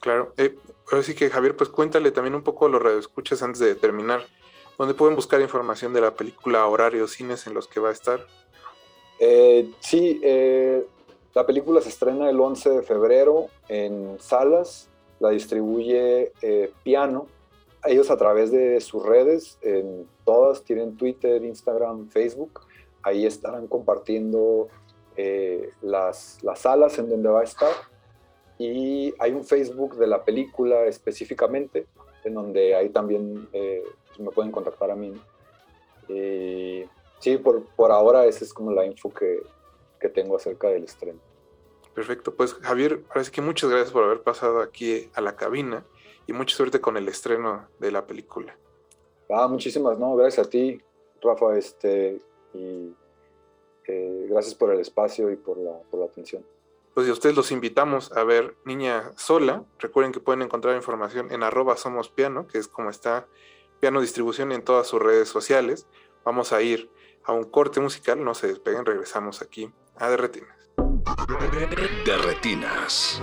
Claro. 0.00 0.32
Eh, 0.36 0.58
ahora 0.90 1.04
sí 1.04 1.14
que 1.14 1.30
Javier, 1.30 1.56
pues 1.56 1.70
cuéntale 1.70 2.10
también 2.10 2.34
un 2.34 2.42
poco 2.42 2.66
a 2.66 2.68
los 2.68 2.82
radioescuchas 2.82 3.40
antes 3.40 3.60
de 3.60 3.76
terminar, 3.76 4.22
¿dónde 4.76 4.94
pueden 4.94 5.14
buscar 5.14 5.40
información 5.40 5.92
de 5.92 6.00
la 6.00 6.14
película, 6.14 6.66
horarios, 6.66 7.12
cines 7.12 7.46
en 7.46 7.54
los 7.54 7.68
que 7.68 7.78
va 7.78 7.90
a 7.90 7.92
estar? 7.92 8.26
Eh, 9.20 9.70
sí, 9.78 10.20
eh, 10.20 10.84
la 11.32 11.46
película 11.46 11.80
se 11.80 11.90
estrena 11.90 12.28
el 12.28 12.40
11 12.40 12.70
de 12.70 12.82
febrero 12.82 13.46
en 13.68 14.16
salas 14.18 14.88
la 15.20 15.30
distribuye 15.30 16.32
eh, 16.42 16.72
Piano. 16.82 17.26
Ellos 17.84 18.10
a 18.10 18.16
través 18.16 18.50
de 18.50 18.80
sus 18.80 19.04
redes, 19.04 19.58
en 19.62 20.08
todas 20.24 20.62
tienen 20.62 20.96
Twitter, 20.96 21.42
Instagram, 21.42 22.08
Facebook, 22.08 22.60
ahí 23.02 23.24
estarán 23.24 23.66
compartiendo 23.66 24.68
eh, 25.16 25.70
las, 25.82 26.38
las 26.42 26.60
salas 26.60 26.98
en 26.98 27.08
donde 27.08 27.28
va 27.28 27.40
a 27.40 27.44
estar. 27.44 27.72
Y 28.58 29.14
hay 29.20 29.32
un 29.32 29.44
Facebook 29.44 29.96
de 29.96 30.08
la 30.08 30.24
película 30.24 30.86
específicamente, 30.86 31.86
en 32.24 32.34
donde 32.34 32.74
ahí 32.74 32.88
también 32.88 33.48
eh, 33.52 33.84
pues, 34.08 34.20
me 34.20 34.30
pueden 34.30 34.50
contactar 34.50 34.90
a 34.90 34.96
mí. 34.96 35.14
sí, 37.20 37.36
por, 37.38 37.64
por 37.76 37.92
ahora 37.92 38.26
esa 38.26 38.44
es 38.44 38.52
como 38.52 38.72
la 38.72 38.84
info 38.84 39.10
que, 39.10 39.40
que 40.00 40.08
tengo 40.08 40.36
acerca 40.36 40.68
del 40.68 40.84
estreno. 40.84 41.27
Perfecto, 41.98 42.32
pues 42.32 42.54
Javier, 42.54 43.02
parece 43.02 43.32
que 43.32 43.40
muchas 43.40 43.70
gracias 43.70 43.90
por 43.90 44.04
haber 44.04 44.22
pasado 44.22 44.60
aquí 44.60 45.10
a 45.14 45.20
la 45.20 45.34
cabina 45.34 45.84
y 46.28 46.32
mucha 46.32 46.56
suerte 46.56 46.80
con 46.80 46.96
el 46.96 47.08
estreno 47.08 47.66
de 47.80 47.90
la 47.90 48.06
película. 48.06 48.56
Ah, 49.28 49.48
muchísimas, 49.48 49.98
no, 49.98 50.14
gracias 50.14 50.46
a 50.46 50.48
ti, 50.48 50.80
Rafa, 51.20 51.58
este, 51.58 52.22
y 52.54 52.94
eh, 53.88 54.26
gracias 54.30 54.54
por 54.54 54.72
el 54.72 54.78
espacio 54.78 55.28
y 55.32 55.34
por 55.34 55.58
la, 55.58 55.72
por 55.90 55.98
la 55.98 56.06
atención. 56.06 56.46
Pues 56.94 57.08
y 57.08 57.10
a 57.10 57.14
ustedes 57.14 57.34
los 57.34 57.50
invitamos 57.50 58.12
a 58.12 58.22
ver 58.22 58.54
Niña 58.64 59.10
Sola. 59.16 59.64
Recuerden 59.80 60.12
que 60.12 60.20
pueden 60.20 60.42
encontrar 60.42 60.76
información 60.76 61.32
en 61.32 61.42
arroba 61.42 61.76
somos 61.76 62.10
piano, 62.10 62.46
que 62.46 62.58
es 62.58 62.68
como 62.68 62.90
está 62.90 63.26
piano 63.80 64.00
distribución 64.00 64.52
en 64.52 64.62
todas 64.62 64.86
sus 64.86 65.02
redes 65.02 65.28
sociales. 65.28 65.88
Vamos 66.24 66.52
a 66.52 66.62
ir 66.62 66.92
a 67.24 67.32
un 67.32 67.42
corte 67.42 67.80
musical, 67.80 68.22
no 68.22 68.36
se 68.36 68.46
despeguen, 68.46 68.86
regresamos 68.86 69.42
aquí 69.42 69.72
a 69.96 70.08
Derretinas. 71.26 72.00
Derretinas. 72.04 73.20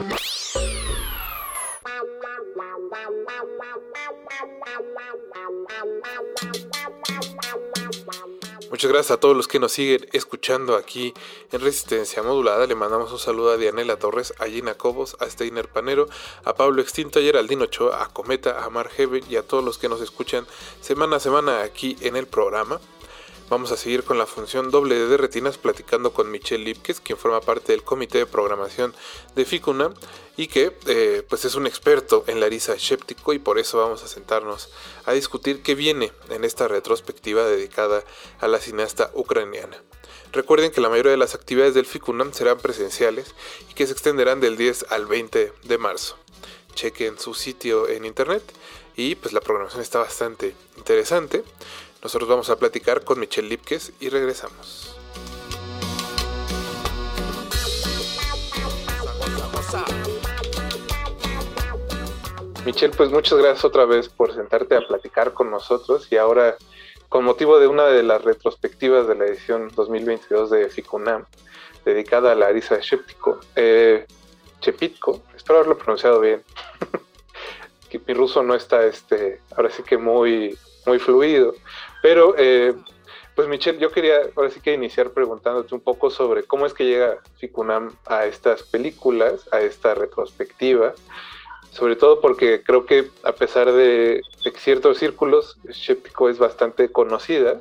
Muchas 8.69 8.91
gracias 8.91 9.11
a 9.11 9.19
todos 9.19 9.37
los 9.37 9.47
que 9.47 9.59
nos 9.59 9.71
siguen 9.71 10.05
escuchando 10.11 10.75
aquí 10.75 11.13
en 11.51 11.61
Resistencia 11.61 12.21
Modulada. 12.21 12.67
Le 12.67 12.75
mandamos 12.75 13.11
un 13.13 13.19
saludo 13.19 13.51
a 13.51 13.57
Dianela 13.57 13.97
Torres, 13.97 14.33
a 14.39 14.47
Gina 14.47 14.73
Cobos, 14.73 15.15
a 15.21 15.29
Steiner 15.29 15.69
Panero, 15.69 16.09
a 16.43 16.55
Pablo 16.55 16.81
Extinto, 16.81 17.19
a 17.19 17.21
Geraldino 17.21 17.63
Ochoa, 17.63 18.03
a 18.03 18.09
Cometa, 18.09 18.65
a 18.65 18.69
Mar 18.69 18.89
Heaven 18.89 19.23
y 19.29 19.37
a 19.37 19.43
todos 19.43 19.63
los 19.63 19.77
que 19.77 19.87
nos 19.87 20.01
escuchan 20.01 20.45
semana 20.81 21.15
a 21.17 21.19
semana 21.21 21.61
aquí 21.61 21.95
en 22.01 22.17
el 22.17 22.27
programa. 22.27 22.81
Vamos 23.47 23.71
a 23.71 23.77
seguir 23.77 24.03
con 24.03 24.17
la 24.17 24.25
función 24.25 24.71
doble 24.71 24.95
de 24.95 25.17
retinas 25.17 25.59
platicando 25.59 26.13
con 26.13 26.31
Michelle 26.31 26.63
Lipkes, 26.63 26.99
quien 26.99 27.15
forma 27.15 27.41
parte 27.41 27.73
del 27.73 27.83
comité 27.83 28.17
de 28.17 28.25
programación 28.25 28.95
de 29.35 29.45
Ficuna 29.45 29.93
y 30.35 30.47
que 30.47 30.75
eh, 30.87 31.21
pues 31.29 31.45
es 31.45 31.53
un 31.53 31.67
experto 31.67 32.23
en 32.25 32.39
la 32.39 32.49
risa 32.49 32.73
escéptico 32.73 33.33
y 33.33 33.39
por 33.39 33.59
eso 33.59 33.77
vamos 33.77 34.01
a 34.03 34.07
sentarnos 34.07 34.69
a 35.05 35.13
discutir 35.13 35.61
qué 35.61 35.75
viene 35.75 36.11
en 36.31 36.43
esta 36.43 36.67
retrospectiva 36.67 37.45
dedicada 37.45 38.03
a 38.39 38.47
la 38.47 38.57
cineasta 38.57 39.11
ucraniana. 39.13 39.79
Recuerden 40.31 40.71
que 40.71 40.81
la 40.81 40.89
mayoría 40.89 41.11
de 41.11 41.17
las 41.17 41.35
actividades 41.35 41.75
del 41.75 41.85
FICUNAM 41.85 42.33
serán 42.33 42.57
presenciales 42.57 43.35
y 43.69 43.75
que 43.75 43.85
se 43.85 43.93
extenderán 43.93 44.39
del 44.39 44.57
10 44.57 44.87
al 44.89 45.05
20 45.05 45.53
de 45.61 45.77
marzo. 45.77 46.17
Chequen 46.73 47.19
su 47.19 47.35
sitio 47.35 47.87
en 47.87 48.05
internet 48.05 48.41
y 48.97 49.15
pues 49.15 49.33
la 49.33 49.41
programación 49.41 49.81
está 49.81 49.99
bastante 49.99 50.55
interesante. 50.77 51.43
Nosotros 52.05 52.29
vamos 52.29 52.51
a 52.51 52.59
platicar 52.59 53.03
con 53.03 53.19
Michelle 53.19 53.47
Lipkes 53.47 53.93
y 53.99 54.09
regresamos. 54.09 54.95
Michelle, 62.63 62.95
pues 62.95 63.09
muchas 63.09 63.39
gracias 63.39 63.65
otra 63.65 63.85
vez 63.85 64.07
por 64.07 64.35
sentarte 64.35 64.75
a 64.75 64.81
platicar 64.81 65.33
con 65.33 65.49
nosotros 65.49 66.07
y 66.11 66.17
ahora 66.17 66.57
con 67.09 67.25
motivo 67.25 67.57
de 67.57 67.65
una 67.65 67.85
de 67.87 68.03
las 68.03 68.23
retrospectivas 68.23 69.07
de 69.07 69.15
la 69.15 69.25
edición 69.25 69.71
2022 69.75 70.51
de 70.51 70.69
FICUNAM, 70.69 71.25
dedicada 71.85 72.33
a 72.33 72.35
la 72.35 72.49
Arisa 72.49 72.77
Sheptiko, 72.79 73.39
eh, 73.55 74.05
Chepitko, 74.61 75.23
espero 75.35 75.57
haberlo 75.57 75.79
pronunciado 75.79 76.19
bien, 76.19 76.43
mi 78.07 78.13
ruso 78.13 78.43
no 78.43 78.53
está, 78.53 78.85
este, 78.85 79.41
ahora 79.55 79.71
sí 79.71 79.81
que 79.81 79.97
muy, 79.97 80.55
muy 80.85 80.99
fluido, 80.99 81.53
pero, 82.01 82.35
eh, 82.37 82.73
pues 83.35 83.47
Michelle, 83.47 83.79
yo 83.79 83.91
quería 83.91 84.17
ahora 84.35 84.49
sí 84.49 84.61
que 84.61 84.73
iniciar 84.73 85.11
preguntándote 85.11 85.73
un 85.75 85.81
poco 85.81 86.09
sobre 86.09 86.43
cómo 86.43 86.65
es 86.65 86.73
que 86.73 86.85
llega 86.85 87.17
Ficunam 87.37 87.95
a 88.05 88.25
estas 88.25 88.63
películas, 88.63 89.49
a 89.51 89.61
esta 89.61 89.93
retrospectiva, 89.93 90.93
sobre 91.71 91.95
todo 91.95 92.21
porque 92.21 92.63
creo 92.63 92.85
que 92.85 93.09
a 93.23 93.33
pesar 93.33 93.71
de, 93.71 94.21
ciertos 94.55 94.99
círculos, 94.99 95.57
Shepiko 95.69 96.29
es 96.29 96.37
bastante 96.37 96.89
conocida, 96.89 97.59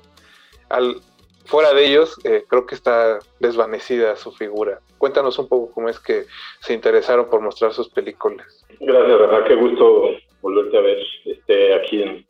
al, 0.68 1.00
fuera 1.46 1.74
de 1.74 1.86
ellos 1.86 2.16
eh, 2.24 2.44
creo 2.46 2.66
que 2.66 2.74
está 2.74 3.18
desvanecida 3.40 4.16
su 4.16 4.30
figura. 4.30 4.80
Cuéntanos 4.98 5.38
un 5.38 5.48
poco 5.48 5.72
cómo 5.72 5.88
es 5.88 5.98
que 5.98 6.26
se 6.60 6.74
interesaron 6.74 7.28
por 7.28 7.40
mostrar 7.40 7.72
sus 7.72 7.88
películas. 7.88 8.64
Gracias, 8.78 9.18
verdad, 9.18 9.44
qué 9.46 9.54
gusto 9.56 10.10
volverte 10.40 10.78
a 10.78 10.80
ver 10.80 10.98
este, 11.24 11.74
aquí 11.74 12.02
en, 12.02 12.26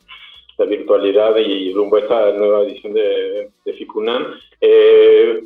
la 0.58 0.64
virtualidad 0.66 1.36
y 1.36 1.72
rumbo 1.72 1.96
a 1.96 2.00
esta 2.00 2.32
nueva 2.32 2.62
edición 2.62 2.94
de, 2.94 3.50
de 3.64 3.72
FICUNAM. 3.72 4.34
Eh, 4.60 5.42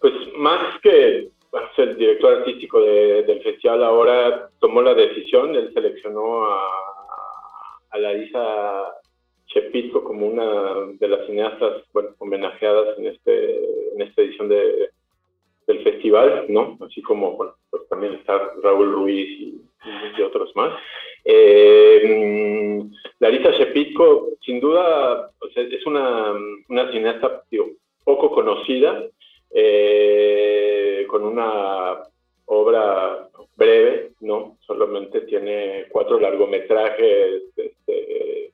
pues 0.00 0.14
más 0.36 0.80
que 0.80 1.28
el 1.76 1.96
director 1.96 2.38
artístico 2.38 2.80
del 2.80 3.42
festival 3.42 3.84
ahora 3.84 4.48
tomó 4.58 4.82
la 4.82 4.94
decisión, 4.94 5.54
él 5.54 5.70
seleccionó 5.74 6.44
a, 6.44 6.68
a 7.90 7.98
Larisa 7.98 8.94
Chepitko 9.46 10.02
como 10.02 10.26
una 10.26 10.74
de 10.98 11.08
las 11.08 11.26
cineastas 11.26 11.82
bueno, 11.92 12.10
homenajeadas 12.18 12.98
en, 12.98 13.06
este, 13.06 13.64
en 13.94 14.02
esta 14.02 14.22
edición 14.22 14.48
de, 14.48 14.90
del 15.66 15.82
festival, 15.84 16.46
¿no? 16.48 16.78
Así 16.80 17.02
como, 17.02 17.36
bueno, 17.36 17.54
pues 17.70 17.86
también 17.88 18.14
está 18.14 18.50
Raúl 18.62 18.92
Ruiz 18.92 19.28
y, 19.28 19.60
y 20.18 20.22
otros 20.22 20.54
más. 20.56 20.72
Eh, 21.24 22.82
Larisa 23.20 23.50
Shepitko, 23.52 24.30
sin 24.44 24.60
duda, 24.60 25.30
es 25.54 25.86
una, 25.86 26.32
una 26.68 26.90
cineasta 26.90 27.44
poco 28.04 28.32
conocida, 28.32 29.04
eh, 29.54 31.06
con 31.08 31.24
una 31.24 32.02
obra 32.46 33.28
breve, 33.56 34.12
¿no? 34.20 34.56
Solamente 34.66 35.20
tiene 35.22 35.86
cuatro 35.90 36.18
largometrajes 36.18 37.42
este, 37.56 38.52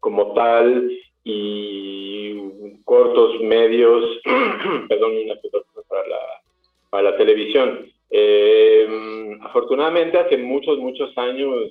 como 0.00 0.34
tal 0.34 0.90
y 1.24 2.38
cortos, 2.84 3.40
medios, 3.40 4.20
perdón, 4.88 5.12
para 5.88 6.06
la, 6.08 6.18
para 6.90 7.10
la 7.10 7.16
televisión. 7.16 7.86
Eh, 8.10 9.38
afortunadamente, 9.40 10.18
hace 10.18 10.36
muchos, 10.36 10.78
muchos 10.78 11.16
años, 11.16 11.70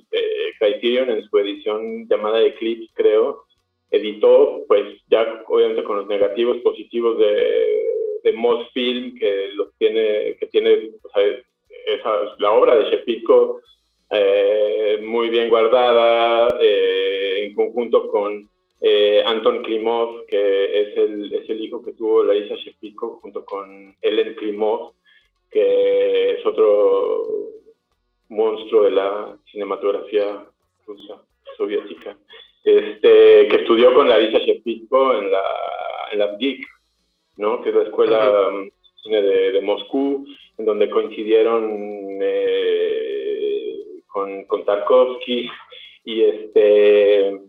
Criterion 0.82 1.10
en 1.10 1.24
su 1.24 1.38
edición 1.38 2.08
llamada 2.08 2.42
Eclipse, 2.42 2.90
creo, 2.94 3.44
editó, 3.90 4.64
pues 4.66 5.00
ya 5.08 5.42
obviamente 5.46 5.84
con 5.84 5.98
los 5.98 6.06
negativos 6.08 6.58
positivos 6.58 7.18
de, 7.18 7.82
de 8.24 8.32
Moss 8.32 8.68
Film, 8.72 9.16
que 9.18 9.50
los 9.54 9.72
tiene, 9.78 10.36
que 10.38 10.46
tiene 10.50 10.90
o 11.02 11.08
sea, 11.10 11.22
esa, 11.86 12.10
la 12.38 12.52
obra 12.52 12.76
de 12.76 12.90
Shepitko 12.90 13.60
eh, 14.10 14.98
muy 15.02 15.30
bien 15.30 15.48
guardada, 15.48 16.58
eh, 16.60 17.44
en 17.44 17.54
conjunto 17.54 18.08
con 18.08 18.48
eh, 18.80 19.22
Anton 19.24 19.62
Klimov, 19.62 20.26
que 20.26 20.80
es 20.80 20.96
el, 20.96 21.32
es 21.32 21.48
el 21.48 21.60
hijo 21.64 21.82
que 21.84 21.92
tuvo 21.92 22.24
Larisa 22.24 22.56
Shepitko, 22.56 23.20
junto 23.22 23.44
con 23.44 23.94
Ellen 24.02 24.34
Klimov, 24.34 24.94
que 25.50 26.32
es 26.32 26.46
otro 26.46 27.26
monstruo 28.28 28.84
de 28.84 28.90
la 28.90 29.38
cinematografía 29.50 30.46
rusa, 30.86 31.22
soviética, 31.56 32.16
este, 32.64 33.48
que 33.48 33.56
estudió 33.56 33.94
con 33.94 34.08
Larisa 34.08 34.38
Shepitko 34.38 35.14
en 35.14 35.30
la, 35.30 35.42
en 36.12 36.18
la 36.18 36.38
¿no? 37.36 37.62
que 37.62 37.70
es 37.70 37.74
la 37.74 37.82
escuela 37.82 38.48
um, 38.48 38.70
de, 39.10 39.52
de, 39.52 39.60
Moscú, 39.60 40.26
en 40.58 40.64
donde 40.64 40.88
coincidieron 40.90 42.18
eh, 42.20 43.74
con, 44.06 44.44
con, 44.44 44.64
Tarkovsky 44.64 45.50
y 46.04 46.22
este, 46.22 47.40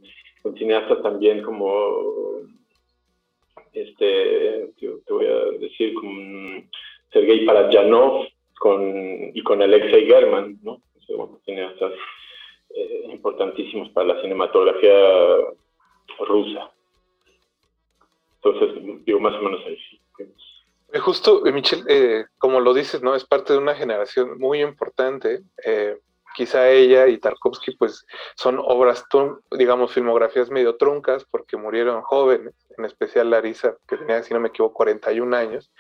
con 0.42 0.58
cineastas 0.58 1.02
también 1.04 1.44
como, 1.44 2.42
este, 3.74 4.72
te, 4.80 5.14
voy 5.14 5.26
a 5.26 5.58
decir, 5.60 5.94
con 5.94 6.70
Sergei 7.12 7.46
Parajanov 7.46 8.28
con, 8.58 9.32
y 9.34 9.44
con 9.44 9.62
Alexei 9.62 10.06
German, 10.06 10.58
¿no? 10.64 10.82
cineastas 11.46 11.92
eh, 12.76 13.08
importantísimos 13.12 13.90
para 13.90 14.14
la 14.14 14.22
cinematografía 14.22 14.92
rusa. 16.20 16.72
Entonces, 18.42 19.06
digo, 19.06 19.20
más 19.20 19.36
o 19.36 19.42
menos 19.42 19.62
ahí 19.66 19.78
sí. 19.90 20.00
Eh, 20.92 21.00
justo, 21.00 21.46
eh, 21.46 21.52
Michelle, 21.52 22.26
como 22.38 22.60
lo 22.60 22.74
dices, 22.74 23.02
¿no? 23.02 23.16
Es 23.16 23.26
parte 23.26 23.54
de 23.54 23.60
una 23.60 23.76
generación 23.76 24.38
muy 24.40 24.62
importante. 24.62 25.42
quizá 26.36 26.68
ella 26.68 27.08
y 27.08 27.20
Tarkovsky, 27.20 27.76
pues, 27.76 28.08
son 28.36 28.60
obras, 28.60 29.06
digamos, 29.52 29.94
filmografías 29.94 30.50
medio 30.50 30.78
truncas 30.78 31.26
porque 31.30 31.58
murieron 31.58 32.02
jóvenes, 32.02 32.56
en 32.76 32.86
especial 32.86 33.30
Larisa, 33.30 33.78
que 33.88 33.98
tenía, 33.98 34.24
si 34.24 34.34
no 34.34 34.40
me 34.40 34.50
equivoco, 34.50 34.74
41 34.74 35.36
años. 35.36 35.72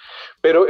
Pero 0.41 0.67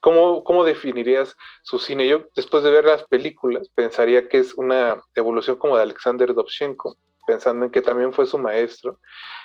¿Cómo, 0.00 0.44
¿Cómo, 0.44 0.64
definirías 0.64 1.36
su 1.62 1.78
cine? 1.78 2.06
Yo, 2.06 2.24
después 2.36 2.62
de 2.62 2.70
ver 2.70 2.84
las 2.84 3.04
películas, 3.04 3.68
pensaría 3.74 4.28
que 4.28 4.38
es 4.38 4.54
una 4.54 5.02
evolución 5.14 5.56
como 5.56 5.76
de 5.76 5.82
Alexander 5.82 6.32
Dovzhenko, 6.34 6.96
pensando 7.26 7.66
en 7.66 7.70
que 7.70 7.82
también 7.82 8.12
fue 8.12 8.26
su 8.26 8.38
maestro 8.38 8.98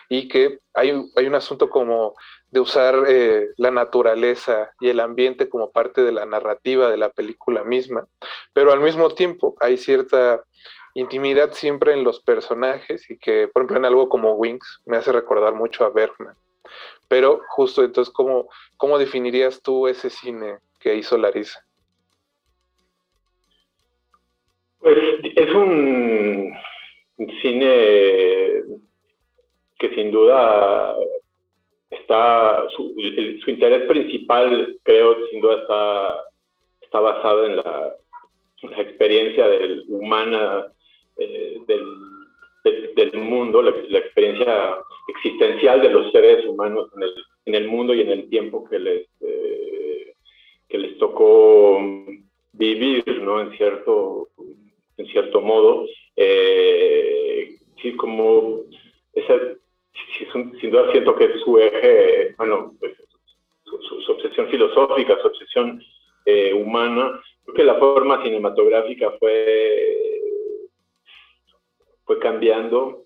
y 0.09 0.27
que 0.27 0.59
hay, 0.73 0.93
hay 1.15 1.27
un 1.27 1.35
asunto 1.35 1.69
como 1.69 2.15
de 2.49 2.59
usar 2.59 3.03
eh, 3.07 3.49
la 3.57 3.71
naturaleza 3.71 4.71
y 4.79 4.89
el 4.89 4.99
ambiente 4.99 5.49
como 5.49 5.71
parte 5.71 6.03
de 6.03 6.11
la 6.11 6.25
narrativa 6.25 6.89
de 6.89 6.97
la 6.97 7.09
película 7.09 7.63
misma, 7.63 8.07
pero 8.53 8.71
al 8.71 8.79
mismo 8.79 9.09
tiempo 9.09 9.55
hay 9.59 9.77
cierta 9.77 10.43
intimidad 10.93 11.53
siempre 11.53 11.93
en 11.93 12.03
los 12.03 12.21
personajes 12.21 13.09
y 13.09 13.17
que, 13.17 13.47
por 13.47 13.61
ejemplo, 13.61 13.77
en 13.77 13.85
algo 13.85 14.09
como 14.09 14.33
Wings 14.33 14.81
me 14.85 14.97
hace 14.97 15.11
recordar 15.11 15.55
mucho 15.55 15.83
a 15.83 15.89
Bergman. 15.89 16.35
Pero 17.13 17.41
justo 17.47 17.83
entonces, 17.83 18.11
¿cómo, 18.11 18.49
cómo 18.75 18.97
definirías 18.97 19.61
tú 19.61 19.87
ese 19.87 20.09
cine 20.09 20.57
que 20.79 20.95
hizo 20.95 21.15
Larisa? 21.15 21.63
Pues 24.79 24.97
es 25.23 25.53
un 25.53 26.51
cine 27.39 28.63
que 29.77 29.93
sin 29.93 30.09
duda 30.09 30.95
está, 31.91 32.67
su, 32.75 32.95
interés 33.45 33.83
principal, 33.87 34.79
creo, 34.81 35.15
sin 35.27 35.39
duda 35.39 35.61
está, 35.61 36.23
está 36.81 36.99
basado 36.99 37.45
en 37.45 37.57
la, 37.57 37.95
experiencia 38.79 39.47
del, 39.49 39.85
humana 39.87 40.65
eh, 41.17 41.59
del, 41.67 41.85
del, 42.95 43.13
mundo, 43.21 43.61
la, 43.61 43.99
experiencia 43.99 44.79
existencial 45.07 45.81
de 45.81 45.89
los 45.89 46.11
seres 46.11 46.45
humanos 46.45 46.89
en 47.45 47.55
el, 47.55 47.67
mundo 47.67 47.93
y 47.93 48.01
en 48.01 48.09
el 48.09 48.29
tiempo 48.29 48.63
que 48.69 48.79
les, 48.79 49.07
eh, 49.21 50.13
que 50.67 50.77
les 50.77 50.97
tocó 50.97 51.79
vivir, 52.53 53.21
¿no? 53.21 53.41
En 53.41 53.51
cierto, 53.57 54.29
en 54.97 55.05
cierto 55.07 55.41
modo. 55.41 55.85
Eh, 56.15 57.55
sí, 57.81 57.95
como 57.95 58.61
esa, 59.13 59.35
sin 60.59 60.71
duda 60.71 60.91
siento 60.91 61.15
que 61.15 61.37
su 61.39 61.57
eje, 61.59 62.33
bueno, 62.37 62.73
pues, 62.79 62.93
su, 63.65 64.11
obsesión 64.11 64.47
filosófica, 64.49 65.19
su 65.21 65.27
obsesión 65.27 65.81
eh, 66.25 66.53
humana. 66.53 67.19
Creo 67.43 67.55
que 67.55 67.63
la 67.63 67.75
forma 67.75 68.23
cinematográfica 68.23 69.11
fue, 69.19 69.97
fue 72.05 72.19
cambiando, 72.19 73.05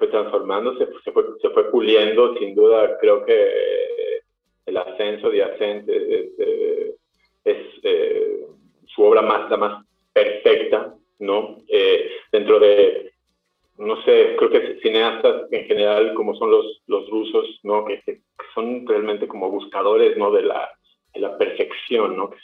fue 0.00 0.08
transformándose, 0.08 0.88
se 1.04 1.12
fue, 1.12 1.24
se 1.40 1.50
fue 1.50 1.70
puliendo. 1.70 2.36
Sin 2.38 2.56
duda, 2.56 2.98
creo 2.98 3.24
que 3.24 4.22
el 4.66 4.76
ascenso 4.76 5.30
de 5.30 5.44
Ascente 5.44 6.32
es, 7.44 7.56
eh, 7.84 8.46
su 8.86 9.02
obra 9.02 9.22
más, 9.22 9.48
la 9.48 9.56
más 9.56 9.86
perfecta, 10.12 10.92
¿no? 11.20 11.58
dentro 12.32 12.58
de 12.58 13.10
no 13.80 13.96
sé, 14.02 14.36
creo 14.36 14.50
que 14.50 14.78
cineastas 14.82 15.50
en 15.50 15.64
general, 15.64 16.12
como 16.12 16.34
son 16.36 16.50
los, 16.50 16.82
los 16.86 17.08
rusos, 17.08 17.60
¿no? 17.62 17.86
Que, 17.86 18.20
son 18.54 18.86
realmente 18.86 19.26
como 19.26 19.50
buscadores, 19.50 20.18
¿no? 20.18 20.30
De 20.30 20.42
la, 20.42 20.68
de 21.14 21.20
la 21.20 21.38
perfección, 21.38 22.14
¿no? 22.16 22.28
Que 22.30 22.36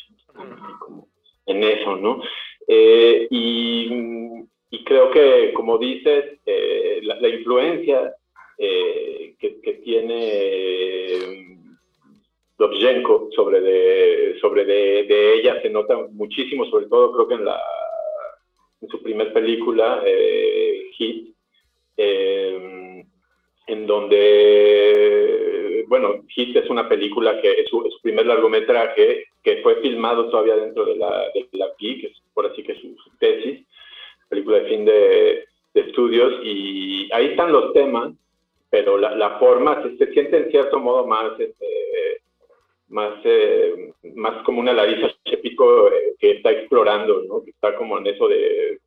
como 0.79 1.09
en 1.45 1.62
eso, 1.62 1.97
¿no? 1.97 2.23
Eh, 2.66 3.29
y, 3.31 4.47
y, 4.71 4.85
creo 4.85 5.11
que, 5.11 5.53
como 5.53 5.79
dices, 5.79 6.39
eh, 6.45 7.01
la, 7.03 7.29
influencia 7.29 8.15
eh, 8.59 9.35
que, 9.39 9.51
tiene 9.85 11.47
sobre, 13.35 13.61
de, 13.61 14.39
sobre 14.41 14.65
de, 14.65 15.35
ella 15.35 15.61
se 15.63 15.71
nota 15.71 15.97
muchísimo, 16.13 16.65
sobre 16.67 16.87
todo 16.87 17.13
creo 17.13 17.29
que 17.29 17.35
en 17.35 17.45
la 17.45 17.61
su 18.91 19.03
primer 19.03 19.33
película, 19.33 20.03
eh, 20.07 20.91
Hit, 20.93 21.35
en 23.67 23.87
donde, 23.87 25.85
bueno, 25.89 26.25
Hit 26.29 26.57
es 26.57 26.71
una 26.71 26.89
película 26.89 27.41
que 27.41 27.53
es 27.53 27.69
su, 27.69 27.83
primer 28.03 28.27
largometraje, 28.27 29.25
que 29.43 29.57
fue 29.63 29.81
filmado 29.81 30.29
todavía 30.31 30.57
dentro 30.57 30.85
de 30.85 30.97
la, 30.97 31.31
de 31.35 31.49
la 31.53 31.75
PI, 31.75 32.01
que 32.01 32.07
es 32.09 32.23
por 32.35 32.47
así 32.47 32.63
que 32.63 32.75
su 32.75 32.95
tesis, 33.19 33.67
película 34.29 34.59
de 34.59 34.69
fin 34.69 34.85
de, 34.85 35.45
estudios, 35.75 36.41
y 36.43 37.07
ahí 37.12 37.27
están 37.27 37.53
los 37.53 37.75
temas, 37.75 38.15
pero 38.71 38.97
la, 38.97 39.39
forma 39.39 39.83
se, 39.99 40.12
siente 40.12 40.39
en 40.39 40.51
cierto 40.51 40.81
modo 40.81 41.07
más... 41.07 41.39
Este, 41.39 41.67
más, 42.89 43.15
eh, 43.25 43.93
más 44.15 44.43
como 44.45 44.61
una 44.61 44.73
Larisa 44.73 45.09
Chepico 45.25 45.89
eh, 45.89 46.15
que 46.19 46.33
está 46.33 46.53
explorando, 46.53 47.25
¿no? 47.25 47.43
que 47.43 47.51
está 47.51 47.75
como 47.75 47.99
en 47.99 48.07
eso 48.07 48.29
de 48.29 48.79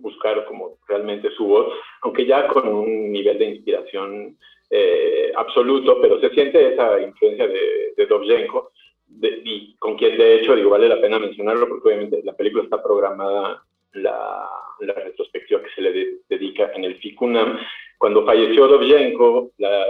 buscar 0.00 0.44
como 0.46 0.78
realmente 0.88 1.30
su 1.30 1.46
voz, 1.46 1.72
aunque 2.02 2.26
ya 2.26 2.48
con 2.48 2.68
un 2.68 3.12
nivel 3.12 3.38
de 3.38 3.46
inspiración 3.46 4.36
eh, 4.70 5.32
absoluto, 5.36 6.00
pero 6.00 6.20
se 6.20 6.30
siente 6.30 6.72
esa 6.72 7.00
influencia 7.00 7.46
de, 7.46 7.92
de 7.96 8.06
Dovzhenko, 8.06 8.72
y 9.22 9.74
con 9.76 9.96
quien 9.96 10.18
de 10.18 10.34
hecho, 10.34 10.56
digo, 10.56 10.70
vale 10.70 10.88
la 10.88 11.00
pena 11.00 11.18
mencionarlo 11.18 11.68
porque 11.68 11.88
obviamente 11.88 12.20
la 12.24 12.34
película 12.34 12.64
está 12.64 12.82
programada 12.82 13.62
la, 13.92 14.48
la 14.80 14.94
retrospectiva 14.94 15.62
que 15.62 15.70
se 15.74 15.82
le 15.82 16.18
dedica 16.28 16.70
en 16.74 16.84
el 16.84 16.96
FICUNAM. 16.96 17.58
Cuando 17.98 18.24
falleció 18.24 18.66
Dovzhenko, 18.66 19.52
la, 19.58 19.86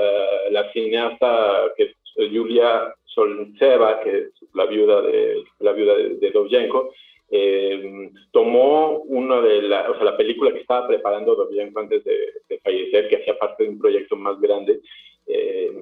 la 0.50 0.72
cineasta 0.72 1.72
que 1.76 1.84
es 1.84 1.96
Julia 2.32 2.94
Solntseva, 3.06 4.00
que 4.00 4.18
es 4.18 4.32
la 4.54 4.66
viuda 4.66 5.02
de, 5.02 5.42
la 5.60 5.72
viuda 5.72 5.96
de, 5.96 6.30
Dovzhenko, 6.30 6.92
eh, 7.30 8.10
tomó 8.30 9.00
una 9.00 9.40
de 9.40 9.62
la, 9.62 9.90
o 9.90 9.94
sea, 9.94 10.04
la 10.04 10.16
película 10.16 10.52
que 10.52 10.60
estaba 10.60 10.86
preparando 10.86 11.34
Dovzhenko 11.34 11.80
antes 11.80 12.04
de, 12.04 12.60
fallecer, 12.62 13.08
que 13.08 13.16
hacía 13.16 13.38
parte 13.38 13.64
de 13.64 13.70
un 13.70 13.78
proyecto 13.78 14.16
más 14.16 14.40
grande, 14.40 14.80
eh, 15.26 15.72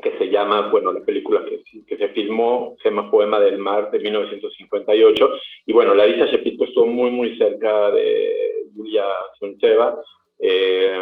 que 0.00 0.16
se 0.18 0.30
llama, 0.30 0.68
bueno, 0.70 0.92
la 0.92 1.04
película 1.04 1.44
que, 1.44 1.62
que, 1.84 1.96
se 1.96 2.08
filmó 2.10 2.76
se 2.82 2.90
llama 2.90 3.10
Poema 3.10 3.40
del 3.40 3.58
Mar 3.58 3.90
de 3.90 3.98
1958. 3.98 5.30
Y 5.66 5.72
bueno, 5.72 5.94
Larisa 5.94 6.26
Shepito 6.26 6.64
estuvo 6.64 6.86
muy, 6.86 7.10
muy 7.10 7.36
cerca 7.36 7.90
de 7.90 8.66
Julia 8.76 9.04
Solntseva. 9.38 10.00
Eh, 10.38 10.96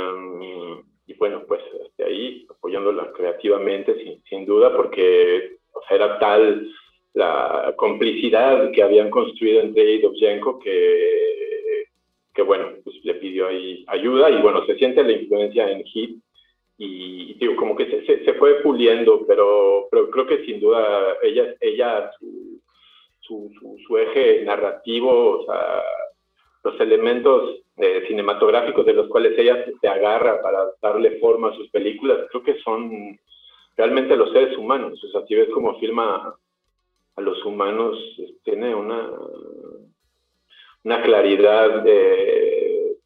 y 1.06 1.14
bueno, 1.14 1.44
pues 1.46 1.60
de 1.98 2.04
ahí 2.04 2.46
apoyándola 2.48 3.12
creativamente, 3.12 4.02
sin, 4.02 4.22
sin 4.24 4.46
duda, 4.46 4.74
porque 4.74 5.56
era 5.90 6.18
tal 6.18 6.68
la 7.12 7.74
complicidad 7.76 8.70
que 8.72 8.82
habían 8.82 9.10
construido 9.10 9.60
entre 9.60 9.94
ella 9.94 10.08
y 10.08 10.40
que, 10.62 11.84
que 12.34 12.42
bueno, 12.42 12.68
pues 12.84 12.96
le 13.04 13.14
pidió 13.14 13.48
ahí 13.48 13.84
ayuda 13.88 14.30
y 14.30 14.40
bueno, 14.42 14.64
se 14.66 14.76
siente 14.76 15.02
la 15.02 15.12
influencia 15.12 15.70
en 15.70 15.82
Hit 15.84 16.22
y, 16.78 17.34
digo, 17.34 17.56
como 17.56 17.74
que 17.74 17.86
se, 17.86 18.24
se, 18.24 18.34
fue 18.34 18.62
puliendo, 18.62 19.26
pero, 19.26 19.88
pero 19.90 20.10
creo 20.10 20.26
que 20.26 20.44
sin 20.44 20.60
duda 20.60 21.16
ella, 21.22 21.54
ella 21.60 22.10
su, 22.18 22.60
su, 23.20 23.50
su, 23.86 23.98
eje 23.98 24.44
narrativo, 24.44 25.40
o 25.40 25.46
sea, 25.46 25.82
los 26.64 26.78
elementos 26.80 27.62
eh, 27.78 28.04
cinematográficos 28.08 28.84
de 28.84 28.92
los 28.92 29.08
cuales 29.08 29.38
ella 29.38 29.64
se 29.80 29.88
agarra 29.88 30.42
para 30.42 30.66
darle 30.82 31.18
forma 31.18 31.48
a 31.48 31.56
sus 31.56 31.68
películas, 31.70 32.26
creo 32.30 32.42
que 32.42 32.58
son 32.60 33.18
realmente 33.76 34.16
los 34.16 34.32
seres 34.32 34.56
humanos. 34.58 35.02
O 35.02 35.08
sea, 35.08 35.26
si 35.26 35.34
ves 35.34 35.48
cómo 35.54 35.78
filma 35.78 36.36
a 37.16 37.20
los 37.22 37.42
humanos, 37.46 37.98
tiene 38.44 38.74
una, 38.74 39.10
una 40.84 41.02
claridad 41.02 41.84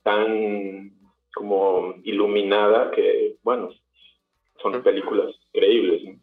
tan 0.03 0.91
como 1.33 1.95
iluminada 2.03 2.91
que, 2.91 3.30
bueno, 3.43 3.71
son 4.63 4.83
películas 4.83 5.35
increíbles. 5.53 6.19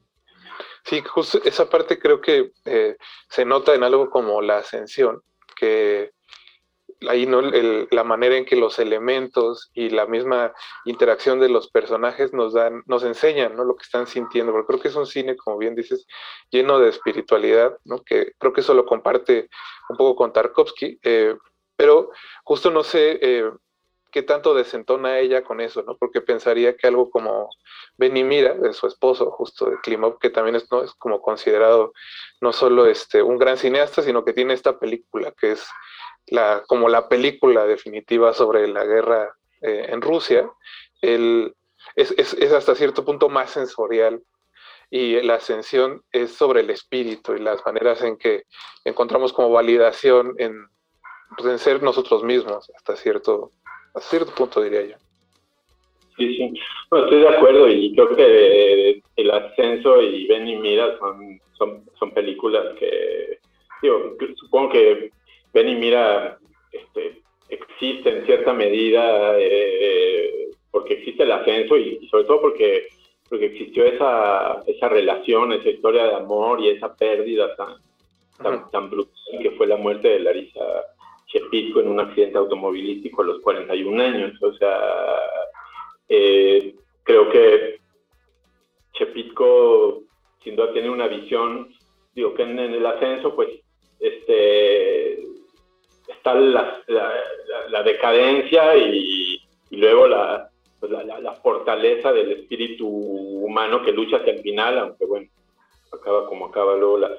Sí, 0.83 1.01
justo 1.01 1.39
esa 1.43 1.69
parte 1.69 1.99
creo 1.99 2.21
que 2.21 2.51
eh, 2.65 2.95
se 3.29 3.45
nota 3.45 3.75
en 3.75 3.83
algo 3.83 4.09
como 4.09 4.41
la 4.41 4.59
ascensión, 4.59 5.21
que 5.55 6.11
ahí 7.07 7.25
no 7.25 7.41
la 7.41 8.03
manera 8.03 8.37
en 8.37 8.45
que 8.45 8.55
los 8.55 8.79
elementos 8.79 9.69
y 9.73 9.89
la 9.89 10.07
misma 10.07 10.53
interacción 10.85 11.39
de 11.39 11.49
los 11.49 11.69
personajes 11.69 12.33
nos 12.33 12.53
dan, 12.53 12.83
nos 12.87 13.03
enseñan 13.03 13.55
¿no? 13.55 13.63
lo 13.63 13.75
que 13.75 13.83
están 13.83 14.07
sintiendo, 14.07 14.51
porque 14.51 14.67
creo 14.67 14.79
que 14.79 14.87
es 14.87 14.95
un 14.95 15.05
cine, 15.05 15.35
como 15.35 15.57
bien 15.57 15.75
dices, 15.75 16.07
lleno 16.49 16.79
de 16.79 16.89
espiritualidad, 16.89 17.77
¿no? 17.85 18.01
que 18.03 18.31
creo 18.37 18.53
que 18.53 18.61
eso 18.61 18.73
lo 18.73 18.85
comparte 18.85 19.49
un 19.89 19.97
poco 19.97 20.15
con 20.15 20.33
Tarkovsky, 20.33 20.99
eh, 21.03 21.35
pero 21.75 22.09
justo 22.43 22.71
no 22.71 22.83
sé 22.83 23.19
eh, 23.21 23.51
qué 24.11 24.23
tanto 24.23 24.53
desentona 24.53 25.19
ella 25.19 25.43
con 25.43 25.61
eso, 25.61 25.83
¿no? 25.83 25.97
porque 25.97 26.21
pensaría 26.21 26.75
que 26.75 26.87
algo 26.87 27.09
como 27.09 27.49
Benny 27.97 28.23
Mira, 28.23 28.53
de 28.53 28.73
su 28.73 28.87
esposo, 28.87 29.31
justo 29.31 29.69
de 29.69 29.77
Klimov, 29.81 30.19
que 30.19 30.29
también 30.29 30.55
es, 30.55 30.71
¿no? 30.71 30.83
es 30.83 30.93
como 30.93 31.21
considerado 31.21 31.93
no 32.41 32.53
solo 32.53 32.85
este, 32.85 33.21
un 33.21 33.37
gran 33.37 33.57
cineasta, 33.57 34.01
sino 34.01 34.23
que 34.23 34.33
tiene 34.33 34.53
esta 34.53 34.79
película 34.79 35.31
que 35.31 35.51
es 35.51 35.67
la, 36.27 36.63
como 36.67 36.89
la 36.89 37.07
película 37.09 37.65
definitiva 37.65 38.33
sobre 38.33 38.67
la 38.67 38.83
guerra 38.83 39.35
eh, 39.61 39.87
en 39.89 40.01
Rusia, 40.01 40.49
el, 41.01 41.55
es, 41.95 42.13
es, 42.17 42.33
es, 42.33 42.51
hasta 42.51 42.75
cierto 42.75 43.05
punto 43.05 43.29
más 43.29 43.51
sensorial 43.51 44.21
y 44.89 45.21
la 45.21 45.35
ascensión 45.35 46.03
es 46.11 46.33
sobre 46.33 46.61
el 46.61 46.69
espíritu 46.69 47.33
y 47.33 47.39
las 47.39 47.65
maneras 47.65 48.01
en 48.01 48.17
que 48.17 48.43
encontramos 48.85 49.33
como 49.33 49.49
validación 49.49 50.35
en, 50.37 50.67
pues, 51.35 51.49
en 51.49 51.59
ser 51.59 51.83
nosotros 51.83 52.23
mismos 52.23 52.71
hasta 52.75 52.95
cierto, 52.95 53.51
hasta 53.97 54.09
cierto 54.09 54.33
punto 54.33 54.61
diría 54.61 54.83
yo. 54.85 54.95
Sí, 56.17 56.35
sí. 56.35 56.53
Bueno, 56.89 57.05
estoy 57.05 57.21
de 57.21 57.29
acuerdo 57.29 57.69
y 57.69 57.93
creo 57.93 58.15
que 58.15 59.01
El 59.15 59.31
Ascenso 59.31 60.01
y 60.01 60.27
Ven 60.27 60.47
y 60.47 60.55
Mira 60.55 60.97
son, 60.97 61.39
son, 61.57 61.83
son 61.99 62.11
películas 62.11 62.75
que, 62.79 63.39
digo, 63.81 64.15
supongo 64.35 64.69
que 64.69 65.11
ven 65.53 65.69
y 65.69 65.75
mira, 65.75 66.37
este, 66.71 67.21
existe 67.49 68.09
en 68.09 68.25
cierta 68.25 68.53
medida 68.53 69.35
eh, 69.37 70.49
porque 70.71 70.95
existe 70.95 71.23
el 71.23 71.31
ascenso 71.31 71.77
y, 71.77 72.07
sobre 72.09 72.23
todo 72.25 72.41
porque, 72.41 72.87
porque 73.29 73.47
existió 73.47 73.85
esa, 73.85 74.63
esa 74.67 74.89
relación, 74.89 75.53
esa 75.53 75.69
historia 75.69 76.05
de 76.05 76.15
amor 76.15 76.61
y 76.61 76.69
esa 76.69 76.95
pérdida 76.95 77.55
tan, 77.55 78.69
tan, 78.71 78.89
brutal 78.89 79.39
que 79.41 79.51
fue 79.51 79.67
la 79.67 79.77
muerte 79.77 80.07
de 80.07 80.19
Larisa 80.19 80.61
Shepitko 81.27 81.81
en 81.81 81.89
un 81.89 81.99
accidente 81.99 82.37
automovilístico 82.37 83.21
a 83.21 83.25
los 83.25 83.41
41 83.41 84.01
años. 84.03 84.41
O 84.41 84.53
sea, 84.53 84.79
eh, 86.09 86.75
creo 87.03 87.29
que 87.29 87.79
Chepitko 88.93 90.03
sin 90.43 90.55
duda 90.55 90.71
tiene 90.71 90.89
una 90.89 91.07
visión, 91.07 91.69
digo 92.15 92.33
que 92.33 92.43
en, 92.43 92.57
el 92.57 92.85
ascenso 92.85 93.35
pues 93.35 93.49
este, 93.99 95.21
está 96.07 96.33
la, 96.35 96.81
la, 96.87 97.83
decadencia 97.83 98.77
y, 98.77 99.41
luego 99.71 100.07
pues, 100.79 100.91
la, 100.91 101.19
la, 101.19 101.33
fortaleza 101.33 102.13
del 102.13 102.31
espíritu 102.31 102.87
humano 102.87 103.83
que 103.83 103.91
lucha 103.91 104.17
hasta 104.17 104.31
el 104.31 104.39
final, 104.39 104.79
aunque 104.79 105.05
bueno, 105.05 105.27
acaba 105.91 106.27
como 106.27 106.45
acaba 106.45 106.77
luego 106.77 106.99
la, 106.99 107.11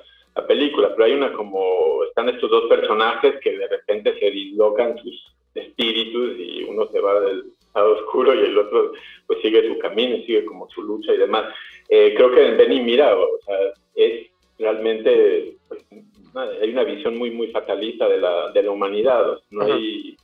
película, 0.46 0.94
pero 0.94 1.04
hay 1.04 1.12
una 1.12 1.32
como, 1.32 2.04
están 2.04 2.28
estos 2.28 2.50
dos 2.50 2.64
personajes 2.68 3.36
que 3.42 3.58
de 3.58 3.68
repente 3.68 4.18
se 4.18 4.30
dislocan 4.30 4.98
sus 4.98 5.34
espíritus 5.54 6.38
y 6.38 6.64
uno 6.64 6.86
se 6.86 7.00
va 7.00 7.20
del 7.20 7.44
lado 7.74 7.92
oscuro 7.94 8.34
y 8.34 8.38
el 8.38 8.58
otro 8.58 8.92
pues 9.26 9.40
sigue 9.42 9.68
su 9.68 9.78
camino 9.78 10.16
y 10.16 10.24
sigue 10.24 10.44
como 10.44 10.68
su 10.70 10.82
lucha 10.82 11.12
y 11.12 11.18
demás. 11.18 11.46
Eh, 11.88 12.14
creo 12.16 12.30
que 12.32 12.46
en 12.46 12.56
Benny 12.56 12.80
Mira, 12.80 13.16
o 13.16 13.38
sea, 13.44 13.56
es 13.94 14.30
realmente, 14.58 15.56
pues, 15.68 15.84
hay 16.60 16.70
una 16.70 16.84
visión 16.84 17.16
muy, 17.16 17.30
muy 17.30 17.48
fatalista 17.48 18.08
de 18.08 18.18
la, 18.18 18.50
de 18.52 18.62
la 18.62 18.70
humanidad, 18.70 19.38
no 19.50 19.64
hay, 19.64 20.16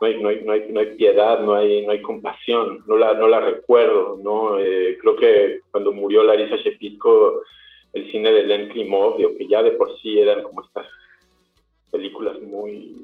no 0.00 0.06
hay, 0.06 0.20
no 0.20 0.28
hay, 0.28 0.40
no 0.44 0.52
hay, 0.52 0.66
no 0.68 0.80
hay, 0.80 0.86
piedad, 0.96 1.40
no 1.40 1.54
hay, 1.54 1.84
no 1.86 1.92
hay 1.92 2.02
compasión, 2.02 2.82
no 2.86 2.96
la, 2.96 3.14
no 3.14 3.28
la 3.28 3.40
recuerdo, 3.40 4.18
¿no? 4.22 4.58
Eh, 4.58 4.98
creo 5.00 5.16
que 5.16 5.60
cuando 5.70 5.92
murió 5.92 6.22
Larisa 6.22 6.56
Shepitko, 6.56 7.42
el 7.92 8.10
cine 8.10 8.32
de 8.32 8.44
Len 8.44 8.68
que 8.70 9.48
ya 9.48 9.62
de 9.62 9.72
por 9.72 9.98
sí 10.00 10.18
eran 10.18 10.42
como 10.42 10.62
estas 10.64 10.86
películas 11.90 12.40
muy 12.40 12.96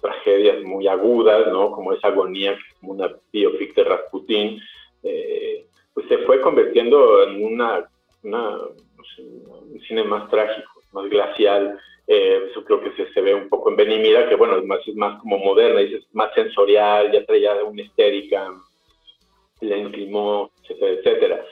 tragedias 0.00 0.62
muy 0.62 0.86
agudas, 0.86 1.50
¿no? 1.52 1.72
Como 1.72 1.92
esa 1.92 2.08
agonía, 2.08 2.56
como 2.80 2.92
una 2.92 3.12
biopic 3.32 3.74
de 3.74 3.84
Rasputin, 3.84 4.60
eh, 5.02 5.66
pues 5.94 6.06
se 6.08 6.18
fue 6.18 6.40
convirtiendo 6.40 7.24
en 7.24 7.44
una, 7.44 7.88
un 8.22 9.80
cine 9.86 10.04
más 10.04 10.30
trágico, 10.30 10.70
más 10.92 11.08
glacial. 11.08 11.78
Eh, 12.06 12.48
eso 12.50 12.64
creo 12.64 12.80
que 12.80 12.92
se, 12.92 13.12
se, 13.12 13.20
ve 13.20 13.34
un 13.34 13.48
poco 13.48 13.70
en 13.70 13.76
Benimira, 13.76 14.28
que 14.28 14.36
bueno, 14.36 14.56
es 14.56 14.64
más, 14.64 14.80
es 14.86 14.94
más 14.94 15.20
como 15.20 15.38
moderna, 15.38 15.80
es 15.80 16.02
más 16.14 16.32
sensorial, 16.34 17.12
ya 17.12 17.24
traía 17.26 17.62
una 17.64 17.82
histérica, 17.82 18.50
Len 19.60 19.90
Klimov, 19.90 20.50
etcétera, 20.62 20.92
etcétera. 20.92 21.46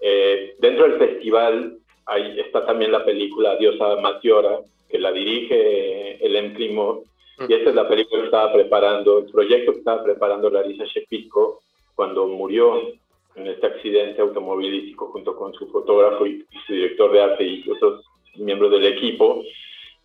Eh, 0.00 0.56
dentro 0.58 0.88
del 0.88 0.98
festival 0.98 1.78
ahí 2.06 2.40
está 2.40 2.64
también 2.66 2.92
la 2.92 3.04
película 3.04 3.56
Diosa 3.56 3.96
Matiora, 3.96 4.60
que 4.88 4.98
la 4.98 5.12
dirige 5.12 6.24
Ellen 6.24 6.54
Klimov, 6.54 7.04
y 7.48 7.52
esta 7.52 7.70
es 7.70 7.74
la 7.74 7.88
película 7.88 8.20
que 8.20 8.26
estaba 8.26 8.52
preparando, 8.52 9.18
el 9.18 9.26
proyecto 9.26 9.72
que 9.72 9.78
estaba 9.78 10.04
preparando 10.04 10.50
Larisa 10.50 10.84
Shepitko 10.84 11.60
cuando 11.94 12.26
murió 12.28 12.92
en 13.34 13.46
este 13.48 13.66
accidente 13.66 14.22
automovilístico 14.22 15.08
junto 15.08 15.36
con 15.36 15.52
su 15.54 15.66
fotógrafo 15.68 16.26
y, 16.26 16.44
su 16.66 16.72
director 16.72 17.10
de 17.12 17.22
arte 17.22 17.44
y 17.44 17.68
otros 17.68 18.04
miembros 18.36 18.70
del 18.70 18.86
equipo. 18.86 19.42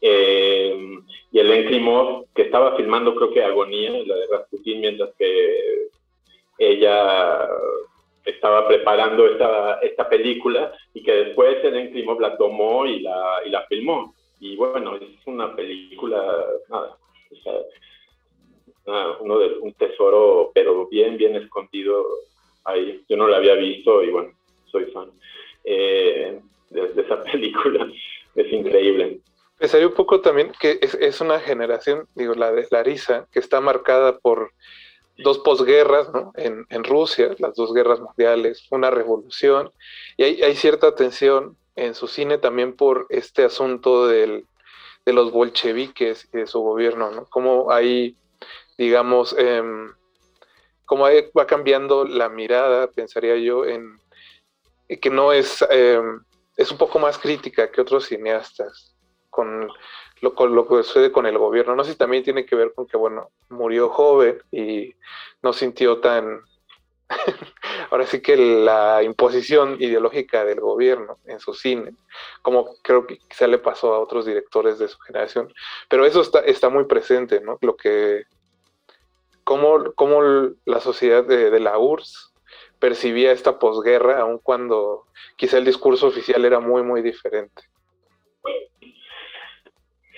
Eh, 0.02 0.98
y 1.32 1.40
Ellen 1.40 1.68
Klimov, 1.68 2.26
que 2.34 2.44
estaba 2.44 2.76
filmando 2.76 3.14
creo 3.14 3.32
que 3.32 3.44
Agonía, 3.44 3.92
la 3.92 4.16
de 4.16 4.28
Rasputin, 4.32 4.82
mientras 4.82 5.12
que 5.16 5.90
ella 6.58 7.48
estaba 8.26 8.68
preparando 8.68 9.26
esta, 9.28 9.80
esta 9.80 10.08
película 10.10 10.74
y 10.94 11.04
que 11.04 11.12
después 11.12 11.64
Ellen 11.64 11.92
Klimov 11.92 12.20
la 12.20 12.38
tomó 12.38 12.86
y 12.86 13.00
la, 13.02 13.42
y 13.46 13.50
la 13.50 13.66
filmó. 13.68 14.14
Y 14.40 14.56
bueno, 14.56 14.96
es 14.96 15.26
una 15.26 15.56
película, 15.56 16.46
nada, 16.70 16.98
uno 19.20 19.40
de, 19.40 19.58
un 19.60 19.74
tesoro, 19.74 20.52
pero 20.54 20.88
bien, 20.88 21.18
bien 21.18 21.36
escondido 21.36 22.06
ahí. 22.64 23.04
Yo 23.10 23.18
no 23.18 23.28
la 23.28 23.38
había 23.38 23.56
visto 23.56 24.04
y 24.04 24.10
bueno, 24.10 24.32
soy 24.66 24.86
fan 24.86 25.12
eh, 25.64 26.40
de, 26.70 27.02
esa 27.02 27.24
película. 27.32 27.88
Es 28.36 28.52
increíble. 28.52 29.20
Pensaría 29.58 29.88
un 29.88 29.94
poco 29.94 30.22
también 30.22 30.54
que 30.58 30.80
es, 30.82 31.20
una 31.20 31.40
generación, 31.40 32.08
digo, 32.16 32.34
la 32.34 32.52
de 32.52 32.66
Larisa, 32.72 33.28
que 33.32 33.40
está 33.40 33.60
marcada 33.60 34.18
por 34.18 34.54
dos 35.24 35.40
posguerras 35.40 36.10
¿no? 36.14 36.32
en, 36.36 36.84
Rusia, 36.84 37.36
las 37.40 37.56
dos 37.56 37.74
guerras 37.74 38.00
mundiales, 38.00 38.66
una 38.72 38.90
revolución, 38.90 39.72
y 40.18 40.24
hay, 40.24 40.56
cierta 40.56 40.96
tensión 40.96 41.58
en 41.76 41.94
su 41.94 42.08
cine 42.08 42.38
también 42.38 42.76
por 42.76 43.06
este 43.10 43.44
asunto 43.44 44.08
del, 44.08 44.46
de 45.06 45.14
los 45.14 45.32
bolcheviques 45.32 46.30
y 46.34 46.38
de 46.38 46.48
su 46.48 46.60
gobierno, 46.62 47.12
¿no? 47.12 47.26
Cómo 47.26 47.72
hay, 47.72 48.16
digamos, 48.78 49.36
eh, 49.38 49.64
cómo 50.86 51.06
va 51.38 51.48
cambiando 51.48 52.06
la 52.06 52.30
mirada, 52.30 52.88
pensaría 52.88 53.38
yo, 53.38 53.66
en 53.66 54.00
que 54.98 55.10
no 55.10 55.32
es, 55.32 55.64
em, 55.70 56.24
es 56.58 56.72
un 56.72 56.78
poco 56.78 56.98
más 56.98 57.18
crítica 57.18 57.72
que 57.72 57.82
otros 57.82 58.08
cineastas 58.08 58.96
con 59.30 59.70
lo, 60.22 60.34
lo 60.48 60.68
que 60.68 60.84
sucede 60.84 61.12
con 61.12 61.26
el 61.26 61.38
gobierno. 61.38 61.76
No 61.76 61.84
sé 61.84 61.92
si 61.92 61.98
también 61.98 62.24
tiene 62.24 62.46
que 62.46 62.56
ver 62.56 62.74
con 62.74 62.88
que, 62.88 62.98
bueno, 62.98 63.30
murió 63.50 63.90
joven 63.90 64.42
y 64.52 64.94
no 65.42 65.54
sintió 65.54 66.00
tan 66.00 66.42
ahora 67.90 68.06
sí 68.06 68.22
que 68.22 68.38
la 68.38 69.02
imposición 69.04 69.78
ideológica 69.80 70.46
del 70.46 70.60
gobierno 70.60 71.18
en 71.26 71.40
su 71.40 71.54
cine, 71.54 71.94
como 72.42 72.76
creo 72.82 73.08
que 73.08 73.18
quizá 73.18 73.48
le 73.48 73.58
pasó 73.58 73.94
a 73.94 74.00
otros 74.00 74.26
directores 74.26 74.80
de 74.80 74.88
su 74.88 75.00
generación, 75.00 75.52
pero 75.88 76.06
eso 76.06 76.22
está, 76.22 76.40
está 76.42 76.70
muy 76.70 76.86
presente, 76.86 77.42
¿no? 77.42 77.58
Lo 77.62 77.76
que, 77.76 78.26
cómo, 79.44 79.92
cómo 79.96 80.22
la 80.66 80.80
sociedad 80.80 81.24
de, 81.24 81.60
la 81.60 81.78
URSS 81.78 82.34
percibía 82.80 83.32
esta 83.32 83.60
posguerra, 83.60 84.22
aun 84.22 84.38
cuando 84.38 85.06
quizá 85.36 85.58
el 85.58 85.66
discurso 85.66 86.08
oficial 86.08 86.46
era 86.46 86.60
muy, 86.60 86.84
muy 86.84 87.02
diferente. 87.02 87.64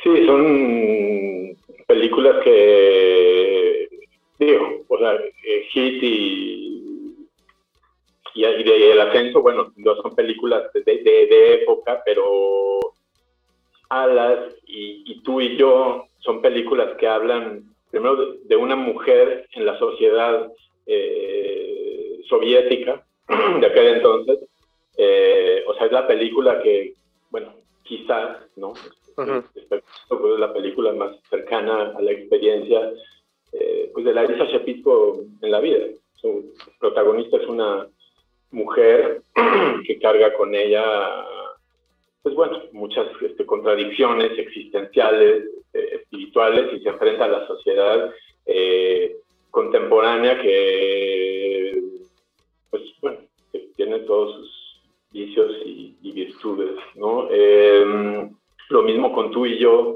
Sí, 0.03 0.25
son 0.25 1.57
películas 1.87 2.43
que, 2.43 3.87
digo, 4.39 4.83
o 4.87 4.97
sea, 4.97 5.13
eh, 5.13 5.67
Hit 5.71 6.03
y 6.03 6.71
y, 8.33 8.63
de, 8.63 8.91
El 8.91 9.01
Ascenso, 9.01 9.41
bueno, 9.41 9.73
no 9.75 9.95
son 9.95 10.15
películas 10.15 10.71
de, 10.73 10.81
de, 10.83 11.53
época, 11.55 12.01
pero 12.05 12.79
Alas 13.89 14.55
y, 14.65 15.21
Tú 15.21 15.41
y 15.41 15.57
Yo 15.57 16.05
son 16.19 16.41
películas 16.41 16.95
que 16.97 17.07
hablan 17.07 17.63
primero 17.89 18.35
de, 18.43 18.55
una 18.55 18.75
mujer 18.75 19.47
en 19.51 19.65
la 19.65 19.77
sociedad 19.77 20.51
eh, 20.85 22.21
soviética 22.27 23.05
de 23.59 23.67
aquel 23.67 23.87
entonces. 23.95 24.39
Eh, 24.97 25.63
o 25.67 25.73
sea, 25.73 25.87
es 25.87 25.91
la 25.91 26.07
película 26.07 26.61
que, 26.61 26.93
bueno, 27.29 27.53
quizás, 27.83 28.37
¿no? 28.55 28.73
Es 29.23 30.39
la 30.39 30.53
película 30.53 30.93
más 30.93 31.15
cercana 31.29 31.93
a 31.97 32.01
la 32.01 32.11
experiencia 32.11 32.91
eh, 33.53 33.89
pues 33.93 34.05
de 34.05 34.13
la 34.13 34.23
Elisa 34.23 34.45
Shepitko 34.45 35.25
en 35.41 35.51
la 35.51 35.59
vida. 35.59 35.85
Su 36.15 36.53
protagonista 36.79 37.37
es 37.37 37.47
una 37.47 37.87
mujer 38.51 39.21
que 39.85 39.99
carga 39.99 40.33
con 40.33 40.55
ella, 40.55 40.83
pues 42.21 42.35
bueno, 42.35 42.61
muchas 42.71 43.07
este, 43.21 43.45
contradicciones 43.45 44.37
existenciales, 44.37 45.45
eh, 45.73 45.89
espirituales, 45.93 46.73
y 46.73 46.79
se 46.81 46.89
enfrenta 46.89 47.25
a 47.25 47.29
la 47.29 47.47
sociedad 47.47 48.13
eh, 48.45 49.17
contemporánea 49.49 50.41
que, 50.41 51.81
pues 52.69 52.83
bueno, 53.01 53.17
tiene 53.75 53.99
todos 53.99 54.35
sus 54.35 54.81
vicios 55.11 55.51
y, 55.65 56.11
virtudes, 56.13 56.77
¿no? 56.95 57.29
Lo 58.71 58.83
mismo 58.83 59.13
con 59.13 59.31
tú 59.31 59.45
y 59.45 59.57
yo, 59.57 59.95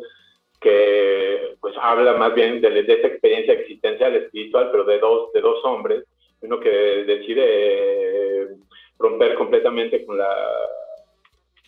que 0.60 1.56
pues 1.60 1.76
habla 1.82 2.14
más 2.14 2.34
bien 2.34 2.62
de, 2.62 2.84
de 2.84 2.94
esa 2.94 3.08
experiencia 3.08 3.54
existencial, 3.54 4.16
espiritual, 4.16 4.70
pero 4.72 4.84
de 4.84 5.00
dos, 5.00 5.32
de 5.34 5.42
dos 5.42 5.64
hombres, 5.64 6.04
uno 6.42 6.60
que 6.60 6.70
decide 6.70 8.49
romper 8.97 9.36
completamente 9.36 10.06
con 10.06 10.18
la, 10.18 10.36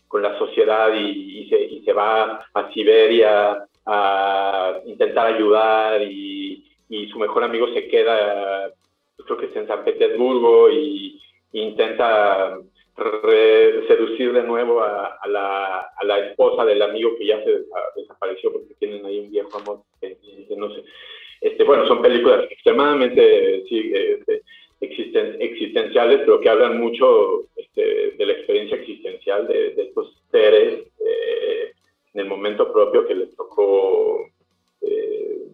con 0.07 0.21
la 0.21 0.37
sociedad 0.37 0.93
y, 0.93 1.49
se, 1.83 1.93
va 1.93 2.45
a 2.53 2.71
Siberia 2.73 3.65
a 3.85 4.79
intentar 4.85 5.27
ayudar 5.27 6.01
y, 6.01 6.63
su 7.11 7.19
mejor 7.19 7.43
amigo 7.43 7.67
se 7.73 7.87
queda, 7.87 8.71
creo 9.25 9.37
que 9.37 9.45
es 9.47 9.55
en 9.55 9.67
San 9.67 9.83
Petersburgo 9.83 10.69
y, 10.69 11.21
intenta 11.53 12.57
seducir 13.87 14.33
de 14.33 14.43
nuevo 14.43 14.81
a, 14.81 15.19
la, 15.27 16.19
esposa 16.29 16.65
del 16.65 16.81
amigo 16.81 17.15
que 17.17 17.27
ya 17.27 17.43
se 17.43 17.63
desapareció 17.95 18.51
porque 18.51 18.73
tienen 18.79 19.05
ahí 19.05 19.19
un 19.19 19.31
viejo 19.31 19.57
amor, 19.57 19.81
no 20.57 20.73
sé. 20.73 20.83
Este, 21.41 21.63
bueno, 21.63 21.85
son 21.85 22.01
películas 22.01 22.45
extremadamente 22.49 23.63
sí, 23.69 23.91
este, 23.93 24.41
existenciales, 24.79 26.21
pero 26.21 26.39
que 26.39 26.49
hablan 26.49 26.79
mucho 26.79 27.45
este, 27.55 28.11
de 28.17 28.25
la 28.25 28.33
experiencia 28.33 28.77
existencial 28.77 29.47
de, 29.47 29.73
estos 29.77 30.15
seres 30.31 30.87
eh, 30.99 31.71
en 32.13 32.21
el 32.21 32.25
momento 32.25 32.71
propio 32.73 33.07
que 33.07 33.15
les 33.15 33.35
tocó 33.35 34.27
eh, 34.81 35.47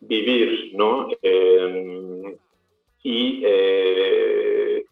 vivir, 0.00 0.72
¿no? 0.74 1.08
Em, 1.22 2.36
y, 3.02 3.42
eh, 3.44 4.84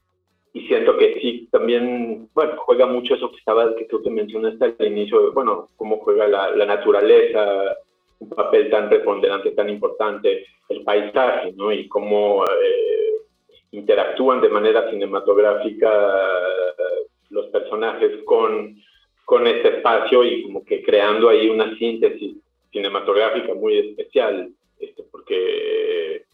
y 0.52 0.66
siento 0.66 0.96
que 0.96 1.20
sí, 1.20 1.48
también, 1.52 2.28
bueno, 2.34 2.56
juega 2.58 2.86
mucho 2.86 3.14
eso 3.14 3.30
que 3.30 3.36
estaba, 3.36 3.74
que 3.76 3.84
tú 3.84 4.02
te 4.02 4.10
mencionaste 4.10 4.74
al 4.78 4.86
inicio, 4.86 5.32
bueno, 5.32 5.68
cómo 5.76 5.98
juega 5.98 6.26
la, 6.26 6.66
naturaleza, 6.66 7.76
un 8.18 8.30
papel 8.30 8.68
tan 8.68 8.88
preponderante, 8.88 9.52
tan 9.52 9.68
importante, 9.70 10.44
el 10.68 10.82
paisaje, 10.82 11.52
¿no? 11.52 11.72
Y 11.72 11.86
cómo 11.88 12.44
eh, 12.44 13.22
interactúan 13.70 14.40
de 14.40 14.48
manera 14.48 14.90
cinematográfica 14.90 15.88
eh, 15.88 17.06
los 17.30 17.46
personajes 17.46 18.24
con, 18.24 18.76
con 19.24 19.46
este 19.46 19.76
espacio 19.76 20.24
y 20.24 20.42
como 20.42 20.64
que 20.64 20.82
creando 20.82 21.28
ahí 21.28 21.48
una 21.48 21.76
síntesis 21.78 22.36
cinematográfica 22.72 23.54
muy 23.54 23.78
especial, 23.78 24.50
este, 24.80 25.04
porque 25.12 26.24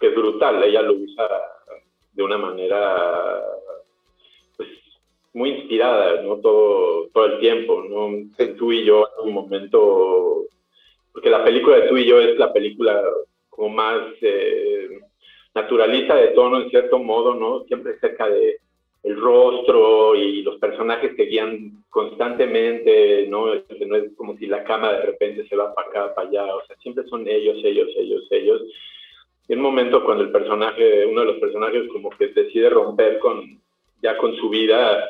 es 0.00 0.14
brutal, 0.14 0.62
ella 0.62 0.82
lo 0.82 0.94
usa 0.94 1.28
de 2.18 2.24
una 2.24 2.36
manera 2.36 3.40
pues, 4.56 4.68
muy 5.32 5.50
inspirada, 5.50 6.20
¿no? 6.22 6.38
Todo, 6.38 7.06
todo 7.14 7.26
el 7.26 7.38
tiempo, 7.38 7.84
¿no? 7.88 8.10
Tú 8.58 8.72
y 8.72 8.84
yo 8.84 9.08
en 9.20 9.28
un 9.28 9.34
momento 9.34 10.44
porque 11.12 11.30
la 11.30 11.44
película 11.44 11.78
de 11.78 11.88
tú 11.88 11.96
y 11.96 12.06
yo 12.06 12.20
es 12.20 12.36
la 12.38 12.52
película 12.52 13.02
como 13.50 13.70
más 13.70 14.02
eh, 14.20 15.00
naturalista 15.54 16.16
de 16.16 16.28
tono 16.28 16.60
en 16.60 16.70
cierto 16.70 16.98
modo, 16.98 17.34
¿no? 17.34 17.64
Siempre 17.64 17.98
cerca 18.00 18.28
de 18.28 18.58
el 19.04 19.16
rostro 19.20 20.16
y 20.16 20.42
los 20.42 20.56
personajes 20.58 21.14
que 21.14 21.26
guían 21.26 21.84
constantemente, 21.88 23.26
¿no? 23.28 23.52
Este, 23.52 23.86
no 23.86 23.96
es 23.96 24.12
como 24.16 24.36
si 24.38 24.46
la 24.46 24.64
cama 24.64 24.92
de 24.92 25.02
repente 25.02 25.46
se 25.48 25.56
va 25.56 25.72
para 25.72 25.88
acá, 25.88 26.14
para 26.14 26.28
allá, 26.28 26.54
o 26.56 26.66
sea, 26.66 26.76
siempre 26.78 27.04
son 27.08 27.26
ellos, 27.28 27.58
ellos, 27.62 27.88
ellos, 27.96 28.26
ellos. 28.30 28.62
Y 29.48 29.54
un 29.54 29.60
momento 29.60 30.04
cuando 30.04 30.24
el 30.24 30.30
personaje, 30.30 31.06
uno 31.06 31.22
de 31.22 31.26
los 31.26 31.38
personajes 31.38 31.88
como 31.90 32.10
que 32.10 32.28
decide 32.28 32.70
romper 32.70 33.18
con, 33.18 33.60
ya 34.02 34.16
con 34.18 34.36
su 34.36 34.50
vida, 34.50 35.08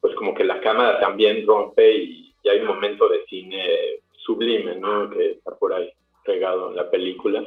pues 0.00 0.14
como 0.16 0.34
que 0.34 0.44
la 0.44 0.60
cámara 0.60 1.00
también 1.00 1.46
rompe 1.46 1.96
y, 1.96 2.34
y 2.42 2.48
hay 2.48 2.60
un 2.60 2.66
momento 2.66 3.08
de 3.08 3.24
cine 3.26 3.64
sublime, 4.26 4.76
¿no? 4.76 5.08
Que 5.10 5.32
está 5.32 5.54
por 5.56 5.72
ahí 5.72 5.90
regado 6.24 6.70
en 6.70 6.76
la 6.76 6.90
película. 6.90 7.44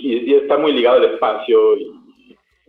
y, 0.00 0.34
está 0.34 0.56
muy 0.56 0.72
ligado 0.72 0.98
al 0.98 1.14
espacio 1.14 1.76
y, 1.76 1.92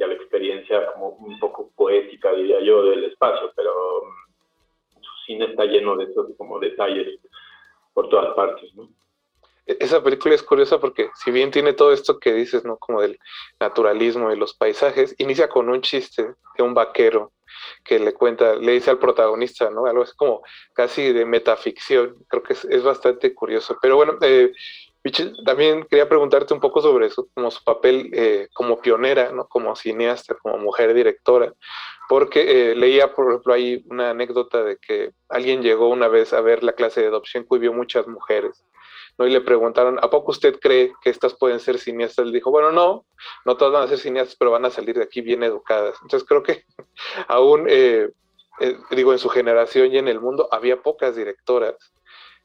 a 0.03 0.07
la 0.07 0.13
experiencia 0.13 0.91
como 0.91 1.09
un 1.09 1.39
poco 1.39 1.72
poética, 1.76 2.34
diría 2.34 2.59
yo, 2.59 2.84
del 2.84 3.05
espacio, 3.05 3.51
pero 3.55 3.72
mm, 4.03 5.01
su 5.01 5.26
cine 5.26 5.45
está 5.45 5.63
lleno 5.66 5.95
de 5.95 6.03
esos 6.03 6.36
como 6.38 6.59
detalles 6.59 7.20
por 7.93 8.09
todas 8.09 8.36
partes, 8.36 8.76
¿no? 8.76 8.89
E, 9.66 9.78
esa 9.80 10.03
película 10.03 10.36
es 10.36 10.43
curiosa 10.43 10.80
porque 10.80 11.09
si 11.16 11.32
bien 11.32 11.51
tiene 11.51 11.74
todo 11.74 11.91
esto 11.93 12.20
que 12.20 12.34
dices, 12.34 12.63
¿no? 12.66 12.78
Como 12.78 13.01
del 13.01 13.20
naturalismo 13.59 14.32
y 14.32 14.38
los 14.38 14.53
paisajes, 14.53 15.16
inicia 15.18 15.49
con 15.49 15.70
un 15.70 15.82
chiste 15.82 16.34
de 16.57 16.63
un 16.63 16.74
vaquero 16.74 17.32
que 17.84 17.99
le 17.99 18.13
cuenta, 18.13 18.55
le 18.55 18.74
dice 18.74 18.89
al 18.91 18.99
protagonista, 18.99 19.70
¿no? 19.70 19.86
Algo 19.86 20.03
así 20.03 20.13
como 20.16 20.41
casi 20.74 21.13
de 21.13 21.26
metaficción. 21.26 22.16
Creo 22.28 22.43
que 22.43 22.53
es, 22.53 22.84
bastante 22.84 23.34
curioso. 23.34 23.78
Pero 23.82 23.95
bueno, 23.95 24.18
eh, 24.22 24.51
también 25.45 25.86
quería 25.86 26.09
preguntarte 26.09 26.53
un 26.53 26.59
poco 26.59 26.82
sobre 26.82 27.07
eso, 27.07 27.28
como 27.34 27.51
su 27.51 27.63
papel 27.63 28.09
eh, 28.13 28.47
como 28.53 28.82
pionera, 28.82 29.32
¿no? 29.32 29.47
Como 29.47 29.76
cineasta, 29.76 30.36
como 30.36 30.57
mujer 30.57 30.93
directora, 30.93 31.53
porque 32.09 32.72
eh, 32.72 32.76
leía, 32.76 33.13
por 33.13 33.30
ejemplo, 33.30 33.53
ahí 33.53 33.84
una 33.89 34.11
anécdota 34.11 34.63
de 34.63 34.78
que 34.78 35.11
alguien 35.30 35.61
llegó 35.61 35.89
una 35.89 36.07
vez 36.07 36.34
a 36.34 36.41
ver 36.41 36.63
la 36.63 36.74
clase 36.74 37.01
de 37.01 37.07
adopción 37.07 37.45
que 37.49 37.59
vio 37.59 37.74
muchas 37.74 38.07
mujeres 38.07 38.63
¿no? 39.18 39.28
Y 39.28 39.32
le 39.32 39.41
preguntaron, 39.41 39.97
¿a 40.01 40.09
poco 40.09 40.32
usted 40.32 40.59
cree 40.59 40.93
que 41.01 41.09
estas 41.09 41.34
pueden 41.36 41.59
ser 41.59 41.78
cineastas? 41.78 42.26
Él 42.26 42.32
dijo, 42.32 42.51
bueno, 42.51 42.72
no, 42.72 43.05
no 43.45 43.57
todas 43.57 43.74
van 43.74 43.84
a 43.84 43.88
ser 43.88 43.97
cineastas, 43.97 44.36
pero 44.38 44.51
van 44.51 44.66
a 44.66 44.70
salir 44.70 44.95
de 44.95 45.03
aquí 45.03 45.22
bien 45.22 45.43
educadas. 45.43 45.97
Entonces 46.01 46.28
creo 46.28 46.43
que 46.43 46.63
aún, 47.28 47.66
eh, 47.70 48.09
eh, 48.59 48.78
digo, 48.91 49.11
en 49.11 49.20
su 49.20 49.30
generación 49.30 49.91
y 49.91 49.97
en 49.97 50.07
el 50.07 50.20
mundo 50.20 50.47
había 50.51 50.82
pocas 50.82 51.16
directoras. 51.16 51.76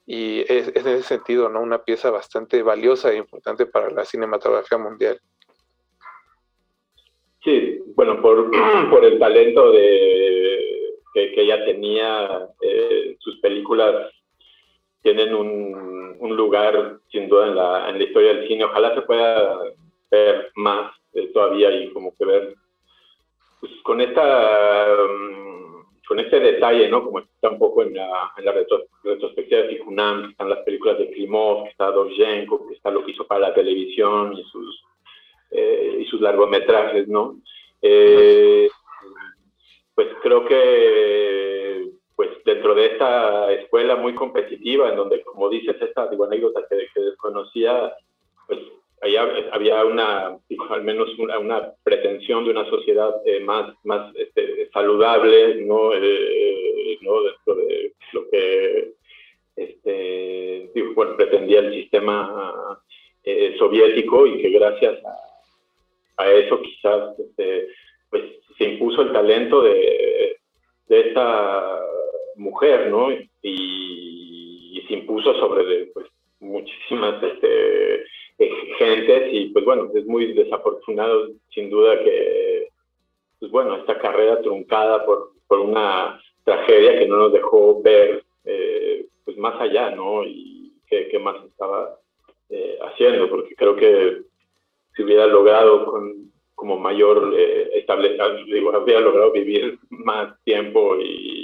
Y 0.07 0.41
es, 0.53 0.69
en 0.69 0.89
ese 0.89 1.03
sentido, 1.03 1.49
¿no? 1.49 1.61
Una 1.61 1.85
pieza 1.85 2.11
bastante 2.11 2.63
valiosa 2.63 3.13
e 3.13 3.17
importante 3.17 3.67
para 3.67 3.91
la 3.91 4.05
cinematografía 4.05 4.79
mundial. 4.79 5.21
Sí, 7.45 7.81
bueno, 7.95 8.21
por, 8.21 8.51
por 8.91 9.05
el 9.05 9.19
talento 9.19 9.71
de, 9.73 10.41
que, 11.15 11.33
ella 11.37 11.65
tenía, 11.65 12.49
eh, 12.61 13.17
sus 13.21 13.39
películas 13.41 14.13
tienen 15.03 15.35
un, 15.35 16.17
un, 16.19 16.37
lugar 16.37 16.99
sin 17.11 17.29
duda 17.29 17.47
en 17.47 17.57
la, 17.57 17.89
en 17.89 17.99
la 17.99 18.05
historia 18.05 18.35
del 18.35 18.49
cine. 18.49 18.65
Ojalá 18.65 18.95
se 18.95 19.03
pueda 19.03 19.59
ver 20.11 20.51
más 20.57 20.93
eh, 21.15 21.31
todavía 21.33 21.71
y 21.73 21.91
como 21.93 22.15
que 22.17 22.25
ver 22.25 22.55
pues, 23.61 23.73
con 23.83 24.01
esta 24.01 24.87
um, 25.05 25.61
con 26.11 26.19
este 26.19 26.41
detalle, 26.41 26.89
¿no? 26.89 27.05
Como 27.05 27.21
está 27.21 27.51
un 27.51 27.59
poco 27.61 27.85
en 27.85 27.95
la, 27.95 28.33
en 28.37 28.45
la 28.45 28.51
retrospectiva 28.51 29.63
de 29.63 29.69
Ficunam, 29.69 30.31
están 30.31 30.51
las 30.51 30.59
películas 30.65 30.99
de 30.99 31.09
Klimov, 31.13 31.63
que 31.63 31.71
está 31.71 31.93
Dorjenko, 31.93 32.67
que 32.67 32.75
está 32.75 32.91
lo 32.91 33.05
que 33.05 33.13
hizo 33.13 33.29
para 33.29 33.43
la 33.43 33.55
televisión 33.55 34.37
y 34.37 34.43
sus, 34.51 34.85
eh, 35.53 35.99
y 36.01 36.05
sus 36.07 36.21
largometrajes, 36.21 37.07
¿no? 37.07 37.37
Eh, 37.81 38.69
pues 39.95 40.09
creo 40.21 40.45
que 40.47 41.70
dentro 42.61 42.75
de 42.75 42.87
esta 42.89 43.51
escuela 43.53 43.97
muy 43.97 44.15
competitiva, 44.15 44.91
en 44.91 44.97
donde, 44.97 45.23
como 45.23 45.49
dices, 45.49 45.77
esta 45.81 46.09
digo, 46.09 46.27
anécdota 46.27 46.63
que, 46.69 47.01
desconocía, 47.01 47.95
pues 48.47 48.61
allá 49.01 49.27
había 49.53 49.83
una, 49.87 50.39
al 50.69 50.83
menos 50.83 51.09
una, 51.19 51.73
pretensión 51.83 52.45
de 52.45 52.51
una 52.51 52.69
sociedad 52.69 53.15
eh, 53.25 53.41
más, 53.41 53.73
más 53.85 54.15
este, 54.15 54.69
saludable, 54.75 55.65
¿no? 55.65 55.95
Eh, 55.95 56.99
¿no? 57.01 57.23
Dentro 57.23 57.55
de 57.55 57.95
lo 58.13 58.29
que 58.29 58.93
este, 59.57 60.71
bueno, 60.95 61.17
pretendía 61.17 61.61
el 61.61 61.73
sistema 61.73 62.79
eh, 63.25 63.57
soviético 63.59 64.27
y 64.27 64.43
que 64.43 64.51
gracias 64.51 64.99
a, 65.03 66.23
a 66.23 66.31
eso 66.31 66.61
quizás 66.61 67.19
este, 67.19 67.69
pues, 68.11 68.23
se 68.59 68.65
impuso 68.65 69.01
el 69.01 69.13
talento 69.13 69.63
de, 69.63 70.37
de 70.89 71.01
esta 71.01 71.81
mujer, 72.41 72.89
¿no? 72.91 73.09
Y, 73.43 74.83
se 74.89 74.95
impuso 74.95 75.33
sobre 75.35 75.87
pues, 75.95 76.07
muchísimas 76.41 77.23
este, 77.23 78.05
gentes 78.79 79.29
y 79.33 79.51
pues 79.51 79.65
bueno, 79.65 79.89
es 79.95 80.05
muy 80.07 80.33
desafortunado 80.33 81.29
sin 81.55 81.71
duda 81.71 82.03
que, 82.03 82.69
pues 83.39 83.53
bueno, 83.53 83.77
esta 83.77 83.99
carrera 83.99 84.41
truncada 84.43 85.05
por, 85.05 85.31
por 85.47 85.61
una 85.61 86.21
tragedia 86.45 86.99
que 86.99 87.07
no 87.07 87.17
nos 87.19 87.33
dejó 87.33 87.81
ver 87.83 88.25
eh, 88.45 89.07
pues 89.25 89.37
más 89.37 89.61
allá, 89.61 89.91
¿no? 89.91 90.25
Y 90.25 90.73
qué, 90.89 91.19
más 91.21 91.37
estaba 91.45 91.97
eh, 92.49 92.79
haciendo, 92.83 93.29
porque 93.29 93.55
creo 93.55 93.77
que 93.77 94.23
si 94.97 95.05
hubiera 95.05 95.27
logrado 95.27 95.85
con 95.85 96.31
como 96.61 96.79
mayor 96.79 97.33
eh, 97.35 97.71
establecer, 97.75 98.45
digo, 98.45 98.75
habría 98.75 99.01
logrado 99.01 99.33
vivir 99.33 99.79
más 99.89 100.39
tiempo 100.45 100.95
y 101.01 101.40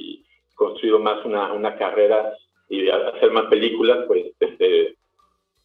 construido 0.56 0.98
más 0.98 1.24
una, 1.24 1.52
una 1.52 1.76
carrera 1.76 2.34
y 2.68 2.88
hacer 2.88 3.30
más 3.30 3.44
películas, 3.46 4.04
pues 4.08 4.32
este, 4.40 4.96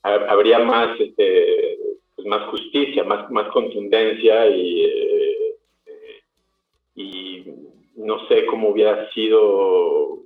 habría 0.04 0.60
más, 0.60 1.00
este, 1.00 1.78
pues, 2.16 2.28
más 2.28 2.48
justicia, 2.50 3.04
más, 3.04 3.32
más 3.32 3.48
contundencia 3.50 4.48
y, 4.48 4.84
eh, 4.86 5.56
y 6.96 7.46
no 7.96 8.28
sé 8.28 8.46
cómo 8.46 8.70
hubiera 8.70 9.10
sido 9.12 10.20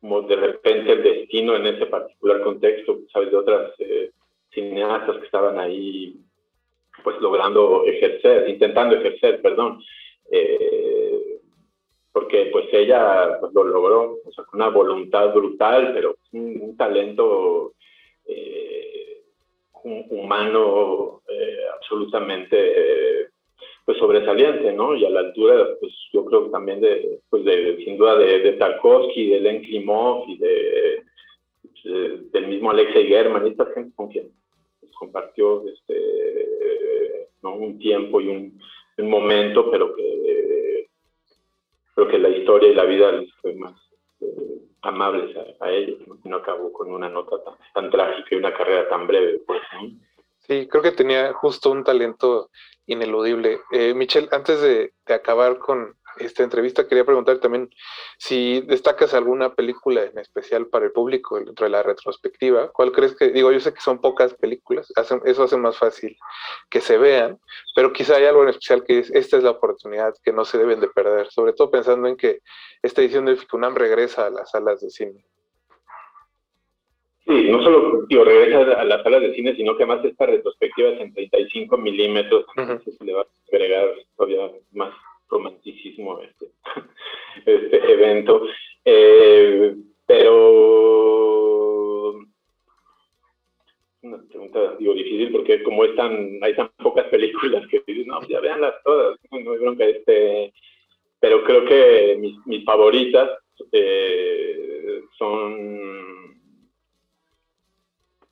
como 0.00 0.22
de 0.22 0.36
repente 0.36 0.92
el 0.92 1.02
destino 1.02 1.56
en 1.56 1.66
ese 1.66 1.84
particular 1.86 2.42
contexto, 2.42 3.00
sabes, 3.12 3.30
de 3.30 3.36
otras 3.36 3.72
eh, 3.78 4.10
cineastas 4.50 5.18
que 5.18 5.26
estaban 5.26 5.58
ahí 5.58 6.16
pues 7.04 7.20
logrando 7.20 7.84
ejercer, 7.84 8.48
intentando 8.48 8.96
ejercer, 8.96 9.42
perdón. 9.42 9.82
Eh, 10.30 11.09
porque 12.12 12.48
pues 12.52 12.66
ella 12.72 13.38
pues, 13.40 13.52
lo 13.52 13.64
logró, 13.64 14.18
con 14.34 14.60
una 14.60 14.68
voluntad 14.68 15.32
brutal, 15.32 15.92
pero 15.94 16.16
un, 16.32 16.76
talento 16.76 17.74
eh, 18.26 19.22
humano 19.84 21.22
eh, 21.28 21.64
absolutamente 21.74 23.28
pues 23.84 23.98
sobresaliente, 23.98 24.72
¿no? 24.72 24.94
Y 24.94 25.04
a 25.04 25.10
la 25.10 25.20
altura, 25.20 25.66
pues 25.80 25.92
yo 26.12 26.24
creo 26.24 26.50
también 26.50 26.80
de, 26.80 27.18
pues 27.28 27.42
sin 27.84 27.96
duda 27.98 28.16
de, 28.18 28.38
de 28.40 28.52
Tarkovsky, 28.52 29.30
de 29.30 29.40
Len 29.40 29.62
Klimov 29.62 30.28
y 30.28 30.38
de, 30.38 31.02
del 31.84 32.46
mismo 32.46 32.70
Alexei 32.70 33.06
German, 33.06 33.46
esta 33.46 33.66
gente 33.74 33.92
con 33.96 34.08
quien 34.08 34.30
pues, 34.80 34.92
compartió 34.92 35.64
este, 35.66 37.28
¿no? 37.42 37.54
un 37.54 37.78
tiempo 37.78 38.20
y 38.20 38.28
un, 38.28 38.60
un 38.98 39.10
momento, 39.10 39.70
pero 39.70 39.94
que 39.94 40.09
creo 41.94 42.08
que 42.08 42.18
la 42.18 42.28
historia 42.28 42.70
y 42.70 42.74
la 42.74 42.84
vida 42.84 43.12
les 43.12 43.32
fue 43.36 43.54
más 43.54 43.74
eh, 44.20 44.60
amables 44.82 45.36
a, 45.60 45.70
ellos, 45.70 45.98
¿no? 46.06 46.18
no 46.24 46.36
acabó 46.36 46.72
con 46.72 46.92
una 46.92 47.08
nota 47.08 47.36
tan, 47.74 47.90
trágica 47.90 48.28
y 48.30 48.38
una 48.38 48.52
carrera 48.52 48.88
tan 48.88 49.06
breve. 49.06 49.40
Pues, 49.46 49.60
Sí, 50.50 50.66
creo 50.68 50.82
que 50.82 50.90
tenía 50.90 51.32
justo 51.32 51.70
un 51.70 51.84
talento 51.84 52.50
ineludible. 52.86 53.60
Eh, 53.70 53.94
Michelle, 53.94 54.28
antes 54.32 54.60
de, 54.60 54.92
acabar 55.06 55.58
con 55.58 55.94
esta 56.20 56.42
entrevista, 56.42 56.86
quería 56.86 57.04
preguntar 57.04 57.38
también 57.38 57.70
si 58.18 58.60
destacas 58.62 59.14
alguna 59.14 59.54
película 59.54 60.04
en 60.04 60.18
especial 60.18 60.66
para 60.66 60.86
el 60.86 60.92
público 60.92 61.38
dentro 61.38 61.64
de 61.64 61.70
la 61.70 61.82
retrospectiva. 61.82 62.70
¿Cuál 62.72 62.92
crees 62.92 63.16
que, 63.16 63.28
digo, 63.28 63.50
yo 63.50 63.60
sé 63.60 63.72
que 63.72 63.80
son 63.80 64.00
pocas 64.00 64.34
películas, 64.34 64.92
eso 65.24 65.42
hace 65.42 65.56
más 65.56 65.78
fácil 65.78 66.16
que 66.68 66.80
se 66.80 66.98
vean, 66.98 67.38
pero 67.74 67.92
quizá 67.92 68.16
hay 68.16 68.24
algo 68.24 68.42
en 68.42 68.50
especial 68.50 68.84
que 68.84 69.00
es, 69.00 69.10
esta 69.10 69.36
es 69.36 69.42
la 69.42 69.50
oportunidad 69.50 70.14
que 70.22 70.32
no 70.32 70.44
se 70.44 70.58
deben 70.58 70.80
de 70.80 70.88
perder, 70.88 71.30
sobre 71.30 71.52
todo 71.52 71.70
pensando 71.70 72.08
en 72.08 72.16
que 72.16 72.40
esta 72.82 73.00
edición 73.02 73.24
del 73.24 73.38
FICUNAM 73.38 73.74
regresa 73.74 74.26
a 74.26 74.30
las 74.30 74.50
salas 74.50 74.80
de 74.80 74.90
cine. 74.90 75.24
Sí, 77.26 77.48
no 77.48 77.62
solo 77.62 78.06
digo, 78.08 78.24
regresa 78.24 78.80
a 78.80 78.84
las 78.84 79.02
salas 79.02 79.20
de 79.20 79.34
cine, 79.34 79.54
sino 79.54 79.76
que 79.76 79.84
además 79.84 80.04
esta 80.04 80.26
retrospectiva 80.26 80.88
es 80.88 81.00
en 81.00 81.14
35 81.14 81.76
milímetros, 81.76 82.44
entonces 82.56 82.96
se 82.96 83.04
le 83.04 83.12
va 83.12 83.22
a 83.22 83.26
agregar 83.52 83.88
todavía 84.16 84.50
más 84.72 84.92
romanticismo 85.30 86.20
este, 86.20 86.46
este 87.46 87.92
evento. 87.92 88.46
Eh, 88.84 89.76
pero 90.06 91.20
una 94.02 94.18
pregunta 94.28 94.76
digo 94.78 94.94
difícil 94.94 95.30
porque 95.30 95.62
como 95.62 95.84
es 95.84 95.90
hay 96.42 96.54
tan 96.56 96.70
pocas 96.78 97.06
películas 97.08 97.66
que 97.68 97.82
dicen, 97.86 98.06
no, 98.06 98.26
ya 98.26 98.40
veanlas 98.40 98.74
todas, 98.84 99.18
no 99.30 99.52
hay 99.52 99.58
bronca, 99.58 99.84
este, 99.84 100.52
pero 101.20 101.44
creo 101.44 101.64
que 101.66 102.16
mis, 102.18 102.34
mis 102.46 102.64
favoritas 102.64 103.30
eh, 103.72 105.02
son 105.18 106.40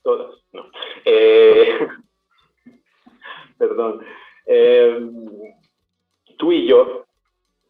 todas, 0.02 0.34
no. 0.52 0.70
Eh, 1.04 1.78
perdón. 3.58 4.04
Eh, 4.46 4.98
tú 6.38 6.52
y 6.52 6.66
yo, 6.66 7.04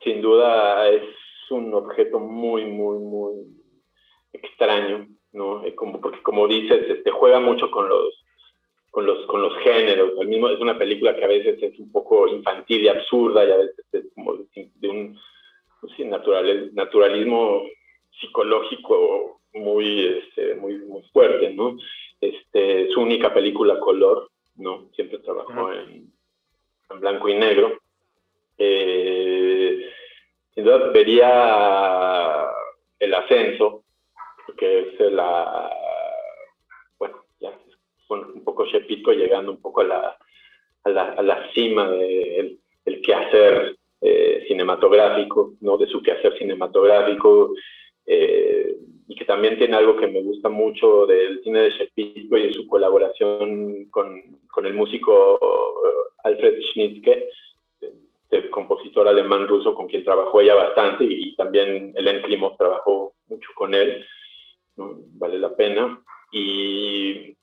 sin 0.02 0.22
duda, 0.22 0.88
es 0.88 1.02
un 1.50 1.74
objeto 1.74 2.20
muy, 2.20 2.64
muy, 2.64 2.98
muy 2.98 3.34
extraño, 4.32 5.08
¿no? 5.32 5.64
Eh, 5.64 5.74
como, 5.74 6.00
porque 6.00 6.22
como 6.22 6.46
dices, 6.46 6.86
te 6.86 6.92
este, 6.94 7.10
juega 7.10 7.40
mucho 7.40 7.70
con 7.70 7.88
los, 7.88 8.24
con 8.90 9.06
los, 9.06 9.26
con 9.26 9.42
los 9.42 9.56
géneros. 9.58 10.12
El 10.20 10.28
mismo, 10.28 10.48
es 10.48 10.60
una 10.60 10.78
película 10.78 11.16
que 11.16 11.24
a 11.24 11.28
veces 11.28 11.62
es 11.62 11.78
un 11.78 11.90
poco 11.90 12.28
infantil 12.28 12.82
y 12.82 12.88
absurda 12.88 13.44
y 13.44 13.50
a 13.50 13.56
veces 13.56 13.84
es 13.92 14.04
como 14.14 14.34
de 14.34 14.88
un 14.88 15.18
pues 15.80 15.92
naturalismo 16.74 17.62
psicológico 18.20 19.40
muy, 19.54 20.06
este, 20.06 20.54
muy, 20.56 20.78
muy 20.78 21.02
fuerte, 21.12 21.50
¿no? 21.50 21.76
Este, 22.20 22.88
su 22.90 23.00
única 23.00 23.32
película 23.32 23.78
color, 23.78 24.30
¿no? 24.56 24.88
Siempre 24.94 25.18
trabajó 25.18 25.72
en, 25.72 26.12
blanco 27.00 27.28
y 27.28 27.34
negro. 27.34 27.78
Eh, 28.58 29.88
sin 30.54 30.64
duda 30.64 30.90
vería 30.90 32.46
el 32.98 33.14
ascenso, 33.14 33.84
que 34.56 34.80
es 34.80 35.12
la, 35.12 35.70
bueno, 36.98 37.24
ya 37.40 37.52
un 38.08 38.42
poco 38.44 38.64
Shepito 38.66 39.12
llegando 39.12 39.52
un 39.52 39.60
poco 39.60 39.82
a 39.82 39.84
la, 39.84 40.18
a 40.84 40.90
la, 40.90 41.02
a 41.12 41.22
la 41.22 41.52
cima 41.52 41.88
del 41.90 42.58
de 42.84 43.00
quehacer 43.02 43.76
eh, 44.00 44.44
cinematográfico, 44.48 45.54
¿no? 45.60 45.76
De 45.76 45.86
su 45.86 46.02
quehacer 46.02 46.36
cinematográfico. 46.38 47.52
Eh, 48.06 48.76
y 49.06 49.14
que 49.14 49.24
también 49.24 49.58
tiene 49.58 49.76
algo 49.76 49.96
que 49.96 50.06
me 50.06 50.22
gusta 50.22 50.48
mucho 50.48 51.06
del 51.06 51.42
cine 51.42 51.62
de 51.62 51.70
Shepard 51.70 52.40
y 52.40 52.46
de 52.48 52.52
su 52.52 52.66
colaboración 52.66 53.86
con, 53.90 54.22
con 54.50 54.66
el 54.66 54.74
músico 54.74 55.36
eh, 55.36 56.12
Alfred 56.24 56.60
Schnitzke, 56.72 57.28
el 58.30 58.50
compositor 58.50 59.08
alemán 59.08 59.48
ruso 59.48 59.74
con 59.74 59.86
quien 59.86 60.04
trabajó 60.04 60.40
ella 60.40 60.54
bastante 60.54 61.04
y, 61.04 61.34
también 61.36 61.92
Ellen 61.96 62.22
Klimov 62.22 62.56
trabajó 62.56 63.14
mucho 63.28 63.48
con 63.54 63.74
él, 63.74 64.04
vale 64.76 65.38
la 65.38 65.54
pena. 65.54 66.02
Y 66.30 67.34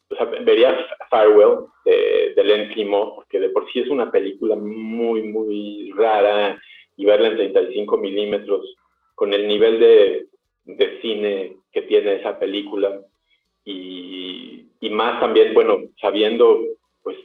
vería 0.41 0.85
Farewell 1.09 1.65
de, 1.85 2.33
de 2.35 2.41
Ellen 2.41 2.69
Klimov, 2.69 3.15
porque 3.15 3.39
de 3.39 3.49
por 3.49 3.69
sí 3.71 3.79
es 3.79 3.89
una 3.89 4.11
película 4.11 4.55
muy, 4.55 5.23
muy 5.23 5.91
rara 5.95 6.61
y 6.97 7.05
verla 7.05 7.29
en 7.29 7.35
35 7.35 7.97
milímetros 7.97 8.75
con 9.15 9.33
el 9.33 9.47
nivel 9.47 9.79
de 9.79 10.27
de 10.65 10.99
cine 11.01 11.57
que 11.71 11.83
tiene 11.83 12.15
esa 12.15 12.37
película 12.39 12.99
y, 13.63 14.65
y 14.79 14.89
más 14.89 15.19
también, 15.19 15.53
bueno, 15.53 15.79
sabiendo, 15.99 16.61
pues, 17.01 17.17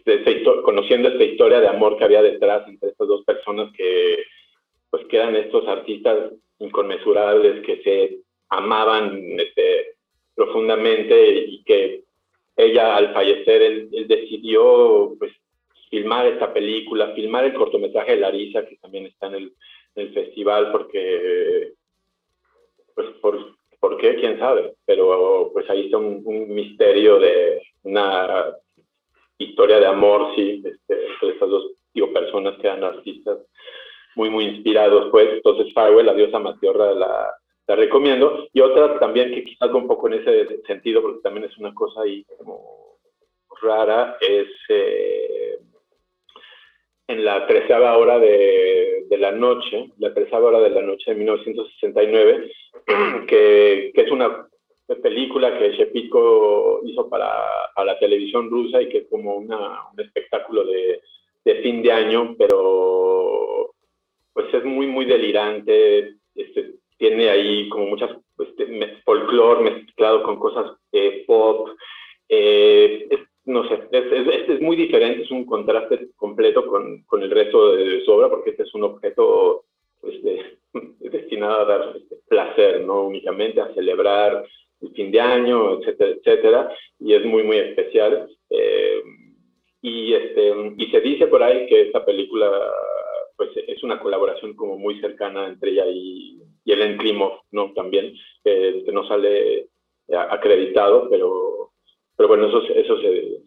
conociendo 0.64 1.08
esta 1.08 1.24
historia 1.24 1.60
de 1.60 1.68
amor 1.68 1.96
que 1.96 2.04
había 2.04 2.22
detrás 2.22 2.66
entre 2.68 2.89
dos 3.10 3.24
personas 3.24 3.72
que, 3.76 4.24
pues, 4.90 5.04
que 5.06 5.16
eran 5.16 5.36
estos 5.36 5.66
artistas 5.68 6.32
inconmensurables 6.58 7.64
que 7.64 7.82
se 7.82 8.18
amaban 8.48 9.38
este, 9.38 9.94
profundamente 10.34 11.44
y 11.46 11.62
que 11.64 12.04
ella 12.56 12.96
al 12.96 13.12
fallecer, 13.12 13.62
él, 13.62 14.06
decidió, 14.06 15.14
pues, 15.18 15.32
filmar 15.88 16.26
esta 16.26 16.52
película, 16.52 17.14
filmar 17.14 17.44
el 17.44 17.54
cortometraje 17.54 18.12
de 18.12 18.20
Larisa, 18.20 18.64
que 18.66 18.76
también 18.76 19.06
está 19.06 19.26
en 19.26 19.34
el, 19.34 19.52
festival, 20.14 20.70
porque 20.72 21.72
pues 22.94 23.08
por, 23.20 23.56
por 23.80 23.98
qué, 23.98 24.14
quién 24.14 24.38
sabe, 24.38 24.72
pero 24.86 25.50
pues 25.52 25.68
ahí 25.68 25.86
está 25.86 25.98
un, 25.98 26.22
misterio 26.54 27.18
de 27.18 27.60
una 27.82 28.56
historia 29.36 29.80
de 29.80 29.86
amor, 29.86 30.34
sí, 30.36 30.62
este, 30.64 31.06
entre 31.06 31.30
estas 31.30 31.50
dos 31.50 31.79
digo, 31.94 32.12
personas 32.12 32.56
que 32.58 32.66
eran 32.66 32.84
artistas 32.84 33.38
muy, 34.16 34.30
muy 34.30 34.44
inspirados, 34.44 35.08
pues, 35.10 35.28
entonces 35.34 35.72
Farwell, 35.72 36.06
la 36.06 36.14
diosa 36.14 36.38
Matiorra, 36.38 36.92
la, 36.94 37.34
la 37.66 37.76
recomiendo, 37.76 38.48
y 38.52 38.60
otra 38.60 38.98
también 38.98 39.32
que 39.32 39.44
quizás 39.44 39.70
un 39.70 39.86
poco 39.86 40.08
en 40.08 40.14
ese 40.14 40.62
sentido, 40.66 41.02
porque 41.02 41.20
también 41.20 41.46
es 41.46 41.56
una 41.58 41.72
cosa 41.72 42.02
ahí 42.02 42.24
como 42.38 42.98
rara, 43.62 44.16
es 44.20 44.48
eh, 44.68 45.58
en 47.08 47.24
la 47.24 47.46
treceava 47.46 47.96
hora 47.96 48.18
de, 48.18 49.04
de, 49.08 49.18
la 49.18 49.32
noche, 49.32 49.90
la 49.98 50.14
tercera 50.14 50.40
hora 50.40 50.60
de 50.60 50.70
la 50.70 50.82
noche 50.82 51.10
de 51.10 51.16
1969, 51.16 52.52
que, 53.26 53.90
que 53.94 54.00
es 54.00 54.10
una 54.10 54.48
película 54.96 55.58
que 55.58 55.72
Shepitko 55.72 56.80
hizo 56.84 57.08
para, 57.08 57.28
la 57.84 57.98
televisión 57.98 58.50
rusa 58.50 58.82
y 58.82 58.88
que 58.88 58.98
es 58.98 59.06
como 59.08 59.36
una, 59.36 59.88
un 59.92 60.00
espectáculo 60.00 60.64
de, 60.64 61.00
de, 61.44 61.54
fin 61.62 61.82
de 61.82 61.92
año, 61.92 62.34
pero 62.38 63.72
pues 64.32 64.52
es 64.52 64.64
muy, 64.64 64.86
muy 64.86 65.04
delirante, 65.04 66.14
este, 66.34 66.74
tiene 66.96 67.28
ahí 67.28 67.68
como 67.68 67.86
muchas 67.86 68.10
este, 68.38 68.96
folclore 69.04 69.70
mezclado 69.70 70.22
con 70.22 70.38
cosas 70.38 70.72
eh, 70.92 71.24
pop, 71.26 71.70
eh, 72.28 73.08
no 73.46 73.68
sé, 73.68 73.80
es, 73.90 74.48
es, 74.48 74.60
muy 74.60 74.76
diferente, 74.76 75.22
es 75.22 75.30
un 75.30 75.44
contraste 75.44 76.08
completo 76.16 76.66
con, 76.66 77.02
con, 77.02 77.22
el 77.22 77.30
resto 77.30 77.74
de 77.74 78.04
su 78.04 78.12
obra, 78.12 78.28
porque 78.28 78.50
este 78.50 78.62
es 78.62 78.74
un 78.74 78.84
objeto 78.84 79.64
pues, 80.00 80.16
destinado 81.00 81.60
a 81.60 81.64
dar 81.64 81.96
este, 81.96 82.16
placer, 82.28 82.84
no 82.84 83.04
únicamente 83.04 83.60
a 83.60 83.74
celebrar 83.74 84.44
el 84.80 84.90
fin 84.92 85.10
de 85.10 85.20
año, 85.20 85.78
etcétera, 85.78 86.10
etcétera, 86.10 86.76
y 86.98 87.14
es 87.14 87.24
muy, 87.24 87.42
muy 87.42 87.58
especial. 87.58 88.28
Eh, 88.48 88.89
y, 89.82 90.12
este, 90.14 90.52
y 90.76 90.86
se 90.90 91.00
dice 91.00 91.26
por 91.26 91.42
ahí 91.42 91.66
que 91.66 91.82
esta 91.82 92.04
película 92.04 92.50
pues, 93.36 93.50
es 93.56 93.82
una 93.82 94.00
colaboración 94.00 94.54
como 94.54 94.78
muy 94.78 95.00
cercana 95.00 95.46
entre 95.46 95.70
ella 95.70 95.86
y, 95.86 96.42
y 96.64 96.72
Ellen 96.72 96.98
Klimov, 96.98 97.40
¿no? 97.52 97.72
También, 97.72 98.14
que 98.44 98.84
no 98.92 99.06
sale 99.06 99.68
acreditado, 100.12 101.08
pero 101.08 101.50
pero 102.20 102.28
bueno, 102.28 102.48
eso, 102.48 102.60
eso 102.74 103.00
se, 103.00 103.40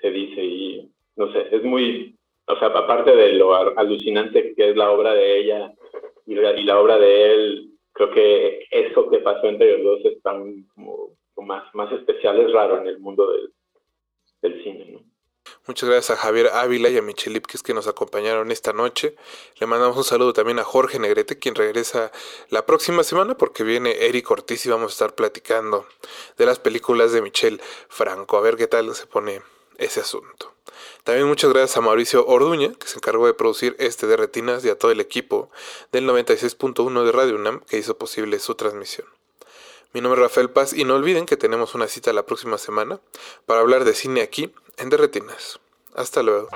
se, 0.00 0.10
dice 0.10 0.44
y 0.44 0.90
no 1.14 1.32
sé, 1.32 1.54
es 1.54 1.62
muy, 1.62 2.18
o 2.48 2.58
sea, 2.58 2.66
aparte 2.66 3.14
de 3.14 3.34
lo 3.34 3.54
alucinante 3.78 4.56
que 4.56 4.70
es 4.70 4.76
la 4.76 4.90
obra 4.90 5.14
de 5.14 5.38
ella 5.38 5.72
y 6.26 6.34
la, 6.34 6.80
obra 6.80 6.98
de 6.98 7.32
él, 7.32 7.70
creo 7.92 8.10
que 8.10 8.66
eso 8.72 9.08
que 9.08 9.18
pasó 9.18 9.46
entre 9.46 9.78
los 9.78 10.02
dos 10.02 10.12
es 10.12 10.20
como, 10.74 11.16
más, 11.46 11.72
más 11.76 11.92
especial, 11.92 12.40
es 12.40 12.52
raro 12.52 12.78
en 12.80 12.88
el 12.88 12.98
mundo 12.98 13.30
del, 13.30 13.52
del 14.42 14.64
cine, 14.64 14.86
¿no? 14.90 15.09
Muchas 15.70 15.88
gracias 15.88 16.18
a 16.18 16.20
Javier 16.20 16.48
Ávila 16.52 16.88
y 16.88 16.98
a 16.98 17.00
Michelle 17.00 17.36
Ipkis 17.36 17.62
que 17.62 17.74
nos 17.74 17.86
acompañaron 17.86 18.50
esta 18.50 18.72
noche. 18.72 19.14
Le 19.60 19.68
mandamos 19.68 19.96
un 19.96 20.02
saludo 20.02 20.32
también 20.32 20.58
a 20.58 20.64
Jorge 20.64 20.98
Negrete, 20.98 21.38
quien 21.38 21.54
regresa 21.54 22.10
la 22.48 22.66
próxima 22.66 23.04
semana 23.04 23.36
porque 23.36 23.62
viene 23.62 24.04
Eric 24.06 24.28
Ortiz 24.32 24.66
y 24.66 24.68
vamos 24.68 24.90
a 24.90 24.94
estar 24.94 25.14
platicando 25.14 25.86
de 26.36 26.44
las 26.44 26.58
películas 26.58 27.12
de 27.12 27.22
Michelle 27.22 27.60
Franco. 27.88 28.36
A 28.36 28.40
ver 28.40 28.56
qué 28.56 28.66
tal 28.66 28.92
se 28.96 29.06
pone 29.06 29.42
ese 29.78 30.00
asunto. 30.00 30.52
También 31.04 31.28
muchas 31.28 31.52
gracias 31.52 31.76
a 31.76 31.82
Mauricio 31.82 32.26
Orduña, 32.26 32.74
que 32.74 32.88
se 32.88 32.96
encargó 32.96 33.28
de 33.28 33.34
producir 33.34 33.76
este 33.78 34.08
de 34.08 34.16
Retinas 34.16 34.64
y 34.64 34.70
a 34.70 34.76
todo 34.76 34.90
el 34.90 34.98
equipo 34.98 35.50
del 35.92 36.04
96.1 36.04 37.04
de 37.04 37.12
Radio 37.12 37.36
UNAM 37.36 37.60
que 37.60 37.78
hizo 37.78 37.96
posible 37.96 38.40
su 38.40 38.56
transmisión. 38.56 39.06
Mi 39.92 40.00
nombre 40.00 40.20
es 40.20 40.28
Rafael 40.28 40.50
Paz 40.50 40.72
y 40.72 40.84
no 40.84 40.94
olviden 40.94 41.26
que 41.26 41.36
tenemos 41.36 41.74
una 41.74 41.88
cita 41.88 42.12
la 42.12 42.24
próxima 42.24 42.58
semana 42.58 43.00
para 43.44 43.60
hablar 43.60 43.84
de 43.84 43.92
cine 43.94 44.22
aquí 44.22 44.52
en 44.76 44.88
Derretinas. 44.88 45.58
Hasta 45.96 46.22
luego. 46.22 46.48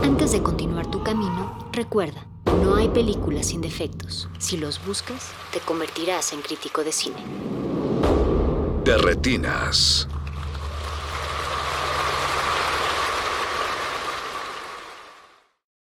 Antes 0.00 0.30
de 0.30 0.40
continuar 0.40 0.88
tu 0.88 1.02
camino, 1.02 1.68
recuerda, 1.72 2.26
No 2.62 2.76
hay 2.76 2.88
películas 2.88 3.48
sin 3.48 3.60
defectos. 3.60 4.28
Si 4.38 4.56
los 4.56 4.84
buscas, 4.86 5.32
te 5.52 5.58
convertirás 5.58 6.32
en 6.32 6.42
crítico 6.42 6.84
de 6.84 6.92
cine. 6.92 7.24
De 8.84 8.96
retinas. 8.96 10.08